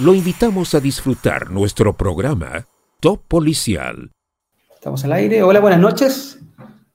lo 0.00 0.14
invitamos 0.14 0.74
a 0.74 0.80
disfrutar 0.80 1.50
nuestro 1.50 1.94
programa 1.94 2.66
Top 3.00 3.20
Policial. 3.28 4.10
Estamos 4.74 5.04
al 5.04 5.12
aire. 5.12 5.42
Hola, 5.42 5.60
buenas 5.60 5.78
noches. 5.78 6.38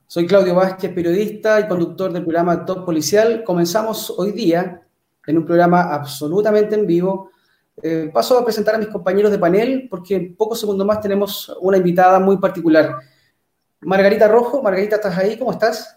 Soy 0.08 0.26
Claudio 0.26 0.56
Vázquez, 0.56 0.92
periodista 0.92 1.60
y 1.60 1.68
conductor 1.68 2.12
del 2.12 2.24
programa 2.24 2.66
Top 2.66 2.84
Policial. 2.84 3.44
Comenzamos 3.44 4.10
hoy 4.10 4.32
día 4.32 4.82
en 5.28 5.38
un 5.38 5.46
programa 5.46 5.94
absolutamente 5.94 6.74
en 6.74 6.88
vivo. 6.88 7.30
Eh, 7.84 8.10
paso 8.12 8.40
a 8.40 8.44
presentar 8.44 8.74
a 8.74 8.80
mis 8.80 8.88
compañeros 8.88 9.30
de 9.30 9.38
panel 9.38 9.88
porque 9.88 10.16
en 10.16 10.36
pocos 10.36 10.60
segundos 10.60 10.88
más 10.88 11.00
tenemos 11.00 11.56
una 11.62 11.78
invitada 11.78 12.20
muy 12.20 12.38
particular. 12.38 12.96
Margarita 13.82 14.28
Rojo, 14.28 14.64
Margarita, 14.64 14.96
¿estás 14.96 15.16
ahí? 15.16 15.38
¿Cómo 15.38 15.52
estás? 15.52 15.96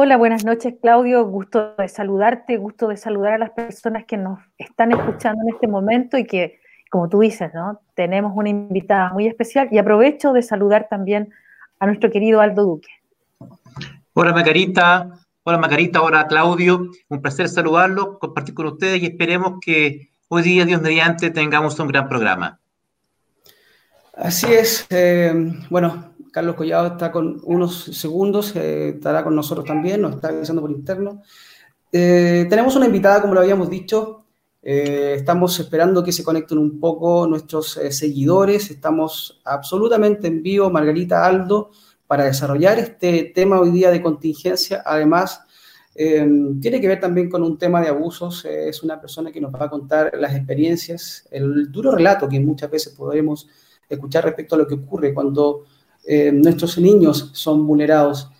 Hola, 0.00 0.16
buenas 0.16 0.44
noches, 0.44 0.74
Claudio. 0.80 1.24
Gusto 1.26 1.74
de 1.76 1.88
saludarte, 1.88 2.56
gusto 2.56 2.86
de 2.86 2.96
saludar 2.96 3.32
a 3.32 3.38
las 3.38 3.50
personas 3.50 4.04
que 4.04 4.16
nos 4.16 4.38
están 4.56 4.92
escuchando 4.92 5.42
en 5.42 5.52
este 5.52 5.66
momento 5.66 6.16
y 6.16 6.24
que, 6.24 6.60
como 6.88 7.08
tú 7.08 7.18
dices, 7.18 7.52
¿no? 7.52 7.80
Tenemos 7.94 8.30
una 8.36 8.48
invitada 8.48 9.12
muy 9.12 9.26
especial 9.26 9.66
y 9.72 9.78
aprovecho 9.78 10.32
de 10.32 10.42
saludar 10.42 10.86
también 10.88 11.30
a 11.80 11.86
nuestro 11.86 12.12
querido 12.12 12.40
Aldo 12.40 12.62
Duque. 12.62 12.90
Hola, 14.12 14.32
Margarita. 14.32 15.18
Hola, 15.42 15.58
Margarita. 15.58 16.00
Hola, 16.00 16.28
Claudio. 16.28 16.92
Un 17.08 17.20
placer 17.20 17.48
saludarlo, 17.48 18.20
compartir 18.20 18.54
con 18.54 18.66
ustedes 18.66 19.02
y 19.02 19.06
esperemos 19.06 19.54
que 19.60 20.10
hoy 20.28 20.42
día, 20.42 20.64
Dios 20.64 20.80
mediante, 20.80 21.30
tengamos 21.30 21.76
un 21.80 21.88
gran 21.88 22.08
programa. 22.08 22.60
Así 24.14 24.46
es. 24.46 24.86
Eh, 24.90 25.34
bueno, 25.70 26.12
Carlos 26.38 26.54
Collado 26.54 26.86
está 26.86 27.10
con 27.10 27.40
unos 27.42 27.82
segundos, 27.82 28.54
eh, 28.54 28.90
estará 28.90 29.24
con 29.24 29.34
nosotros 29.34 29.66
también, 29.66 30.00
nos 30.00 30.14
está 30.14 30.28
avisando 30.28 30.62
por 30.62 30.70
interno. 30.70 31.20
Eh, 31.90 32.46
tenemos 32.48 32.76
una 32.76 32.86
invitada, 32.86 33.20
como 33.20 33.34
lo 33.34 33.40
habíamos 33.40 33.68
dicho, 33.68 34.24
eh, 34.62 35.14
estamos 35.16 35.58
esperando 35.58 36.04
que 36.04 36.12
se 36.12 36.22
conecten 36.22 36.58
un 36.58 36.78
poco 36.78 37.26
nuestros 37.26 37.72
seguidores, 37.90 38.70
estamos 38.70 39.40
absolutamente 39.44 40.28
en 40.28 40.40
vivo, 40.40 40.70
Margarita 40.70 41.26
Aldo, 41.26 41.72
para 42.06 42.22
desarrollar 42.22 42.78
este 42.78 43.32
tema 43.34 43.58
hoy 43.58 43.72
día 43.72 43.90
de 43.90 44.00
contingencia. 44.00 44.84
Además, 44.86 45.42
tiene 45.92 46.80
que 46.80 46.86
ver 46.86 47.00
también 47.00 47.28
con 47.28 47.42
un 47.42 47.58
tema 47.58 47.80
de 47.80 47.88
abusos, 47.88 48.44
es 48.44 48.84
una 48.84 49.00
persona 49.00 49.32
que 49.32 49.40
nos 49.40 49.52
va 49.52 49.64
a 49.64 49.70
contar 49.70 50.12
las 50.14 50.36
experiencias, 50.36 51.26
el 51.32 51.72
duro 51.72 51.90
relato 51.90 52.28
que 52.28 52.38
muchas 52.38 52.70
veces 52.70 52.94
podemos 52.94 53.48
escuchar 53.88 54.22
respecto 54.24 54.54
a 54.54 54.58
lo 54.58 54.68
que 54.68 54.74
ocurre 54.74 55.12
cuando 55.12 55.64
eh, 56.06 56.32
nuestros 56.32 56.78
niños 56.78 57.30
son 57.32 57.66
vulnerados. 57.66 58.30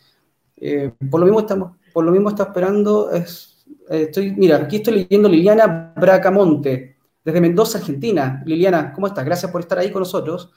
Eh, 0.57 0.93
por, 1.11 1.21
lo 1.21 1.27
mismo 1.27 1.41
estamos, 1.41 1.77
por 1.93 2.05
lo 2.05 2.11
mismo 2.11 2.31
está 2.31 2.45
esperando, 2.45 3.11
es, 3.11 3.65
eh, 3.91 4.03
estoy, 4.03 4.33
mira, 4.33 4.57
aquí 4.57 4.77
estoy 4.77 4.95
leyendo 4.95 5.29
Liliana 5.29 5.93
Bracamonte, 5.97 6.97
desde 7.25 7.41
Mendoza, 7.41 7.79
Argentina. 7.79 8.43
Liliana, 8.47 8.93
¿cómo 8.93 9.07
estás? 9.07 9.25
Gracias 9.25 9.51
por 9.53 9.61
estar 9.61 9.79
ahí 9.79 9.91
con 9.91 10.01
nosotros. 10.01 10.51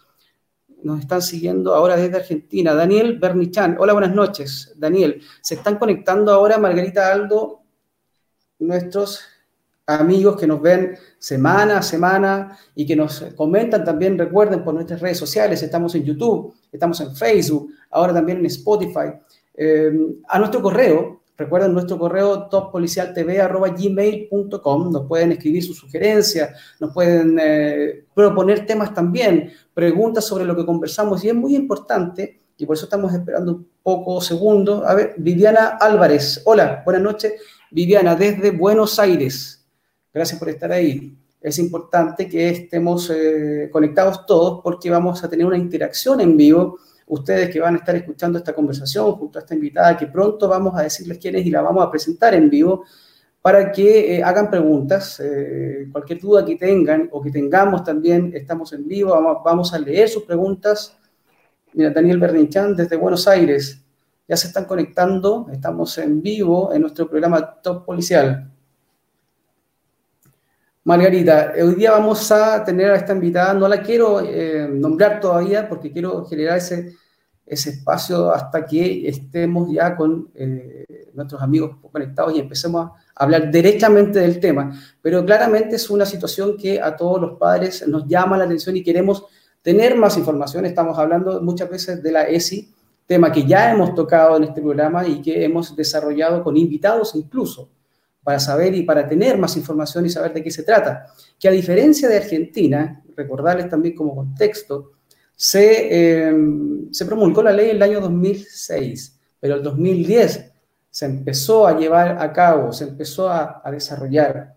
Nos 0.83 0.99
están 0.99 1.21
siguiendo 1.21 1.75
ahora 1.75 1.95
desde 1.95 2.17
Argentina. 2.17 2.73
Daniel 2.73 3.19
Bernichan, 3.19 3.77
hola, 3.79 3.93
buenas 3.93 4.15
noches. 4.15 4.73
Daniel, 4.77 5.21
se 5.41 5.55
están 5.55 5.77
conectando 5.77 6.31
ahora 6.31 6.57
Margarita 6.57 7.11
Aldo, 7.11 7.61
nuestros 8.57 9.21
amigos 9.99 10.37
que 10.37 10.47
nos 10.47 10.61
ven 10.61 10.97
semana 11.19 11.79
a 11.79 11.81
semana 11.81 12.57
y 12.75 12.85
que 12.85 12.95
nos 12.95 13.21
comentan 13.35 13.83
también, 13.83 14.17
recuerden, 14.17 14.63
por 14.63 14.73
nuestras 14.73 15.01
redes 15.01 15.17
sociales, 15.17 15.61
estamos 15.61 15.93
en 15.95 16.03
YouTube, 16.03 16.53
estamos 16.71 17.01
en 17.01 17.13
Facebook, 17.15 17.73
ahora 17.89 18.13
también 18.13 18.37
en 18.39 18.45
Spotify. 18.45 19.11
Eh, 19.53 19.91
a 20.27 20.39
nuestro 20.39 20.61
correo, 20.61 21.23
recuerden 21.37 21.73
nuestro 21.73 21.97
correo 21.97 22.47
toppolicialtv.gmail.com, 22.47 24.91
nos 24.91 25.07
pueden 25.07 25.33
escribir 25.33 25.63
sus 25.63 25.77
sugerencias, 25.77 26.51
nos 26.79 26.93
pueden 26.93 27.37
eh, 27.41 28.05
proponer 28.13 28.65
temas 28.65 28.93
también, 28.93 29.51
preguntas 29.73 30.25
sobre 30.25 30.45
lo 30.45 30.55
que 30.55 30.65
conversamos 30.65 31.21
y 31.23 31.29
es 31.29 31.35
muy 31.35 31.55
importante 31.55 32.39
y 32.57 32.65
por 32.65 32.75
eso 32.75 32.85
estamos 32.85 33.13
esperando 33.13 33.51
un 33.53 33.67
poco 33.81 34.19
segundo. 34.21 34.87
A 34.87 34.93
ver, 34.93 35.15
Viviana 35.17 35.77
Álvarez, 35.79 36.43
hola, 36.45 36.83
buenas 36.85 37.01
noches. 37.01 37.33
Viviana, 37.71 38.15
desde 38.15 38.51
Buenos 38.51 38.99
Aires. 38.99 39.60
Gracias 40.13 40.37
por 40.37 40.49
estar 40.49 40.71
ahí. 40.71 41.17
Es 41.39 41.57
importante 41.57 42.27
que 42.27 42.49
estemos 42.49 43.09
eh, 43.09 43.69
conectados 43.71 44.25
todos 44.25 44.61
porque 44.61 44.89
vamos 44.89 45.23
a 45.23 45.29
tener 45.29 45.45
una 45.45 45.57
interacción 45.57 46.21
en 46.21 46.35
vivo. 46.35 46.77
Ustedes 47.07 47.49
que 47.49 47.59
van 47.59 47.75
a 47.75 47.77
estar 47.77 47.95
escuchando 47.95 48.37
esta 48.37 48.53
conversación 48.53 49.13
junto 49.13 49.39
a 49.39 49.41
esta 49.41 49.55
invitada, 49.55 49.97
que 49.97 50.07
pronto 50.07 50.47
vamos 50.47 50.77
a 50.77 50.83
decirles 50.83 51.17
quién 51.17 51.35
es 51.35 51.45
y 51.45 51.49
la 51.49 51.61
vamos 51.61 51.83
a 51.83 51.89
presentar 51.89 52.33
en 52.35 52.49
vivo, 52.49 52.85
para 53.41 53.71
que 53.71 54.17
eh, 54.17 54.23
hagan 54.23 54.49
preguntas, 54.49 55.19
eh, 55.19 55.87
cualquier 55.91 56.19
duda 56.19 56.45
que 56.45 56.57
tengan 56.57 57.09
o 57.11 57.21
que 57.21 57.31
tengamos 57.31 57.83
también, 57.83 58.31
estamos 58.35 58.71
en 58.73 58.87
vivo, 58.87 59.11
vamos, 59.11 59.37
vamos 59.43 59.73
a 59.73 59.79
leer 59.79 60.07
sus 60.09 60.23
preguntas. 60.23 60.95
Mira, 61.73 61.89
Daniel 61.89 62.19
Berninchan 62.19 62.75
desde 62.75 62.97
Buenos 62.97 63.27
Aires, 63.27 63.81
ya 64.27 64.37
se 64.37 64.47
están 64.47 64.65
conectando, 64.65 65.47
estamos 65.51 65.97
en 65.97 66.21
vivo 66.21 66.71
en 66.73 66.81
nuestro 66.81 67.09
programa 67.09 67.59
Top 67.61 67.85
Policial. 67.85 68.50
Margarita, 70.83 71.53
hoy 71.63 71.75
día 71.75 71.91
vamos 71.91 72.31
a 72.31 72.63
tener 72.63 72.89
a 72.89 72.95
esta 72.95 73.13
invitada, 73.13 73.53
no 73.53 73.67
la 73.67 73.83
quiero 73.83 74.19
eh, 74.19 74.67
nombrar 74.67 75.19
todavía 75.19 75.69
porque 75.69 75.91
quiero 75.91 76.25
generar 76.25 76.57
ese, 76.57 76.95
ese 77.45 77.69
espacio 77.69 78.31
hasta 78.31 78.65
que 78.65 79.07
estemos 79.07 79.71
ya 79.71 79.95
con 79.95 80.31
eh, 80.33 81.11
nuestros 81.13 81.39
amigos 81.39 81.77
conectados 81.91 82.35
y 82.35 82.39
empecemos 82.39 82.87
a 82.87 83.23
hablar 83.23 83.51
directamente 83.51 84.17
del 84.21 84.39
tema. 84.39 84.71
Pero 85.03 85.23
claramente 85.23 85.75
es 85.75 85.87
una 85.91 86.05
situación 86.05 86.57
que 86.57 86.81
a 86.81 86.95
todos 86.95 87.21
los 87.21 87.37
padres 87.37 87.87
nos 87.87 88.07
llama 88.07 88.35
la 88.35 88.45
atención 88.45 88.75
y 88.75 88.81
queremos 88.81 89.25
tener 89.61 89.95
más 89.95 90.17
información. 90.17 90.65
Estamos 90.65 90.97
hablando 90.97 91.43
muchas 91.43 91.69
veces 91.69 92.01
de 92.01 92.11
la 92.11 92.23
ESI, 92.23 92.73
tema 93.05 93.31
que 93.31 93.45
ya 93.45 93.71
hemos 93.71 93.93
tocado 93.93 94.35
en 94.35 94.45
este 94.45 94.63
programa 94.63 95.07
y 95.07 95.21
que 95.21 95.45
hemos 95.45 95.75
desarrollado 95.75 96.43
con 96.43 96.57
invitados 96.57 97.13
incluso 97.13 97.69
para 98.23 98.39
saber 98.39 98.75
y 98.75 98.83
para 98.83 99.07
tener 99.07 99.37
más 99.37 99.55
información 99.57 100.05
y 100.05 100.09
saber 100.09 100.33
de 100.33 100.43
qué 100.43 100.51
se 100.51 100.63
trata. 100.63 101.07
Que 101.39 101.47
a 101.47 101.51
diferencia 101.51 102.07
de 102.07 102.17
Argentina, 102.17 103.03
recordarles 103.15 103.69
también 103.69 103.95
como 103.95 104.15
contexto, 104.15 104.91
se, 105.35 106.27
em, 106.27 106.91
se 106.91 107.05
promulgó 107.05 107.41
la 107.41 107.51
ley 107.51 107.71
en 107.71 107.77
el 107.77 107.83
año 107.83 107.99
2006, 107.99 109.19
pero 109.39 109.55
el 109.55 109.63
2010 109.63 110.53
se 110.89 111.05
empezó 111.05 111.65
a 111.65 111.77
llevar 111.77 112.21
a 112.21 112.31
cabo, 112.31 112.71
se 112.71 112.83
empezó 112.83 113.29
a 113.29 113.63
desarrollar. 113.71 114.55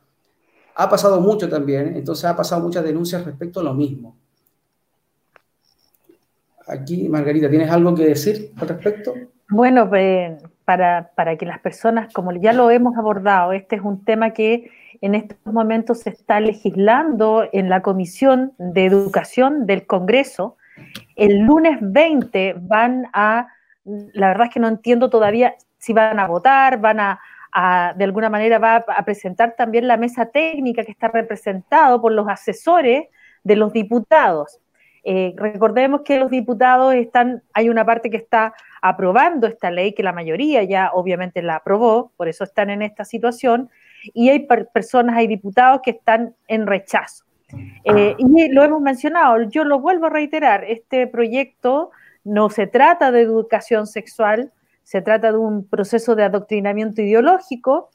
Ha 0.77 0.91
pasado 0.91 1.21
mucho 1.21 1.49
también, 1.49 1.97
entonces 1.97 2.25
ha 2.25 2.37
pasado 2.37 2.61
muchas 2.61 2.85
denuncias 2.85 3.25
respecto 3.25 3.61
a 3.61 3.63
lo 3.63 3.75
mismo. 3.75 4.17
Aquí, 6.67 7.09
Margarita, 7.09 7.51
¿tienes 7.51 7.71
algo 7.71 7.95
que 7.95 8.07
decir 8.07 8.53
al 8.57 8.69
respecto? 8.69 9.15
Bueno, 9.51 9.89
pues, 9.89 10.43
para, 10.65 11.11
para, 11.15 11.37
que 11.37 11.47
las 11.47 11.59
personas, 11.61 12.13
como 12.13 12.33
ya 12.33 12.53
lo 12.53 12.71
hemos 12.71 12.97
abordado, 12.97 13.53
este 13.53 13.77
es 13.77 13.83
un 13.83 14.05
tema 14.05 14.31
que 14.31 14.71
en 15.01 15.15
estos 15.15 15.39
momentos 15.53 16.01
se 16.01 16.11
está 16.11 16.41
legislando 16.41 17.47
en 17.53 17.69
la 17.69 17.83
Comisión 17.83 18.53
de 18.59 18.87
Educación 18.87 19.67
del 19.67 19.87
Congreso. 19.87 20.57
El 21.17 21.41
lunes 21.41 21.79
20 21.81 22.57
van 22.61 23.09
a, 23.13 23.49
la 23.85 24.29
verdad 24.29 24.47
es 24.47 24.55
que 24.55 24.61
no 24.61 24.69
entiendo 24.69 25.11
todavía 25.11 25.55
si 25.79 25.93
van 25.93 26.19
a 26.19 26.27
votar, 26.27 26.81
van 26.81 27.01
a, 27.01 27.21
de 27.97 28.05
alguna 28.05 28.31
manera 28.31 28.59
va 28.59 28.77
a 28.77 29.05
presentar 29.05 29.55
también 29.57 29.87
la 29.87 29.97
mesa 29.97 30.27
técnica 30.27 30.85
que 30.85 30.91
está 30.91 31.09
representado 31.09 32.01
por 32.01 32.13
los 32.13 32.27
asesores 32.27 33.09
de 33.45 33.57
los 33.57 33.73
diputados. 33.73 34.61
Eh, 35.05 35.35
recordemos 35.37 36.01
que 36.03 36.19
los 36.19 36.31
diputados 36.31 36.95
están, 36.95 37.43
hay 37.53 37.69
una 37.69 37.85
parte 37.85 38.09
que 38.09 38.17
está 38.17 38.55
aprobando 38.81 39.47
esta 39.47 39.71
ley, 39.71 39.93
que 39.93 40.03
la 40.03 40.15
mayoría 40.15 40.63
ya 40.63 40.91
obviamente 40.95 41.43
la 41.43 41.57
aprobó, 41.57 42.13
por 42.17 42.29
eso 42.29 42.45
están 42.45 42.71
en 42.71 42.81
esta 42.81 43.05
situación, 43.05 43.69
y 44.15 44.31
hay 44.31 44.47
personas, 44.73 45.17
hay 45.17 45.27
diputados 45.27 45.81
que 45.83 45.91
están 45.91 46.35
en 46.49 46.67
rechazo. 46.67 47.25
Eh, 47.85 48.17
y 48.19 48.49
lo 48.49 48.65
hemos 48.65 48.81
mencionado, 48.81 49.43
yo 49.43 49.65
lo 49.65 49.79
vuelvo 49.79 50.07
a 50.07 50.11
reiterar, 50.11 50.65
este 50.65 51.07
proyecto 51.07 51.91
no 52.25 52.49
se 52.49 52.67
trata 52.67 53.13
de 53.13 53.21
educación 53.21 53.87
sexual, 53.87 54.53
se 54.83 55.03
trata 55.03 55.33
de 55.33 55.39
un 55.39 55.69
proceso 55.69 56.15
de 56.15 56.25
adoctrinamiento 56.25 57.03
ideológico 57.03 57.91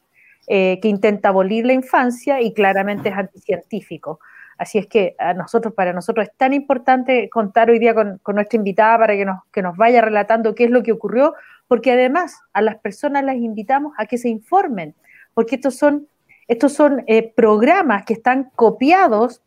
eh, 0.48 0.80
que 0.81 0.88
intenta 0.88 1.30
abolir 1.30 1.66
la 1.66 1.74
infancia 1.74 2.42
y 2.42 2.54
claramente 2.54 3.10
es 3.10 3.16
anticientífico. 3.16 4.19
Así 4.59 4.77
es 4.77 4.88
que 4.88 5.15
a 5.19 5.33
nosotros, 5.33 5.73
para 5.73 5.94
nosotros 5.94 6.27
es 6.27 6.35
tan 6.35 6.51
importante 6.51 7.29
contar 7.29 7.69
hoy 7.69 7.79
día 7.79 7.95
con, 7.95 8.19
nuestra 8.35 8.57
invitada 8.57 8.97
para 8.97 9.15
que 9.15 9.23
nos, 9.23 9.39
que 9.53 9.61
nos 9.61 9.77
vaya 9.77 10.01
relatando 10.01 10.53
qué 10.53 10.65
es 10.65 10.69
lo 10.69 10.83
que 10.83 10.91
ocurrió, 10.91 11.33
porque 11.69 11.94
además 11.94 12.41
a 12.51 12.61
las 12.61 12.75
personas 12.75 13.23
las 13.23 13.38
invitamos 13.38 13.94
a 13.97 14.06
que 14.06 14.17
se 14.17 14.27
informen, 14.27 14.95
porque 15.33 15.56
estos 15.56 15.77
son, 15.77 16.09
estos 16.50 16.73
son 16.73 17.06
eh, 17.07 17.31
programas 17.33 18.03
que 18.03 18.11
están 18.11 18.51
copiados, 18.53 19.41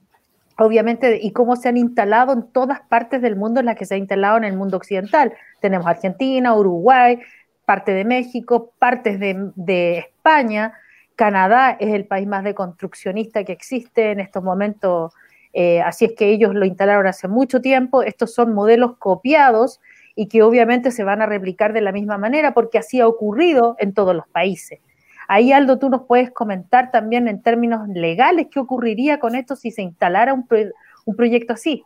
obviamente, 0.57 1.19
y 1.21 1.33
cómo 1.33 1.57
se 1.57 1.69
han 1.69 1.77
instalado 1.77 2.33
en 2.33 2.51
todas 2.51 2.81
partes 2.81 3.21
del 3.21 3.37
mundo 3.37 3.61
en 3.61 3.67
las 3.67 3.77
que 3.77 3.85
se 3.85 3.97
ha 3.97 3.99
instalado 3.99 4.39
en 4.39 4.45
el 4.45 4.57
mundo 4.57 4.79
occidental. 4.79 5.35
Tenemos 5.61 5.87
Argentina, 5.87 6.55
Uruguay, 6.55 7.21
parte 7.67 7.93
de 7.93 8.07
México, 8.07 8.73
partes 8.79 9.21
de, 9.21 9.51
de 9.57 9.99
España, 9.99 10.73
Canadá 11.17 11.77
es 11.79 11.95
el 11.95 12.07
país 12.07 12.27
más 12.27 12.45
deconstruccionista 12.45 13.45
que 13.45 13.53
existe 13.53 14.13
en 14.13 14.21
estos 14.21 14.43
momentos, 14.43 15.13
eh, 15.53 15.81
así 15.83 16.07
es 16.07 16.13
que 16.17 16.31
ellos 16.31 16.55
lo 16.55 16.65
instalaron 16.65 17.07
hace 17.07 17.29
mucho 17.29 17.61
tiempo. 17.61 18.03
Estos 18.03 18.35
son 18.35 18.55
modelos 18.55 18.97
copiados 18.99 19.81
y 20.15 20.29
que 20.29 20.43
obviamente 20.43 20.91
se 20.91 21.05
van 21.05 21.23
a 21.23 21.27
replicar 21.27 21.73
de 21.73 21.81
la 21.81 21.93
misma 21.93 22.19
manera 22.19 22.55
porque 22.55 22.79
así 22.79 23.01
ha 23.01 23.07
ocurrido 23.07 23.77
en 23.79 23.95
todos 23.95 24.15
los 24.15 24.27
países. 24.29 24.81
Ahí, 25.29 25.53
Aldo, 25.53 25.79
tú 25.79 25.89
nos 25.89 26.03
puedes 26.03 26.31
comentar 26.31 26.91
también 26.91 27.29
en 27.29 27.43
términos 27.43 27.89
legales 27.89 28.49
qué 28.51 28.61
ocurriría 28.61 29.19
con 29.19 29.35
esto 29.35 29.57
si 29.57 29.71
se 29.71 29.83
instalara 29.83 30.35
un, 30.35 30.47
proyecto 31.17 31.55
así. 31.55 31.85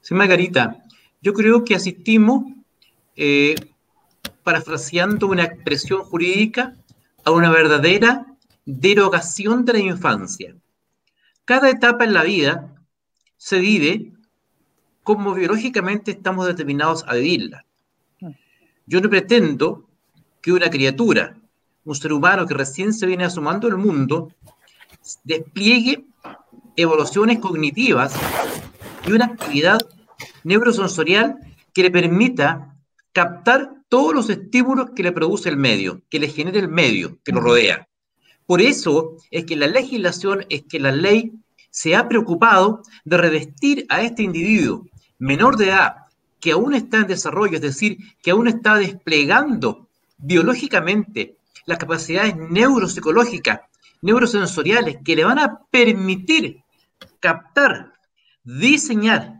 Sí, 0.00 0.14
Margarita, 0.14 0.76
yo 1.20 1.32
creo 1.32 1.64
que 1.64 1.74
asistimos, 1.74 2.44
eh, 3.16 3.54
parafraseando 4.42 5.28
una 5.28 5.44
expresión 5.44 6.02
jurídica, 6.02 6.74
a 7.24 7.30
una 7.30 7.50
verdadera 7.50 8.26
derogación 8.64 9.64
de 9.64 9.72
la 9.72 9.78
infancia. 9.80 10.54
Cada 11.44 11.70
etapa 11.70 12.04
en 12.04 12.14
la 12.14 12.22
vida 12.22 12.74
se 13.36 13.58
vive 13.58 14.12
como 15.02 15.34
biológicamente 15.34 16.12
estamos 16.12 16.46
determinados 16.46 17.04
a 17.08 17.14
vivirla. 17.14 17.64
Yo 18.86 19.00
no 19.00 19.10
pretendo 19.10 19.88
que 20.40 20.52
una 20.52 20.70
criatura, 20.70 21.36
un 21.84 21.94
ser 21.94 22.12
humano 22.12 22.46
que 22.46 22.54
recién 22.54 22.92
se 22.92 23.06
viene 23.06 23.24
asomando 23.24 23.68
el 23.68 23.76
mundo, 23.76 24.32
despliegue 25.24 26.04
evoluciones 26.76 27.38
cognitivas 27.38 28.14
y 29.06 29.12
una 29.12 29.26
actividad 29.26 29.78
neurosensorial 30.44 31.38
que 31.72 31.82
le 31.82 31.90
permita 31.90 32.76
captar 33.12 33.81
todos 33.92 34.14
los 34.14 34.30
estímulos 34.30 34.92
que 34.96 35.02
le 35.02 35.12
produce 35.12 35.50
el 35.50 35.58
medio, 35.58 36.00
que 36.08 36.18
le 36.18 36.28
genere 36.28 36.60
el 36.60 36.68
medio 36.68 37.18
que 37.22 37.30
lo 37.30 37.42
rodea. 37.42 37.86
Por 38.46 38.62
eso 38.62 39.18
es 39.30 39.44
que 39.44 39.54
la 39.54 39.66
legislación, 39.66 40.46
es 40.48 40.62
que 40.62 40.80
la 40.80 40.92
ley 40.92 41.34
se 41.68 41.94
ha 41.94 42.08
preocupado 42.08 42.80
de 43.04 43.18
revestir 43.18 43.84
a 43.90 44.00
este 44.00 44.22
individuo 44.22 44.86
menor 45.18 45.58
de 45.58 45.66
edad 45.66 45.96
que 46.40 46.52
aún 46.52 46.72
está 46.72 47.00
en 47.00 47.06
desarrollo, 47.06 47.56
es 47.56 47.60
decir, 47.60 47.98
que 48.22 48.30
aún 48.30 48.48
está 48.48 48.76
desplegando 48.76 49.90
biológicamente 50.16 51.36
las 51.66 51.76
capacidades 51.76 52.34
neuropsicológicas, 52.34 53.60
neurosensoriales, 54.00 55.00
que 55.04 55.16
le 55.16 55.24
van 55.24 55.38
a 55.38 55.60
permitir 55.70 56.62
captar, 57.20 57.92
diseñar 58.42 59.34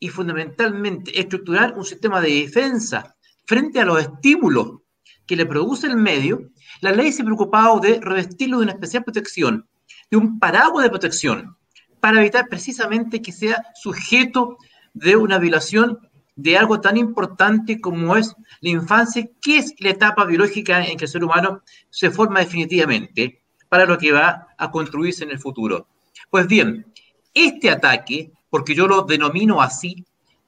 y 0.00 0.08
fundamentalmente 0.08 1.20
estructurar 1.20 1.74
un 1.78 1.84
sistema 1.84 2.20
de 2.20 2.30
defensa 2.30 3.15
frente 3.46 3.80
a 3.80 3.84
los 3.84 4.00
estímulos 4.00 4.80
que 5.26 5.36
le 5.36 5.46
produce 5.46 5.86
el 5.86 5.96
medio, 5.96 6.50
la 6.80 6.92
ley 6.92 7.12
se 7.12 7.22
ha 7.22 7.24
preocupado 7.24 7.80
de 7.80 8.00
revestirlo 8.00 8.58
de 8.58 8.64
una 8.64 8.72
especial 8.72 9.04
protección, 9.04 9.66
de 10.10 10.16
un 10.16 10.38
paraguas 10.38 10.84
de 10.84 10.90
protección, 10.90 11.56
para 12.00 12.20
evitar 12.20 12.46
precisamente 12.48 13.22
que 13.22 13.32
sea 13.32 13.64
sujeto 13.74 14.58
de 14.94 15.16
una 15.16 15.38
violación 15.38 15.98
de 16.36 16.56
algo 16.56 16.80
tan 16.80 16.96
importante 16.96 17.80
como 17.80 18.16
es 18.16 18.34
la 18.60 18.70
infancia, 18.70 19.26
que 19.40 19.58
es 19.58 19.74
la 19.78 19.90
etapa 19.90 20.24
biológica 20.24 20.84
en 20.84 20.98
que 20.98 21.06
el 21.06 21.10
ser 21.10 21.24
humano 21.24 21.62
se 21.88 22.10
forma 22.10 22.40
definitivamente 22.40 23.42
para 23.68 23.86
lo 23.86 23.96
que 23.96 24.12
va 24.12 24.48
a 24.56 24.70
construirse 24.70 25.24
en 25.24 25.30
el 25.30 25.38
futuro. 25.38 25.88
Pues 26.30 26.46
bien, 26.46 26.86
este 27.32 27.70
ataque, 27.70 28.32
porque 28.50 28.74
yo 28.74 28.86
lo 28.86 29.02
denomino 29.02 29.60
así, 29.60 30.04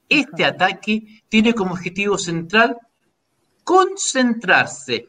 este 0.09 0.45
ataque 0.45 1.23
tiene 1.29 1.55
como 1.55 1.73
objetivo 1.73 2.17
central 2.19 2.79
concentrarse 3.69 5.09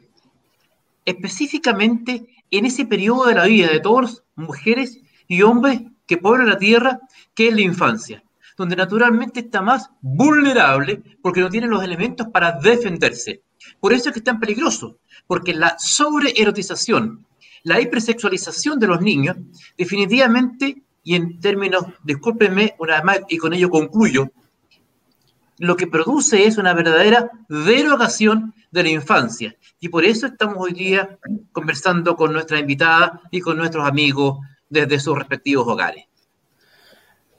específicamente 1.06 2.26
en 2.50 2.66
ese 2.66 2.84
periodo 2.84 3.24
de 3.24 3.34
la 3.34 3.46
vida 3.46 3.68
de 3.68 3.80
todas 3.80 4.22
mujeres 4.34 5.00
y 5.26 5.40
hombres 5.40 5.80
que 6.06 6.18
poblan 6.18 6.50
la 6.50 6.58
tierra, 6.58 7.00
que 7.34 7.48
es 7.48 7.54
la 7.54 7.62
infancia 7.62 8.22
donde 8.58 8.76
naturalmente 8.76 9.40
está 9.40 9.62
más 9.62 9.88
vulnerable 10.02 11.02
porque 11.22 11.40
no 11.40 11.48
tiene 11.48 11.68
los 11.68 11.82
elementos 11.82 12.26
para 12.28 12.52
defenderse. 12.52 13.40
Por 13.80 13.94
eso 13.94 14.10
es 14.10 14.12
que 14.12 14.18
es 14.18 14.24
tan 14.24 14.38
peligroso, 14.38 14.98
porque 15.26 15.54
la 15.54 15.76
sobreerotización, 15.78 17.24
la 17.62 17.80
hipersexualización 17.80 18.78
de 18.78 18.86
los 18.86 19.00
niños, 19.00 19.38
definitivamente, 19.78 20.82
y 21.02 21.14
en 21.14 21.40
términos, 21.40 21.86
discúlpenme 22.04 22.74
una 22.78 22.96
vez 22.96 23.04
más, 23.04 23.20
y 23.30 23.38
con 23.38 23.54
ello 23.54 23.70
concluyo, 23.70 24.30
lo 25.60 25.76
que 25.76 25.86
produce 25.86 26.46
es 26.46 26.56
una 26.56 26.72
verdadera 26.72 27.30
derogación 27.48 28.54
de 28.70 28.82
la 28.82 28.88
infancia. 28.88 29.54
Y 29.78 29.90
por 29.90 30.06
eso 30.06 30.26
estamos 30.26 30.56
hoy 30.58 30.72
día 30.72 31.18
conversando 31.52 32.16
con 32.16 32.32
nuestra 32.32 32.58
invitada 32.58 33.20
y 33.30 33.40
con 33.40 33.58
nuestros 33.58 33.86
amigos 33.86 34.38
desde 34.70 34.98
sus 34.98 35.18
respectivos 35.18 35.68
hogares. 35.68 36.06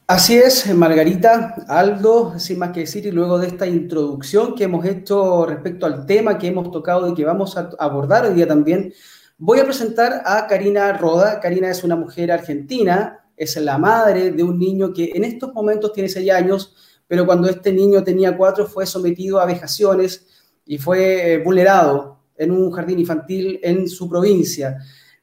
Así 0.05 0.37
es, 0.37 0.71
Margarita, 0.75 1.55
Aldo, 1.67 2.37
sin 2.37 2.59
más 2.59 2.71
que 2.71 2.81
decir, 2.81 3.07
y 3.07 3.11
luego 3.11 3.39
de 3.39 3.47
esta 3.47 3.65
introducción 3.65 4.53
que 4.53 4.65
hemos 4.65 4.85
hecho 4.85 5.47
respecto 5.47 5.87
al 5.87 6.05
tema 6.05 6.37
que 6.37 6.47
hemos 6.47 6.69
tocado 6.69 7.09
y 7.09 7.15
que 7.15 7.25
vamos 7.25 7.57
a 7.57 7.71
abordar 7.79 8.25
hoy 8.25 8.35
día 8.35 8.47
también, 8.47 8.93
voy 9.37 9.59
a 9.59 9.65
presentar 9.65 10.21
a 10.25 10.45
Karina 10.45 10.93
Roda. 10.93 11.39
Karina 11.39 11.71
es 11.71 11.83
una 11.83 11.95
mujer 11.95 12.31
argentina, 12.31 13.19
es 13.35 13.55
la 13.55 13.79
madre 13.79 14.29
de 14.29 14.43
un 14.43 14.59
niño 14.59 14.93
que 14.93 15.11
en 15.15 15.23
estos 15.23 15.53
momentos 15.53 15.91
tiene 15.93 16.09
seis 16.09 16.29
años, 16.29 16.75
pero 17.11 17.25
cuando 17.25 17.49
este 17.49 17.73
niño 17.73 18.01
tenía 18.05 18.37
cuatro 18.37 18.65
fue 18.65 18.85
sometido 18.85 19.41
a 19.41 19.45
vejaciones 19.45 20.25
y 20.65 20.77
fue 20.77 21.33
eh, 21.33 21.37
vulnerado 21.39 22.19
en 22.37 22.51
un 22.51 22.71
jardín 22.71 22.99
infantil 22.99 23.59
en 23.61 23.89
su 23.89 24.07
provincia. 24.09 24.77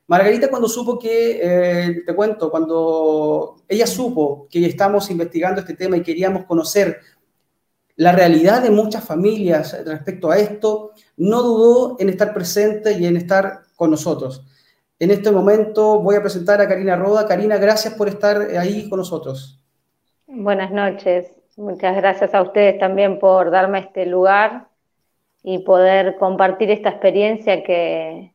Margarita 0.07 0.51
cuando 0.51 0.69
supo 0.69 0.99
que, 0.99 1.41
eh, 1.43 2.03
te 2.05 2.15
cuento, 2.15 2.51
cuando 2.51 3.63
ella 3.67 3.87
supo 3.87 4.47
que 4.51 4.67
estamos 4.67 5.11
investigando 5.11 5.63
este 5.63 5.73
tema 5.73 5.97
y 5.97 6.03
queríamos 6.03 6.45
conocer 6.45 7.01
la 7.97 8.13
realidad 8.13 8.63
de 8.63 8.69
muchas 8.69 9.03
familias 9.03 9.75
respecto 9.87 10.31
a 10.31 10.37
esto, 10.37 10.91
no 11.17 11.43
dudó 11.43 11.97
en 12.01 12.11
estar 12.11 12.35
presente 12.35 12.99
y 12.99 13.07
en 13.07 13.17
estar 13.17 13.61
con 13.77 13.91
nosotros. 13.91 14.45
En 14.99 15.11
este 15.11 15.33
momento 15.33 16.03
voy 16.03 16.17
a 16.17 16.21
presentar 16.21 16.61
a 16.61 16.69
Karina 16.69 16.97
Roda. 16.97 17.27
Karina, 17.27 17.57
gracias 17.57 17.95
por 17.95 18.11
estar 18.11 18.43
ahí 18.59 18.91
con 18.91 18.99
nosotros. 18.99 19.65
Buenas 20.27 20.71
noches. 20.71 21.38
Muchas 21.59 21.97
gracias 21.97 22.33
a 22.35 22.43
ustedes 22.43 22.79
también 22.79 23.19
por 23.19 23.51
darme 23.51 23.81
este 23.81 24.07
lugar 24.07 24.69
y 25.43 25.59
poder 25.59 26.15
compartir 26.17 26.71
esta 26.71 26.91
experiencia 26.91 27.65
que, 27.65 28.33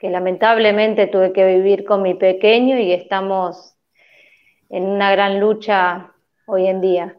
lamentablemente 0.00 1.06
tuve 1.06 1.32
que 1.32 1.46
vivir 1.46 1.84
con 1.84 2.02
mi 2.02 2.14
pequeño 2.14 2.76
y 2.80 2.90
estamos 2.92 3.76
en 4.68 4.82
una 4.82 5.12
gran 5.12 5.38
lucha 5.38 6.12
hoy 6.46 6.66
en 6.66 6.80
día. 6.80 7.16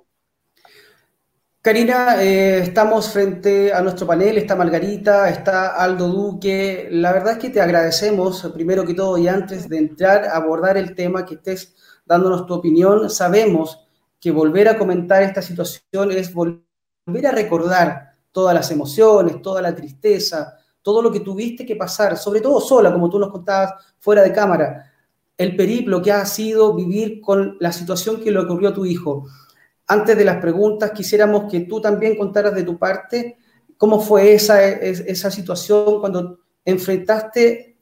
Karina, 1.62 2.22
eh, 2.22 2.60
estamos 2.60 3.10
frente 3.10 3.72
a 3.72 3.82
nuestro 3.82 4.06
panel, 4.06 4.38
está 4.38 4.58
Margarita, 4.58 5.30
está 5.30 5.82
Aldo 5.82 6.10
Duque. 6.10 6.90
La 6.92 7.14
verdad 7.14 7.34
es 7.34 7.40
que 7.40 7.50
te 7.52 7.62
agradecemos, 7.62 8.52
primero 8.54 8.86
que 8.86 8.94
todo, 8.94 9.18
y 9.18 9.30
antes 9.30 9.70
de 9.70 9.78
entrar 9.78 10.26
a 10.26 10.36
abordar 10.36 10.76
el 10.76 10.94
tema, 10.94 11.26
que 11.26 11.36
estés 11.36 11.74
dándonos 12.06 12.46
tu 12.46 12.54
opinión. 12.54 13.10
Sabemos 13.10 13.87
que 14.20 14.32
volver 14.32 14.68
a 14.68 14.78
comentar 14.78 15.24
esta 15.24 15.42
situación 15.42 16.12
es 16.12 16.34
volver 16.34 17.28
a 17.28 17.32
recordar 17.32 18.16
todas 18.32 18.54
las 18.54 18.70
emociones, 18.72 19.42
toda 19.42 19.62
la 19.62 19.76
tristeza, 19.76 20.56
todo 20.82 21.02
lo 21.02 21.12
que 21.12 21.20
tuviste 21.20 21.66
que 21.66 21.76
pasar, 21.76 22.18
sobre 22.18 22.42
todo 22.42 22.62
sola, 22.62 22.94
como 22.94 23.10
tú 23.10 23.20
nos 23.20 23.32
contabas 23.32 23.74
fuera 24.00 24.24
de 24.24 24.34
cámara, 24.34 24.92
el 25.38 25.56
periplo 25.56 26.02
que 26.02 26.12
ha 26.12 26.26
sido 26.26 26.74
vivir 26.74 27.22
con 27.22 27.58
la 27.60 27.72
situación 27.72 28.22
que 28.22 28.32
le 28.32 28.40
ocurrió 28.40 28.70
a 28.70 28.74
tu 28.74 28.86
hijo. 28.86 29.26
Antes 29.88 30.18
de 30.18 30.26
las 30.26 30.38
preguntas, 30.38 30.92
quisiéramos 30.92 31.52
que 31.52 31.62
tú 31.62 31.80
también 31.80 32.18
contaras 32.18 32.56
de 32.56 32.64
tu 32.64 32.78
parte 32.78 33.38
cómo 33.78 34.00
fue 34.00 34.34
esa, 34.34 34.64
esa 34.64 35.30
situación 35.30 36.00
cuando 36.00 36.40
enfrentaste 36.66 37.78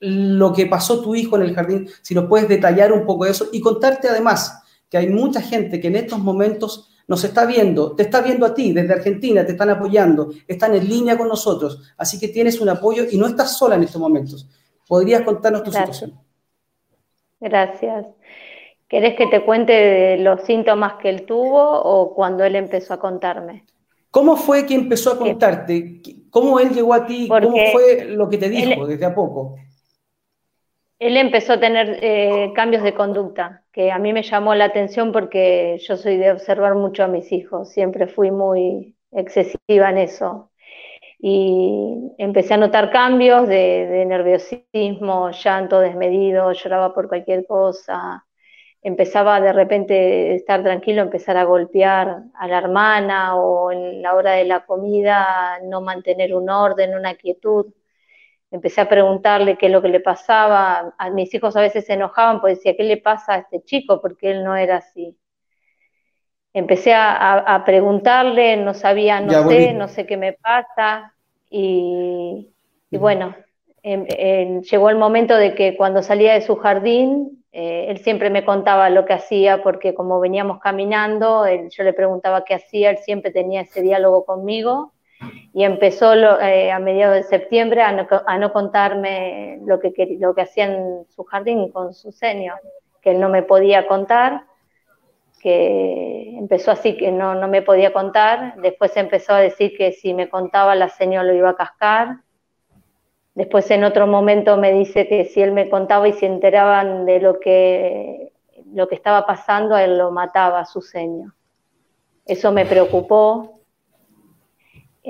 lo 0.00 0.52
que 0.52 0.66
pasó 0.66 1.02
tu 1.02 1.14
hijo 1.14 1.36
en 1.36 1.42
el 1.42 1.54
jardín, 1.54 1.88
si 2.02 2.14
nos 2.14 2.26
puedes 2.26 2.48
detallar 2.48 2.92
un 2.92 3.04
poco 3.04 3.26
eso 3.26 3.48
y 3.52 3.60
contarte 3.60 4.08
además 4.08 4.62
que 4.90 4.98
hay 4.98 5.08
mucha 5.08 5.40
gente 5.40 5.80
que 5.80 5.88
en 5.88 5.96
estos 5.96 6.18
momentos 6.18 6.90
nos 7.06 7.24
está 7.24 7.46
viendo, 7.46 7.94
te 7.96 8.02
está 8.02 8.20
viendo 8.20 8.44
a 8.44 8.54
ti 8.54 8.72
desde 8.72 8.92
Argentina, 8.92 9.44
te 9.44 9.52
están 9.52 9.70
apoyando, 9.70 10.30
están 10.46 10.74
en 10.74 10.88
línea 10.88 11.16
con 11.16 11.28
nosotros, 11.28 11.92
así 11.96 12.20
que 12.20 12.28
tienes 12.28 12.60
un 12.60 12.68
apoyo 12.68 13.04
y 13.10 13.16
no 13.16 13.26
estás 13.26 13.56
sola 13.56 13.76
en 13.76 13.82
estos 13.82 14.00
momentos. 14.00 14.48
¿Podrías 14.86 15.22
contarnos 15.22 15.62
tu 15.62 15.72
situación? 15.72 16.18
Gracias. 17.40 18.06
¿Querés 18.88 19.16
que 19.16 19.26
te 19.26 19.44
cuente 19.44 20.16
los 20.18 20.42
síntomas 20.42 20.94
que 20.94 21.10
él 21.10 21.26
tuvo 21.26 21.60
o 21.60 22.14
cuando 22.14 22.44
él 22.44 22.56
empezó 22.56 22.94
a 22.94 22.98
contarme? 22.98 23.64
¿Cómo 24.10 24.36
fue 24.36 24.64
que 24.64 24.74
empezó 24.74 25.12
a 25.12 25.18
contarte? 25.18 26.00
¿Cómo 26.30 26.58
él 26.58 26.70
llegó 26.70 26.94
a 26.94 27.06
ti? 27.06 27.28
¿Cómo 27.28 27.56
fue 27.72 28.06
lo 28.06 28.28
que 28.28 28.38
te 28.38 28.48
dijo 28.48 28.86
desde 28.86 29.04
a 29.04 29.14
poco? 29.14 29.56
Él 30.98 31.16
empezó 31.16 31.52
a 31.52 31.60
tener 31.60 31.98
eh, 32.02 32.52
cambios 32.54 32.82
de 32.82 32.94
conducta, 32.94 33.62
que 33.78 33.92
a 33.92 33.98
mí 34.00 34.12
me 34.12 34.24
llamó 34.24 34.56
la 34.56 34.64
atención 34.64 35.12
porque 35.12 35.78
yo 35.86 35.96
soy 35.96 36.16
de 36.16 36.32
observar 36.32 36.74
mucho 36.74 37.04
a 37.04 37.06
mis 37.06 37.30
hijos, 37.30 37.70
siempre 37.70 38.08
fui 38.08 38.32
muy 38.32 38.96
excesiva 39.12 39.90
en 39.90 39.98
eso. 39.98 40.50
y 41.20 42.12
empecé 42.18 42.54
a 42.54 42.56
notar 42.58 42.90
cambios 42.90 43.48
de, 43.48 44.04
nerviosismo, 44.06 45.30
llanto 45.30 45.80
desmedido, 45.80 46.52
lloraba 46.52 46.94
por 46.94 47.08
cualquier 47.08 47.46
cosa, 47.46 48.26
empezaba 48.82 49.40
de 49.40 49.52
repente 49.52 50.34
estar 50.34 50.62
tranquilo, 50.64 51.02
empezar 51.02 51.36
a 51.36 51.44
golpear 51.44 52.24
a 52.34 52.48
la 52.48 52.58
hermana 52.58 53.36
o 53.36 53.72
en 53.72 54.02
la 54.02 54.14
hora 54.14 54.32
de 54.32 54.44
la 54.44 54.66
comida 54.66 55.60
no 55.64 55.82
mantener 55.82 56.34
un 56.34 56.50
orden, 56.50 56.96
una 56.96 57.14
quietud. 57.14 57.66
Empecé 58.50 58.80
a 58.80 58.88
preguntarle 58.88 59.56
qué 59.58 59.66
es 59.66 59.72
lo 59.72 59.82
que 59.82 59.88
le 59.88 60.00
pasaba. 60.00 60.94
A 60.96 61.10
mis 61.10 61.32
hijos 61.34 61.56
a 61.56 61.60
veces 61.60 61.86
se 61.86 61.94
enojaban 61.94 62.40
porque 62.40 62.56
decía, 62.56 62.76
¿qué 62.76 62.84
le 62.84 62.96
pasa 62.96 63.34
a 63.34 63.38
este 63.38 63.62
chico? 63.62 64.00
Porque 64.00 64.30
él 64.30 64.44
no 64.44 64.56
era 64.56 64.78
así. 64.78 65.16
Empecé 66.54 66.94
a, 66.94 67.62
preguntarle, 67.64 68.56
no 68.56 68.72
sabía, 68.74 69.20
no 69.20 69.48
sé, 69.48 69.74
no 69.74 69.86
sé 69.86 70.06
qué 70.06 70.16
me 70.16 70.32
pasa, 70.32 71.14
y, 71.50 72.52
bueno, 72.90 73.34
em, 73.82 74.06
em, 74.08 74.62
llegó 74.62 74.90
el 74.90 74.96
momento 74.96 75.36
de 75.36 75.54
que 75.54 75.76
cuando 75.76 76.02
salía 76.02 76.34
de 76.34 76.42
su 76.42 76.56
jardín, 76.56 77.44
eh, 77.52 77.86
él 77.88 77.98
siempre 77.98 78.30
me 78.30 78.44
contaba 78.44 78.90
lo 78.90 79.04
que 79.04 79.14
hacía, 79.14 79.62
porque 79.62 79.94
como 79.94 80.20
veníamos 80.20 80.60
caminando, 80.60 81.44
yo 81.46 81.84
le 81.84 81.92
preguntaba 81.92 82.44
qué 82.44 82.54
hacía, 82.54 82.90
él 82.90 82.98
siempre 82.98 83.30
tenía 83.30 83.62
ese 83.62 83.82
diálogo 83.82 84.24
conmigo, 84.24 84.92
y 85.52 85.64
empezó 85.64 86.14
eh, 86.14 86.70
a 86.70 86.78
mediados 86.78 87.16
de 87.16 87.22
septiembre 87.24 87.82
a 87.82 88.38
no, 88.38 88.52
contarme 88.52 89.58
lo 89.64 89.80
que, 89.80 89.92
lo 90.20 90.34
que 90.34 90.42
hacía 90.42 90.66
en 90.66 91.04
su 91.08 91.24
jardín 91.24 91.70
con 91.70 91.94
su 91.94 92.12
señor, 92.12 92.60
que 93.00 93.10
él 93.10 93.20
no 93.20 93.28
me 93.28 93.42
podía 93.42 93.86
contar, 93.86 94.44
que 95.40 96.36
empezó 96.36 96.70
así 96.70 96.96
que 96.96 97.10
no, 97.10 97.34
no, 97.34 97.48
me 97.48 97.62
podía 97.62 97.92
contar, 97.92 98.54
después 98.60 98.96
empezó 98.96 99.34
a 99.34 99.40
decir 99.40 99.76
que 99.76 99.92
si 99.92 100.14
me 100.14 100.28
contaba 100.28 100.74
la 100.74 100.88
señora 100.88 101.24
lo 101.24 101.34
iba 101.34 101.50
a 101.50 101.56
cascar, 101.56 102.18
después 103.34 103.70
en 103.70 103.84
otro 103.84 104.06
momento 104.06 104.56
me 104.56 104.72
dice 104.72 105.08
que 105.08 105.24
si 105.24 105.40
él 105.42 105.52
me 105.52 105.70
contaba 105.70 106.08
y 106.08 106.12
se 106.12 106.26
enteraban 106.26 107.06
de 107.06 107.20
lo 107.20 107.40
que, 107.40 108.32
lo 108.72 108.88
que 108.88 108.94
estaba 108.94 109.26
pasando, 109.26 109.76
él 109.76 109.98
lo 109.98 110.10
mataba 110.10 110.60
a 110.60 110.66
su 110.66 110.80
señor. 110.80 111.32
Eso 112.26 112.52
me 112.52 112.66
preocupó, 112.66 113.57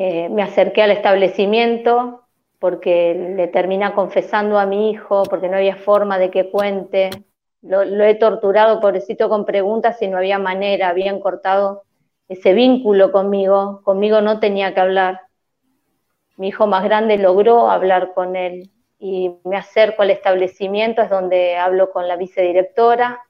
eh, 0.00 0.28
me 0.28 0.42
acerqué 0.44 0.82
al 0.82 0.92
establecimiento 0.92 2.22
porque 2.60 3.32
le 3.36 3.48
termina 3.48 3.94
confesando 3.94 4.56
a 4.56 4.64
mi 4.64 4.90
hijo, 4.90 5.24
porque 5.24 5.48
no 5.48 5.56
había 5.56 5.74
forma 5.74 6.20
de 6.20 6.30
que 6.30 6.52
cuente, 6.52 7.10
lo, 7.62 7.82
he 7.82 8.14
torturado, 8.14 8.80
pobrecito, 8.80 9.28
con 9.28 9.44
preguntas 9.44 10.00
y 10.00 10.06
no 10.06 10.18
había 10.18 10.38
manera, 10.38 10.88
habían 10.88 11.18
cortado 11.18 11.82
ese 12.28 12.52
vínculo 12.52 13.10
conmigo, 13.10 13.80
conmigo 13.82 14.20
no 14.20 14.38
tenía 14.38 14.72
que 14.72 14.78
hablar. 14.78 15.22
Mi 16.36 16.48
hijo 16.48 16.68
más 16.68 16.84
grande 16.84 17.18
logró 17.18 17.68
hablar 17.68 18.12
con 18.14 18.36
él 18.36 18.70
y 19.00 19.34
me 19.42 19.56
acerco 19.56 20.02
al 20.02 20.10
establecimiento, 20.10 21.02
es 21.02 21.10
donde 21.10 21.56
hablo 21.56 21.90
con 21.90 22.06
la 22.06 22.14
vicedirectora, 22.14 23.20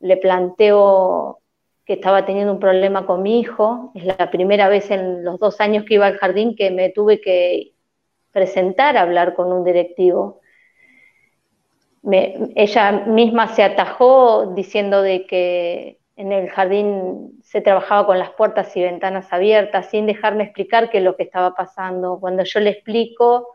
le 0.00 0.16
planteo 0.16 1.40
que 1.86 1.94
estaba 1.94 2.26
teniendo 2.26 2.52
un 2.52 2.60
problema 2.60 3.06
con 3.06 3.22
mi 3.22 3.40
hijo, 3.40 3.92
es 3.94 4.04
la 4.04 4.30
primera 4.30 4.68
vez 4.68 4.90
en 4.90 5.24
los 5.24 5.38
dos 5.38 5.60
años 5.60 5.84
que 5.84 5.94
iba 5.94 6.06
al 6.06 6.18
jardín 6.18 6.56
que 6.56 6.70
me 6.70 6.90
tuve 6.90 7.20
que 7.20 7.72
presentar 8.32 8.96
a 8.96 9.02
hablar 9.02 9.34
con 9.34 9.52
un 9.52 9.64
directivo 9.64 10.40
ella 12.12 12.92
misma 13.06 13.48
se 13.48 13.62
atajó 13.62 14.52
diciendo 14.54 15.02
de 15.02 15.26
que 15.26 15.98
en 16.16 16.32
el 16.32 16.48
jardín 16.48 17.40
se 17.42 17.60
trabajaba 17.60 18.06
con 18.06 18.18
las 18.18 18.30
puertas 18.30 18.74
y 18.76 18.82
ventanas 18.82 19.32
abiertas, 19.32 19.90
sin 19.90 20.06
dejarme 20.06 20.44
explicar 20.44 20.88
qué 20.88 20.98
es 20.98 21.04
lo 21.04 21.16
que 21.16 21.24
estaba 21.24 21.54
pasando. 21.54 22.18
Cuando 22.20 22.44
yo 22.44 22.60
le 22.60 22.70
explico, 22.70 23.48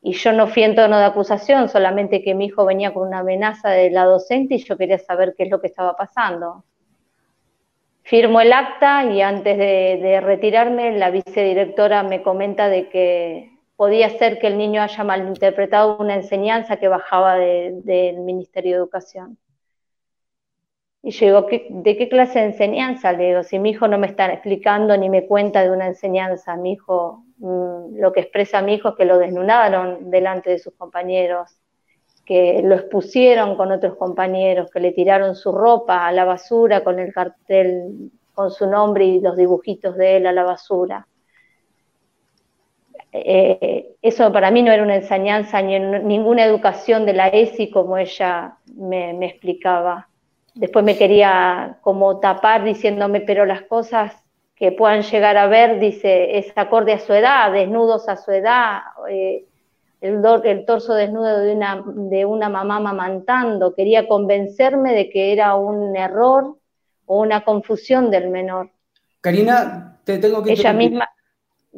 y 0.00 0.14
yo 0.14 0.32
no 0.32 0.46
fui 0.48 0.62
en 0.62 0.74
tono 0.74 0.98
de 0.98 1.04
acusación, 1.04 1.68
solamente 1.68 2.22
que 2.22 2.34
mi 2.34 2.46
hijo 2.46 2.64
venía 2.64 2.94
con 2.94 3.06
una 3.06 3.20
amenaza 3.20 3.70
de 3.70 3.90
la 3.90 4.04
docente 4.04 4.54
y 4.54 4.64
yo 4.64 4.76
quería 4.76 4.98
saber 4.98 5.34
qué 5.36 5.44
es 5.44 5.50
lo 5.50 5.60
que 5.60 5.68
estaba 5.68 5.96
pasando. 5.96 6.64
Firmo 8.02 8.40
el 8.40 8.52
acta 8.52 9.04
y 9.04 9.22
antes 9.22 9.56
de, 9.56 10.20
retirarme, 10.20 10.98
la 10.98 11.10
vicedirectora 11.10 12.02
me 12.02 12.22
comenta 12.22 12.68
de 12.68 12.88
que 12.88 13.58
podía 13.76 14.10
ser 14.10 14.38
que 14.38 14.48
el 14.48 14.58
niño 14.58 14.82
haya 14.82 15.04
malinterpretado 15.04 15.96
una 15.98 16.14
enseñanza 16.14 16.76
que 16.76 16.88
bajaba 16.88 17.36
del 17.36 18.20
Ministerio 18.20 18.72
de 18.72 18.78
Educación. 18.78 19.38
Y 21.04 21.10
yo 21.10 21.26
digo, 21.26 21.46
¿de 21.68 21.96
qué 21.96 22.08
clase 22.08 22.38
de 22.38 22.46
enseñanza? 22.46 23.12
Le 23.12 23.28
digo, 23.28 23.42
si 23.42 23.58
mi 23.58 23.70
hijo 23.70 23.88
no 23.88 23.98
me 23.98 24.06
está 24.06 24.32
explicando 24.32 24.96
ni 24.96 25.10
me 25.10 25.26
cuenta 25.26 25.62
de 25.62 25.70
una 25.70 25.86
enseñanza, 25.86 26.56
mi 26.56 26.72
hijo, 26.72 27.24
mm, 27.38 27.96
lo 27.98 28.12
que 28.12 28.20
expresa 28.20 28.62
mi 28.62 28.74
hijo 28.74 28.90
es 28.90 28.94
que 28.96 29.04
lo 29.04 29.18
desnudaron 29.18 30.10
delante 30.10 30.50
de 30.50 30.58
sus 30.60 30.74
compañeros, 30.74 31.61
que 32.32 32.62
lo 32.64 32.76
expusieron 32.76 33.56
con 33.56 33.72
otros 33.72 33.94
compañeros, 33.96 34.70
que 34.70 34.80
le 34.80 34.92
tiraron 34.92 35.34
su 35.34 35.52
ropa 35.52 36.06
a 36.06 36.12
la 36.12 36.24
basura 36.24 36.82
con 36.82 36.98
el 36.98 37.12
cartel 37.12 38.10
con 38.32 38.50
su 38.50 38.66
nombre 38.66 39.04
y 39.04 39.20
los 39.20 39.36
dibujitos 39.36 39.94
de 39.98 40.16
él 40.16 40.26
a 40.26 40.32
la 40.32 40.42
basura. 40.42 41.06
Eh, 43.12 43.96
eso 44.00 44.32
para 44.32 44.50
mí 44.50 44.62
no 44.62 44.72
era 44.72 44.82
una 44.82 44.94
enseñanza 44.94 45.60
ni 45.60 45.78
ninguna 45.78 46.46
educación 46.46 47.04
de 47.04 47.12
la 47.12 47.28
ESI 47.28 47.70
como 47.70 47.98
ella 47.98 48.56
me, 48.76 49.10
explicaba. 49.26 50.08
Después 50.54 50.86
me 50.86 50.96
quería 50.96 51.76
como 51.82 52.18
tapar 52.18 52.64
diciéndome, 52.64 53.20
pero 53.20 53.44
las 53.44 53.60
cosas 53.60 54.16
que 54.56 54.72
puedan 54.72 55.02
llegar 55.02 55.36
a 55.36 55.48
ver, 55.48 55.80
dice, 55.80 56.38
es 56.38 56.50
acorde 56.56 56.94
a 56.94 56.98
su 56.98 57.12
edad, 57.12 57.52
desnudos 57.52 58.08
a 58.08 58.16
su 58.16 58.30
edad, 58.30 58.80
eh, 59.10 59.44
el, 60.02 60.20
el, 60.44 60.64
torso 60.66 60.94
desnudo 60.94 61.38
de 61.38 61.54
una, 61.54 61.82
de 61.86 62.24
una 62.24 62.48
mamá 62.48 62.80
mamantando. 62.80 63.74
Quería 63.74 64.08
convencerme 64.08 64.94
de 64.94 65.08
que 65.08 65.32
era 65.32 65.54
un 65.54 65.96
error 65.96 66.58
o 67.06 67.20
una 67.20 67.44
confusión 67.44 68.10
del 68.10 68.28
menor. 68.28 68.70
Karina, 69.20 70.00
te 70.04 70.18
tengo 70.18 70.42
que... 70.42 70.52
Ella 70.52 70.72
misma... 70.72 71.08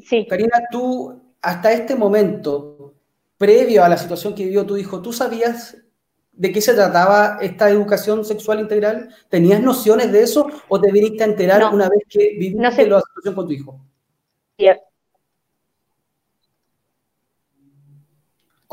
Sí. 0.00 0.26
Karina, 0.26 0.62
tú 0.70 1.20
hasta 1.42 1.72
este 1.72 1.94
momento, 1.94 2.94
previo 3.36 3.84
a 3.84 3.88
la 3.88 3.98
situación 3.98 4.34
que 4.34 4.44
vivió 4.44 4.64
tu 4.64 4.78
hijo, 4.78 5.02
¿tú 5.02 5.12
sabías 5.12 5.76
de 6.32 6.50
qué 6.50 6.62
se 6.62 6.72
trataba 6.72 7.38
esta 7.42 7.68
educación 7.68 8.24
sexual 8.24 8.60
integral? 8.60 9.10
¿Tenías 9.28 9.60
nociones 9.60 10.10
de 10.10 10.22
eso 10.22 10.48
o 10.68 10.80
te 10.80 10.90
viniste 10.90 11.22
a 11.22 11.26
enterar 11.26 11.72
una 11.74 11.90
vez 11.90 12.00
que 12.08 12.36
viviste 12.38 12.88
la 12.88 13.00
situación 13.00 13.34
con 13.34 13.46
tu 13.46 13.52
hijo? 13.52 13.80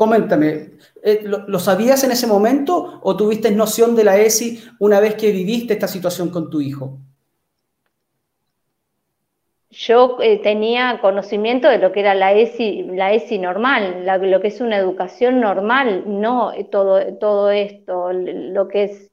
Coméntame, 0.02 0.70
eh, 1.04 1.22
¿lo, 1.22 1.58
sabías 1.60 2.02
en 2.02 2.10
ese 2.10 2.26
momento 2.26 2.98
o 3.04 3.16
tuviste 3.16 3.52
noción 3.52 3.94
de 3.94 4.02
la 4.02 4.18
ESI 4.18 4.60
una 4.80 4.98
vez 4.98 5.14
que 5.14 5.30
viviste 5.30 5.74
esta 5.74 5.86
situación 5.86 6.30
con 6.30 6.50
tu 6.50 6.60
hijo? 6.60 6.98
yo 9.70 10.18
eh, 10.20 10.38
tenía 10.42 10.98
conocimiento 11.00 11.68
de 11.68 11.78
lo 11.78 11.92
que 11.92 12.00
era 12.00 12.14
la 12.14 12.32
ESI, 12.32 12.82
la 12.94 13.12
ESI 13.12 13.38
normal, 13.38 14.04
lo 14.28 14.40
que 14.40 14.48
es 14.48 14.60
una 14.60 14.76
educación 14.76 15.40
normal, 15.40 16.02
no 16.04 16.50
todo, 16.72 17.00
todo 17.18 17.52
esto, 17.52 18.12
lo 18.12 18.66
que 18.66 18.82
es 18.82 19.12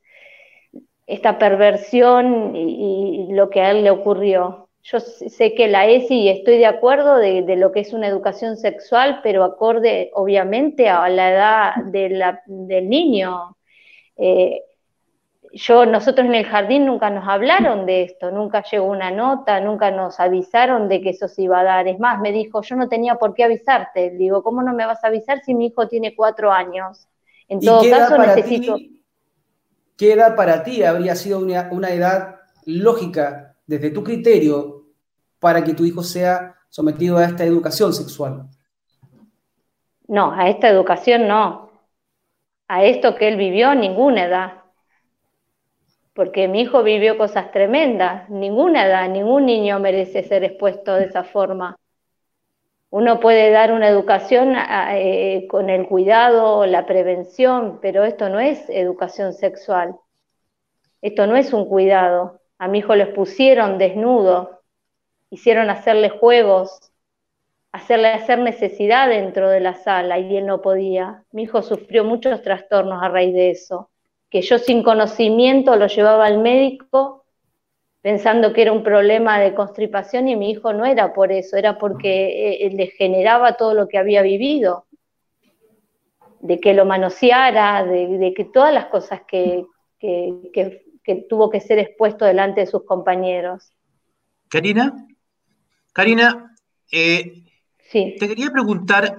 esta 1.05 1.37
perversión 1.37 2.55
y, 2.55 3.27
lo 3.31 3.51
que 3.51 3.61
a 3.61 3.69
él 3.69 3.83
le 3.83 3.91
ocurrió. 3.91 4.68
Yo 4.81 4.99
sé 4.99 5.53
que 5.53 5.67
la 5.67 5.85
ESI, 5.85 6.21
y 6.21 6.29
estoy 6.29 6.57
de 6.57 6.65
acuerdo 6.65 7.17
de, 7.17 7.43
lo 7.57 7.71
que 7.71 7.81
es 7.81 7.93
una 7.93 8.07
educación 8.07 8.57
sexual, 8.57 9.19
pero 9.21 9.43
acorde 9.43 10.09
obviamente 10.13 10.89
a 10.89 11.07
la 11.09 11.31
edad 11.31 11.75
del 11.85 12.89
niño. 12.89 13.57
Eh, 14.17 14.63
yo, 15.53 15.85
nosotros 15.85 16.27
en 16.27 16.35
el 16.35 16.45
jardín 16.45 16.85
nunca 16.85 17.09
nos 17.09 17.27
hablaron 17.27 17.85
de 17.85 18.03
esto, 18.03 18.31
nunca 18.31 18.63
llegó 18.63 18.85
una 18.85 19.11
nota, 19.11 19.59
nunca 19.59 19.91
nos 19.91 20.19
avisaron 20.19 20.87
de 20.87 21.01
que 21.01 21.09
eso 21.09 21.27
se 21.27 21.43
iba 21.43 21.59
a 21.59 21.63
dar. 21.63 21.87
Es 21.87 21.99
más, 21.99 22.19
me 22.19 22.31
dijo, 22.31 22.61
yo 22.61 22.75
no 22.75 22.87
tenía 22.87 23.15
por 23.15 23.33
qué 23.33 23.43
avisarte. 23.43 24.11
Digo, 24.11 24.43
¿cómo 24.43 24.61
no 24.61 24.73
me 24.73 24.85
vas 24.85 25.03
a 25.03 25.07
avisar 25.07 25.41
si 25.43 25.53
mi 25.53 25.67
hijo 25.67 25.87
tiene 25.87 26.15
cuatro 26.15 26.51
años? 26.51 27.07
En 27.47 27.59
todo 27.59 27.81
caso, 27.89 28.17
necesito... 28.17 28.77
¿Qué 29.97 30.13
edad 30.13 30.35
para 30.35 30.63
ti 30.63 30.83
habría 30.83 31.15
sido 31.15 31.39
una, 31.39 31.89
edad 31.89 32.37
lógica, 32.65 33.48
desde 33.69 33.91
tu 33.91 34.03
criterio, 34.03 34.85
para 35.39 35.63
que 35.63 35.73
tu 35.73 35.85
hijo 35.85 36.03
sea 36.03 36.55
sometido 36.69 37.17
a 37.17 37.25
esta 37.25 37.45
educación 37.45 37.93
sexual? 37.93 38.49
No, 40.07 40.31
a 40.31 40.49
esta 40.49 40.67
educación 40.69 41.27
no. 41.27 41.69
A 42.67 42.83
esto 42.83 43.15
que 43.15 43.27
él 43.27 43.37
vivió, 43.37 43.75
ninguna 43.75 44.25
edad 44.25 44.59
porque 46.19 46.49
mi 46.49 46.59
hijo 46.59 46.83
vivió 46.83 47.17
cosas 47.17 47.49
tremendas. 47.53 48.29
Ninguna 48.29 48.85
edad, 48.85 49.07
ningún 49.07 49.45
niño 49.45 49.79
merece 49.79 50.21
ser 50.21 50.43
expuesto 50.43 50.95
de 50.95 51.05
esa 51.05 51.23
forma. 51.23 51.77
Uno 52.89 53.21
puede 53.21 53.51
dar 53.51 53.71
una 53.71 53.87
educación 53.87 54.53
eh, 54.57 55.47
con 55.49 55.69
el 55.69 55.87
cuidado, 55.87 56.65
la 56.65 56.85
prevención, 56.85 57.79
pero 57.81 58.03
esto 58.03 58.27
no 58.27 58.41
es 58.41 58.69
educación 58.69 59.31
sexual. 59.31 59.95
Esto 61.01 61.25
no 61.25 61.37
es 61.37 61.53
un 61.53 61.65
cuidado. 61.69 62.38
A 62.59 62.67
mi 62.67 62.79
hijo 62.79 62.95
lo 62.95 63.03
expusieron 63.03 63.77
desnudo, 63.77 64.61
hicieron 65.31 65.69
hacerle 65.69 66.09
juegos 66.09 66.89
hacerle 67.71 68.07
hacer 68.09 68.39
necesidad 68.39 69.09
dentro 69.09 69.49
de 69.49 69.59
la 69.59 69.75
sala 69.75 70.19
y 70.19 70.37
él 70.37 70.45
no 70.45 70.61
podía. 70.61 71.23
Mi 71.31 71.43
hijo 71.43 71.61
sufrió 71.61 72.03
muchos 72.03 72.41
trastornos 72.41 73.01
a 73.01 73.09
raíz 73.09 73.33
de 73.33 73.51
eso, 73.51 73.89
que 74.29 74.41
yo 74.41 74.57
sin 74.57 74.83
conocimiento 74.83 75.75
lo 75.75 75.87
llevaba 75.87 76.25
al 76.25 76.39
médico 76.39 77.25
pensando 78.01 78.53
que 78.53 78.61
era 78.61 78.71
un 78.71 78.81
problema 78.81 79.39
de 79.39 79.53
constripación 79.53 80.29
y 80.29 80.35
mi 80.35 80.51
hijo 80.51 80.71
no 80.71 80.85
era 80.85 81.13
por 81.13 81.31
eso, 81.31 81.57
era 81.57 81.77
porque 81.77 82.65
eh, 82.65 82.69
le 82.71 82.87
generaba 82.87 83.57
todo 83.57 83.73
lo 83.73 83.87
que 83.89 83.97
había 83.97 84.21
vivido, 84.21 84.85
de 86.39 86.59
que 86.61 86.73
lo 86.73 86.85
manoseara, 86.85 87.83
de, 87.83 88.33
que 88.33 88.45
todas 88.45 88.73
las 88.73 88.85
cosas 88.85 89.23
que, 89.27 89.65
tuvo 91.15 91.49
que 91.49 91.61
ser 91.61 91.79
expuesto 91.79 92.25
delante 92.25 92.61
de 92.61 92.67
sus 92.67 92.83
compañeros. 92.85 93.71
Karina, 94.49 95.07
Karina, 95.93 96.55
eh, 96.91 97.43
te 97.91 98.27
quería 98.27 98.51
preguntar, 98.51 99.17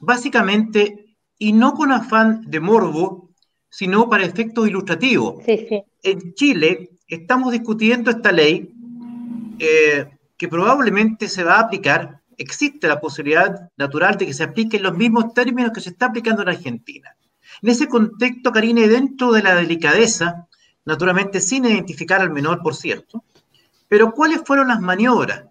básicamente, 0.00 1.16
y 1.38 1.52
no 1.52 1.74
con 1.74 1.92
afán 1.92 2.42
de 2.46 2.60
morbo, 2.60 3.30
sino 3.68 4.08
para 4.08 4.24
efectos 4.24 4.68
ilustrativos. 4.68 5.44
En 5.46 6.34
Chile 6.34 6.90
estamos 7.08 7.52
discutiendo 7.52 8.10
esta 8.10 8.32
ley 8.32 8.72
eh, 9.58 10.06
que 10.36 10.48
probablemente 10.48 11.28
se 11.28 11.44
va 11.44 11.56
a 11.56 11.60
aplicar. 11.60 12.20
Existe 12.36 12.88
la 12.88 13.00
posibilidad 13.00 13.70
natural 13.76 14.16
de 14.16 14.26
que 14.26 14.34
se 14.34 14.44
aplique 14.44 14.76
en 14.76 14.82
los 14.84 14.96
mismos 14.96 15.32
términos 15.34 15.72
que 15.72 15.80
se 15.80 15.90
está 15.90 16.06
aplicando 16.06 16.42
en 16.42 16.48
Argentina. 16.48 17.16
En 17.62 17.68
ese 17.68 17.86
contexto, 17.88 18.50
Karine, 18.50 18.88
dentro 18.88 19.32
de 19.32 19.42
la 19.42 19.54
delicadeza, 19.54 20.48
naturalmente 20.84 21.40
sin 21.40 21.64
identificar 21.64 22.20
al 22.20 22.30
menor, 22.30 22.62
por 22.62 22.74
cierto, 22.74 23.24
pero 23.88 24.12
¿cuáles 24.12 24.42
fueron 24.44 24.68
las 24.68 24.80
maniobras 24.80 25.44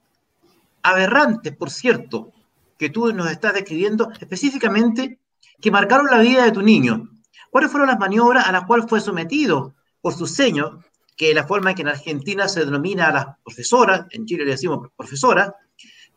aberrantes, 0.84 1.56
por 1.56 1.70
cierto, 1.70 2.32
que 2.78 2.90
tú 2.90 3.14
nos 3.14 3.30
estás 3.30 3.54
describiendo 3.54 4.12
específicamente, 4.20 5.20
que 5.60 5.72
marcaron 5.72 6.08
la 6.08 6.20
vida 6.20 6.44
de 6.44 6.52
tu 6.52 6.62
niño? 6.62 7.10
¿Cuáles 7.50 7.70
fueron 7.70 7.90
las 7.90 8.00
maniobras 8.00 8.48
a 8.48 8.52
las 8.52 8.66
cuales 8.66 8.88
fue 8.88 9.00
sometido 9.00 9.76
por 10.02 10.14
su 10.14 10.26
seño 10.26 10.80
que 11.22 11.30
es 11.30 11.36
la 11.36 11.46
forma 11.46 11.70
en 11.70 11.76
que 11.76 11.82
en 11.84 11.90
Argentina 11.90 12.48
se 12.48 12.66
denomina 12.66 13.08
a 13.08 13.12
las 13.12 13.26
profesoras, 13.44 14.08
en 14.10 14.26
Chile 14.26 14.44
le 14.44 14.52
decimos 14.52 14.90
profesora, 14.98 15.56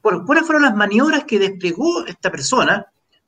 ¿cuáles 0.01 0.47
fueron 0.47 0.63
las 0.63 0.75
maniobras 0.75 1.25
que 1.25 1.39
desplegó 1.39 2.07
esta 2.07 2.31
persona 2.31 2.87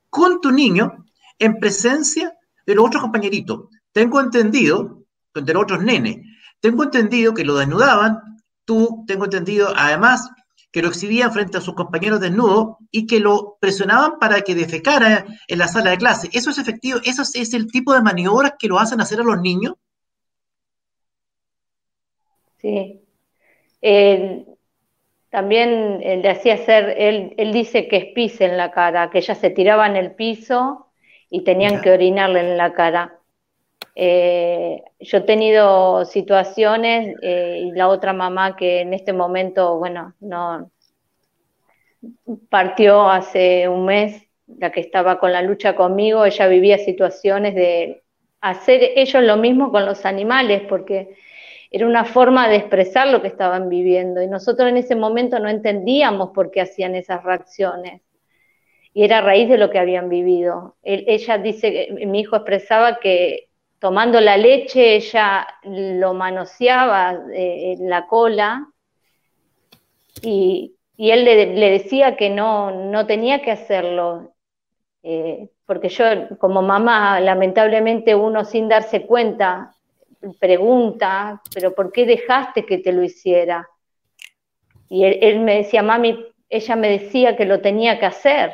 con 0.09 0.41
tu 0.41 0.51
niño 0.51 1.05
en 1.37 1.59
presencia 1.59 2.35
de 2.65 2.73
los 2.73 2.87
otros 2.87 3.03
compañeritos? 3.03 3.65
Tengo 3.91 4.19
entendido, 4.19 5.03
de 5.45 5.53
los 5.53 5.63
otros 5.63 5.83
nenes, 5.83 6.17
tengo 6.59 6.83
entendido 6.83 7.33
que 7.33 7.45
lo 7.45 7.55
desnudaban, 7.55 8.19
tú, 8.65 9.03
tengo 9.07 9.25
entendido 9.25 9.73
además 9.75 10.29
que 10.71 10.81
lo 10.81 10.89
exhibían 10.89 11.31
frente 11.31 11.57
a 11.57 11.61
sus 11.61 11.75
compañeros 11.75 12.19
desnudos 12.19 12.77
y 12.91 13.07
que 13.07 13.19
lo 13.19 13.57
presionaban 13.59 14.19
para 14.19 14.41
que 14.41 14.53
defecara 14.53 15.25
en 15.47 15.59
la 15.59 15.67
sala 15.67 15.91
de 15.91 15.97
clase. 15.97 16.29
¿Eso 16.33 16.49
es 16.49 16.57
efectivo? 16.57 16.99
¿Eso 17.03 17.21
es 17.21 17.53
el 17.53 17.71
tipo 17.71 17.93
de 17.93 18.01
maniobras 18.01 18.53
que 18.59 18.67
lo 18.67 18.77
hacen 18.77 19.01
hacer 19.01 19.19
a 19.19 19.23
los 19.23 19.41
niños? 19.41 19.75
Sí. 22.57 23.01
también 25.29 25.99
le 25.99 26.29
hacía 26.29 26.55
hacer, 26.55 26.95
él, 26.97 27.33
él 27.37 27.53
dice 27.53 27.87
que 27.87 27.97
es 27.97 28.05
pis 28.13 28.41
en 28.41 28.57
la 28.57 28.71
cara, 28.71 29.09
que 29.09 29.19
ella 29.19 29.35
se 29.35 29.51
tiraba 29.51 29.87
en 29.87 29.95
el 29.95 30.15
piso 30.15 30.91
y 31.29 31.43
tenían 31.43 31.81
que 31.81 31.91
orinarle 31.91 32.39
en 32.41 32.57
la 32.57 32.73
cara. 32.73 33.16
Eh, 33.99 34.83
yo 34.99 35.17
he 35.17 35.21
tenido 35.21 36.05
situaciones 36.05 37.15
eh, 37.23 37.63
y 37.65 37.71
la 37.71 37.87
otra 37.87 38.13
mamá 38.13 38.55
que 38.55 38.81
en 38.81 38.93
este 38.93 39.11
momento, 39.11 39.79
bueno, 39.79 40.13
no 40.19 40.69
partió 42.47 43.09
hace 43.09 43.67
un 43.67 43.85
mes, 43.85 44.21
la 44.45 44.71
que 44.71 44.81
estaba 44.81 45.19
con 45.19 45.33
la 45.33 45.41
lucha 45.41 45.75
conmigo, 45.75 46.25
ella 46.25 46.47
vivía 46.47 46.77
situaciones 46.77 47.55
de 47.55 48.03
hacer 48.39 48.81
ellos 48.95 49.23
lo 49.23 49.35
mismo 49.35 49.71
con 49.71 49.87
los 49.87 50.05
animales, 50.05 50.61
porque 50.69 51.15
era 51.71 51.87
una 51.87 52.05
forma 52.05 52.47
de 52.47 52.57
expresar 52.57 53.07
lo 53.07 53.23
que 53.23 53.29
estaban 53.29 53.67
viviendo 53.67 54.21
y 54.21 54.27
nosotros 54.27 54.69
en 54.69 54.77
ese 54.77 54.95
momento 54.95 55.39
no 55.39 55.49
entendíamos 55.49 56.29
por 56.35 56.51
qué 56.51 56.61
hacían 56.61 56.93
esas 56.93 57.23
reacciones 57.23 58.03
y 58.93 59.03
era 59.03 59.17
a 59.17 59.21
raíz 59.21 59.49
de 59.49 59.57
lo 59.57 59.71
que 59.71 59.79
habían 59.79 60.07
vivido. 60.07 60.77
ella 60.83 61.39
dice, 61.39 61.89
mi 62.05 62.19
hijo 62.19 62.35
expresaba 62.35 62.99
que 62.99 63.46
tomando 63.79 64.19
la 64.19 64.37
leche 64.37 64.95
ella 64.95 65.47
lo 65.63 66.13
manoseaba 66.13 67.19
eh, 67.33 67.73
en 67.73 67.89
la 67.89 68.07
cola 68.07 68.67
y, 70.21 70.73
él 70.97 71.25
le, 71.25 71.69
decía 71.69 72.15
que 72.15 72.31
no, 72.31 72.71
no 72.71 73.05
tenía 73.05 73.43
que 73.43 73.51
hacerlo. 73.51 74.33
Eh, 75.03 75.49
porque 75.67 75.89
yo 75.89 76.05
como 76.39 76.63
mamá, 76.63 77.19
lamentablemente 77.19 78.15
uno 78.15 78.43
sin 78.43 78.67
darse 78.67 79.05
cuenta 79.05 79.75
pregunta, 80.39 81.41
pero 81.53 81.73
¿por 81.73 81.91
qué 81.91 82.05
dejaste 82.05 82.65
que 82.65 82.79
te 82.79 82.91
lo 82.91 83.03
hiciera? 83.03 83.67
Y 84.89 85.03
él, 85.03 85.39
me 85.41 85.57
decía, 85.57 85.83
mami, 85.83 86.25
ella 86.49 86.75
me 86.75 86.89
decía 86.89 87.35
que 87.35 87.45
lo 87.45 87.61
tenía 87.61 87.99
que 87.99 88.05
hacer. 88.05 88.53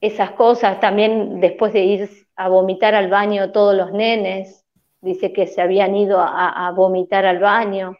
Esas 0.00 0.30
cosas 0.32 0.80
también 0.80 1.40
después 1.40 1.72
de 1.72 1.80
ir 1.80 2.10
a 2.40 2.48
vomitar 2.48 2.94
al 2.94 3.10
baño 3.10 3.52
todos 3.52 3.74
los 3.74 3.92
nenes, 3.92 4.64
dice 5.02 5.30
que 5.30 5.46
se 5.46 5.60
habían 5.60 5.94
ido 5.94 6.18
a, 6.18 6.70
vomitar 6.74 7.26
al 7.26 7.38
baño, 7.38 7.98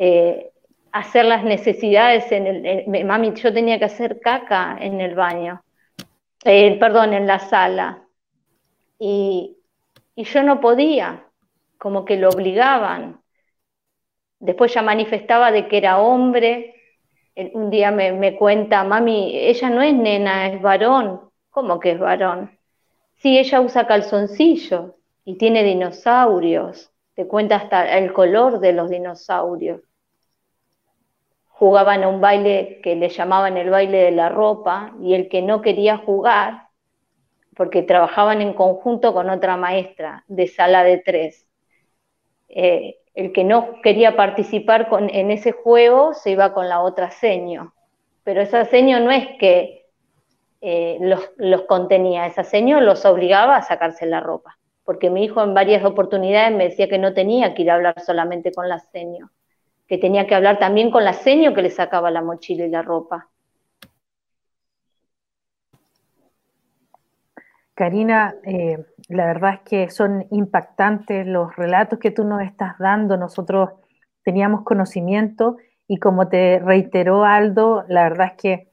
eh, 0.00 0.50
hacer 0.90 1.26
las 1.26 1.44
necesidades 1.44 2.32
en 2.32 2.66
el, 2.66 3.04
mami, 3.04 3.32
yo 3.34 3.52
tenía 3.52 3.78
que 3.78 3.84
hacer 3.84 4.18
caca 4.18 4.76
en 4.80 5.00
el 5.00 5.14
baño, 5.14 5.62
eh, 6.44 6.76
perdón, 6.80 7.14
en 7.14 7.28
la 7.28 7.38
sala. 7.38 8.02
Y, 8.98 9.58
y 10.16 10.24
yo 10.24 10.42
no 10.42 10.60
podía, 10.60 11.24
como 11.78 12.04
que 12.04 12.16
lo 12.16 12.30
obligaban. 12.30 13.20
Después 14.40 14.74
ya 14.74 14.82
manifestaba 14.82 15.52
de 15.52 15.68
que 15.68 15.78
era 15.78 16.00
hombre. 16.00 16.74
Un 17.54 17.70
día 17.70 17.92
me, 17.92 18.36
cuenta, 18.36 18.82
mami, 18.82 19.36
ella 19.36 19.70
no 19.70 19.82
es 19.82 19.94
nena, 19.94 20.48
es 20.48 20.60
varón. 20.60 21.30
¿Cómo 21.50 21.78
que 21.78 21.92
es 21.92 21.98
varón? 22.00 22.59
Sí, 23.20 23.38
ella 23.38 23.60
usa 23.60 23.86
calzoncillos 23.86 24.92
y 25.26 25.36
tiene 25.36 25.62
dinosaurios. 25.62 26.90
Te 27.14 27.28
cuenta 27.28 27.56
hasta 27.56 27.98
el 27.98 28.14
color 28.14 28.60
de 28.60 28.72
los 28.72 28.88
dinosaurios. 28.88 29.82
Jugaban 31.48 32.02
a 32.02 32.08
un 32.08 32.22
baile 32.22 32.80
que 32.82 32.96
le 32.96 33.10
llamaban 33.10 33.58
el 33.58 33.68
baile 33.68 33.98
de 33.98 34.10
la 34.12 34.30
ropa 34.30 34.94
y 35.02 35.12
el 35.12 35.28
que 35.28 35.42
no 35.42 35.60
quería 35.60 35.98
jugar 35.98 36.68
porque 37.54 37.82
trabajaban 37.82 38.40
en 38.40 38.54
conjunto 38.54 39.12
con 39.12 39.28
otra 39.28 39.58
maestra 39.58 40.24
de 40.26 40.46
sala 40.46 40.82
de 40.82 40.96
tres. 40.98 41.46
Eh, 42.48 43.00
el 43.14 43.32
que 43.32 43.44
no 43.44 43.82
quería 43.82 44.16
participar 44.16 44.88
en 45.10 45.30
ese 45.30 45.52
juego 45.52 46.14
se 46.14 46.30
iba 46.30 46.54
con 46.54 46.70
la 46.70 46.80
otra 46.80 47.10
seño, 47.10 47.74
pero 48.24 48.40
esa 48.40 48.64
seño 48.64 48.98
no 49.00 49.10
es 49.10 49.26
que 49.38 49.79
eh, 50.60 50.98
los, 51.38 51.62
contenía, 51.62 52.26
esa 52.26 52.44
seño 52.44 52.80
los 52.80 53.04
obligaba 53.06 53.56
a 53.56 53.62
sacarse 53.62 54.04
la 54.06 54.20
ropa, 54.20 54.58
porque 54.84 55.08
mi 55.08 55.24
hijo 55.24 55.42
en 55.42 55.54
varias 55.54 55.84
oportunidades 55.84 56.54
me 56.56 56.64
decía 56.64 56.88
que 56.88 56.98
no 56.98 57.14
tenía 57.14 57.54
que 57.54 57.62
ir 57.62 57.70
a 57.70 57.74
hablar 57.74 58.00
solamente 58.00 58.52
con 58.52 58.68
la 58.68 58.78
seño, 58.78 59.30
que 59.86 59.98
tenía 59.98 60.26
que 60.26 60.34
hablar 60.34 60.58
también 60.58 60.90
con 60.90 61.04
la 61.04 61.14
seño 61.14 61.54
que 61.54 61.62
le 61.62 61.70
sacaba 61.70 62.10
la 62.10 62.22
mochila 62.22 62.64
y 62.66 62.68
la 62.70 62.82
ropa. 62.82 63.28
Karina, 67.74 68.34
eh, 68.44 68.84
la 69.08 69.24
verdad 69.24 69.54
es 69.54 69.60
que 69.60 69.88
son 69.88 70.26
impactantes 70.30 71.26
los 71.26 71.56
relatos 71.56 71.98
que 71.98 72.10
tú 72.10 72.24
nos 72.24 72.42
estás 72.42 72.76
dando. 72.78 73.16
Nosotros 73.16 73.70
teníamos 74.22 74.64
conocimiento 74.64 75.56
y 75.88 75.96
como 75.96 76.28
te 76.28 76.58
reiteró 76.58 77.24
Aldo, 77.24 77.84
la 77.88 78.02
verdad 78.02 78.26
es 78.26 78.32
que 78.34 78.69